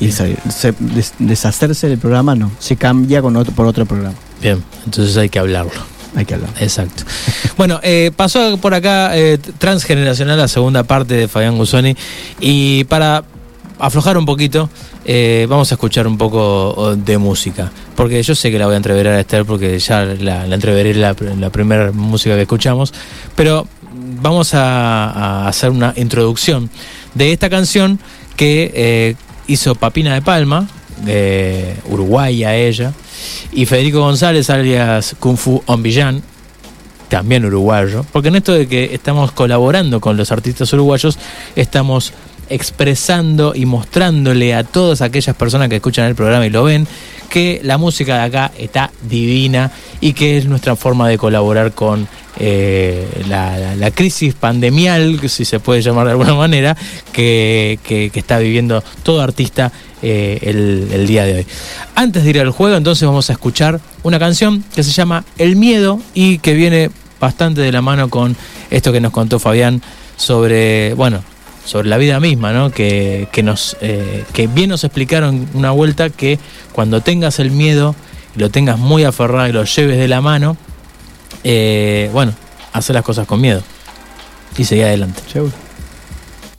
Y 0.00 0.10
se- 0.12 0.36
se- 0.50 0.74
des- 0.78 1.14
deshacerse 1.18 1.88
del 1.88 1.98
programa 1.98 2.34
no, 2.34 2.50
se 2.58 2.76
cambia 2.76 3.22
con 3.22 3.36
otro, 3.36 3.54
por 3.54 3.66
otro 3.66 3.86
programa. 3.86 4.14
Bien, 4.42 4.62
entonces 4.84 5.16
hay 5.16 5.28
que 5.30 5.38
hablarlo. 5.38 5.70
Hay 6.14 6.26
que 6.26 6.34
hablar. 6.34 6.50
Exacto. 6.60 7.04
Bueno, 7.56 7.80
eh, 7.82 8.10
pasó 8.16 8.56
por 8.56 8.72
acá 8.74 9.16
eh, 9.16 9.38
Transgeneracional, 9.58 10.38
la 10.38 10.48
segunda 10.48 10.82
parte 10.82 11.14
de 11.14 11.28
Fabián 11.28 11.56
Gusoni. 11.58 11.94
Y 12.40 12.84
para 12.84 13.22
aflojar 13.78 14.16
un 14.16 14.26
poquito, 14.26 14.68
eh, 15.04 15.46
vamos 15.48 15.70
a 15.72 15.74
escuchar 15.74 16.06
un 16.06 16.18
poco 16.18 16.94
de 16.96 17.18
música. 17.18 17.70
Porque 17.96 18.22
yo 18.22 18.34
sé 18.34 18.50
que 18.50 18.58
la 18.58 18.66
voy 18.66 18.74
a 18.74 18.76
entreverar 18.78 19.14
a 19.14 19.20
Esther, 19.20 19.44
porque 19.44 19.78
ya 19.78 20.04
la, 20.04 20.46
la 20.46 20.54
entreveré 20.54 20.94
la, 20.94 21.14
la 21.38 21.50
primera 21.50 21.92
música 21.92 22.34
que 22.34 22.42
escuchamos. 22.42 22.92
Pero 23.36 23.66
vamos 24.20 24.54
a, 24.54 25.48
hacer 25.48 25.70
una 25.70 25.92
introducción 25.96 26.70
de 27.14 27.32
esta 27.32 27.50
canción 27.50 27.98
que 28.36 28.72
eh, 28.74 29.14
hizo 29.46 29.74
Papina 29.74 30.14
de 30.14 30.22
Palma, 30.22 30.68
de 31.04 31.76
Uruguay 31.90 32.44
a 32.44 32.56
ella, 32.56 32.92
y 33.52 33.66
Federico 33.66 34.00
González, 34.00 34.48
alias 34.50 35.16
Kung 35.18 35.36
Fu 35.36 35.62
On 35.66 35.82
Villan, 35.82 36.22
también 37.08 37.44
uruguayo, 37.44 38.06
porque 38.10 38.28
en 38.28 38.36
esto 38.36 38.54
de 38.54 38.66
que 38.66 38.94
estamos 38.94 39.32
colaborando 39.32 40.00
con 40.00 40.16
los 40.16 40.32
artistas 40.32 40.72
uruguayos, 40.72 41.18
estamos 41.54 42.14
expresando 42.52 43.52
y 43.54 43.66
mostrándole 43.66 44.54
a 44.54 44.64
todas 44.64 45.00
aquellas 45.02 45.34
personas 45.36 45.68
que 45.68 45.76
escuchan 45.76 46.06
el 46.06 46.14
programa 46.14 46.46
y 46.46 46.50
lo 46.50 46.64
ven, 46.64 46.86
que 47.28 47.60
la 47.64 47.78
música 47.78 48.16
de 48.18 48.22
acá 48.24 48.52
está 48.58 48.90
divina 49.08 49.70
y 50.00 50.12
que 50.12 50.36
es 50.36 50.46
nuestra 50.46 50.76
forma 50.76 51.08
de 51.08 51.16
colaborar 51.18 51.72
con 51.72 52.06
eh, 52.38 53.06
la, 53.28 53.58
la- 53.58 53.76
la 53.76 53.90
crisis 53.90 54.34
pandemial, 54.34 55.20
si 55.28 55.44
se 55.44 55.60
puede 55.60 55.82
llamar 55.82 56.06
de 56.06 56.12
alguna 56.12 56.34
manera, 56.34 56.76
que, 57.12 57.78
que- 57.84 58.10
está 58.14 58.38
viviendo 58.38 58.82
todo 59.02 59.20
artista 59.22 59.70
eh, 60.02 60.38
el, 60.42 60.88
el 60.92 61.06
día 61.06 61.24
de 61.24 61.34
hoy. 61.36 61.46
Antes 61.94 62.24
de 62.24 62.30
ir 62.30 62.40
al 62.40 62.50
juego, 62.50 62.76
entonces 62.76 63.06
vamos 63.06 63.30
a 63.30 63.34
escuchar 63.34 63.80
una 64.02 64.18
canción 64.18 64.64
que 64.74 64.82
se 64.82 64.90
llama 64.92 65.24
El 65.38 65.56
Miedo 65.56 66.00
y 66.14 66.38
que 66.38 66.54
viene 66.54 66.90
bastante 67.20 67.60
de 67.60 67.70
la 67.72 67.82
mano 67.82 68.08
con 68.10 68.36
esto 68.70 68.92
que 68.92 69.00
nos 69.00 69.12
contó 69.12 69.38
Fabián 69.38 69.80
sobre, 70.16 70.94
bueno, 70.94 71.22
sobre 71.64 71.88
la 71.88 71.96
vida 71.96 72.20
misma, 72.20 72.52
¿no? 72.52 72.70
Que, 72.70 73.28
que 73.32 73.42
nos, 73.42 73.76
eh, 73.80 74.24
que 74.32 74.46
bien 74.46 74.70
nos 74.70 74.84
explicaron 74.84 75.48
una 75.54 75.70
vuelta 75.70 76.10
que 76.10 76.38
cuando 76.72 77.00
tengas 77.00 77.38
el 77.38 77.50
miedo 77.50 77.94
y 78.36 78.40
lo 78.40 78.50
tengas 78.50 78.78
muy 78.78 79.04
aferrado 79.04 79.48
y 79.48 79.52
lo 79.52 79.64
lleves 79.64 79.98
de 79.98 80.08
la 80.08 80.20
mano, 80.20 80.56
eh, 81.44 82.10
bueno, 82.12 82.32
hacer 82.72 82.94
las 82.94 83.04
cosas 83.04 83.26
con 83.26 83.40
miedo 83.40 83.62
y 84.56 84.64
seguir 84.64 84.84
adelante. 84.84 85.22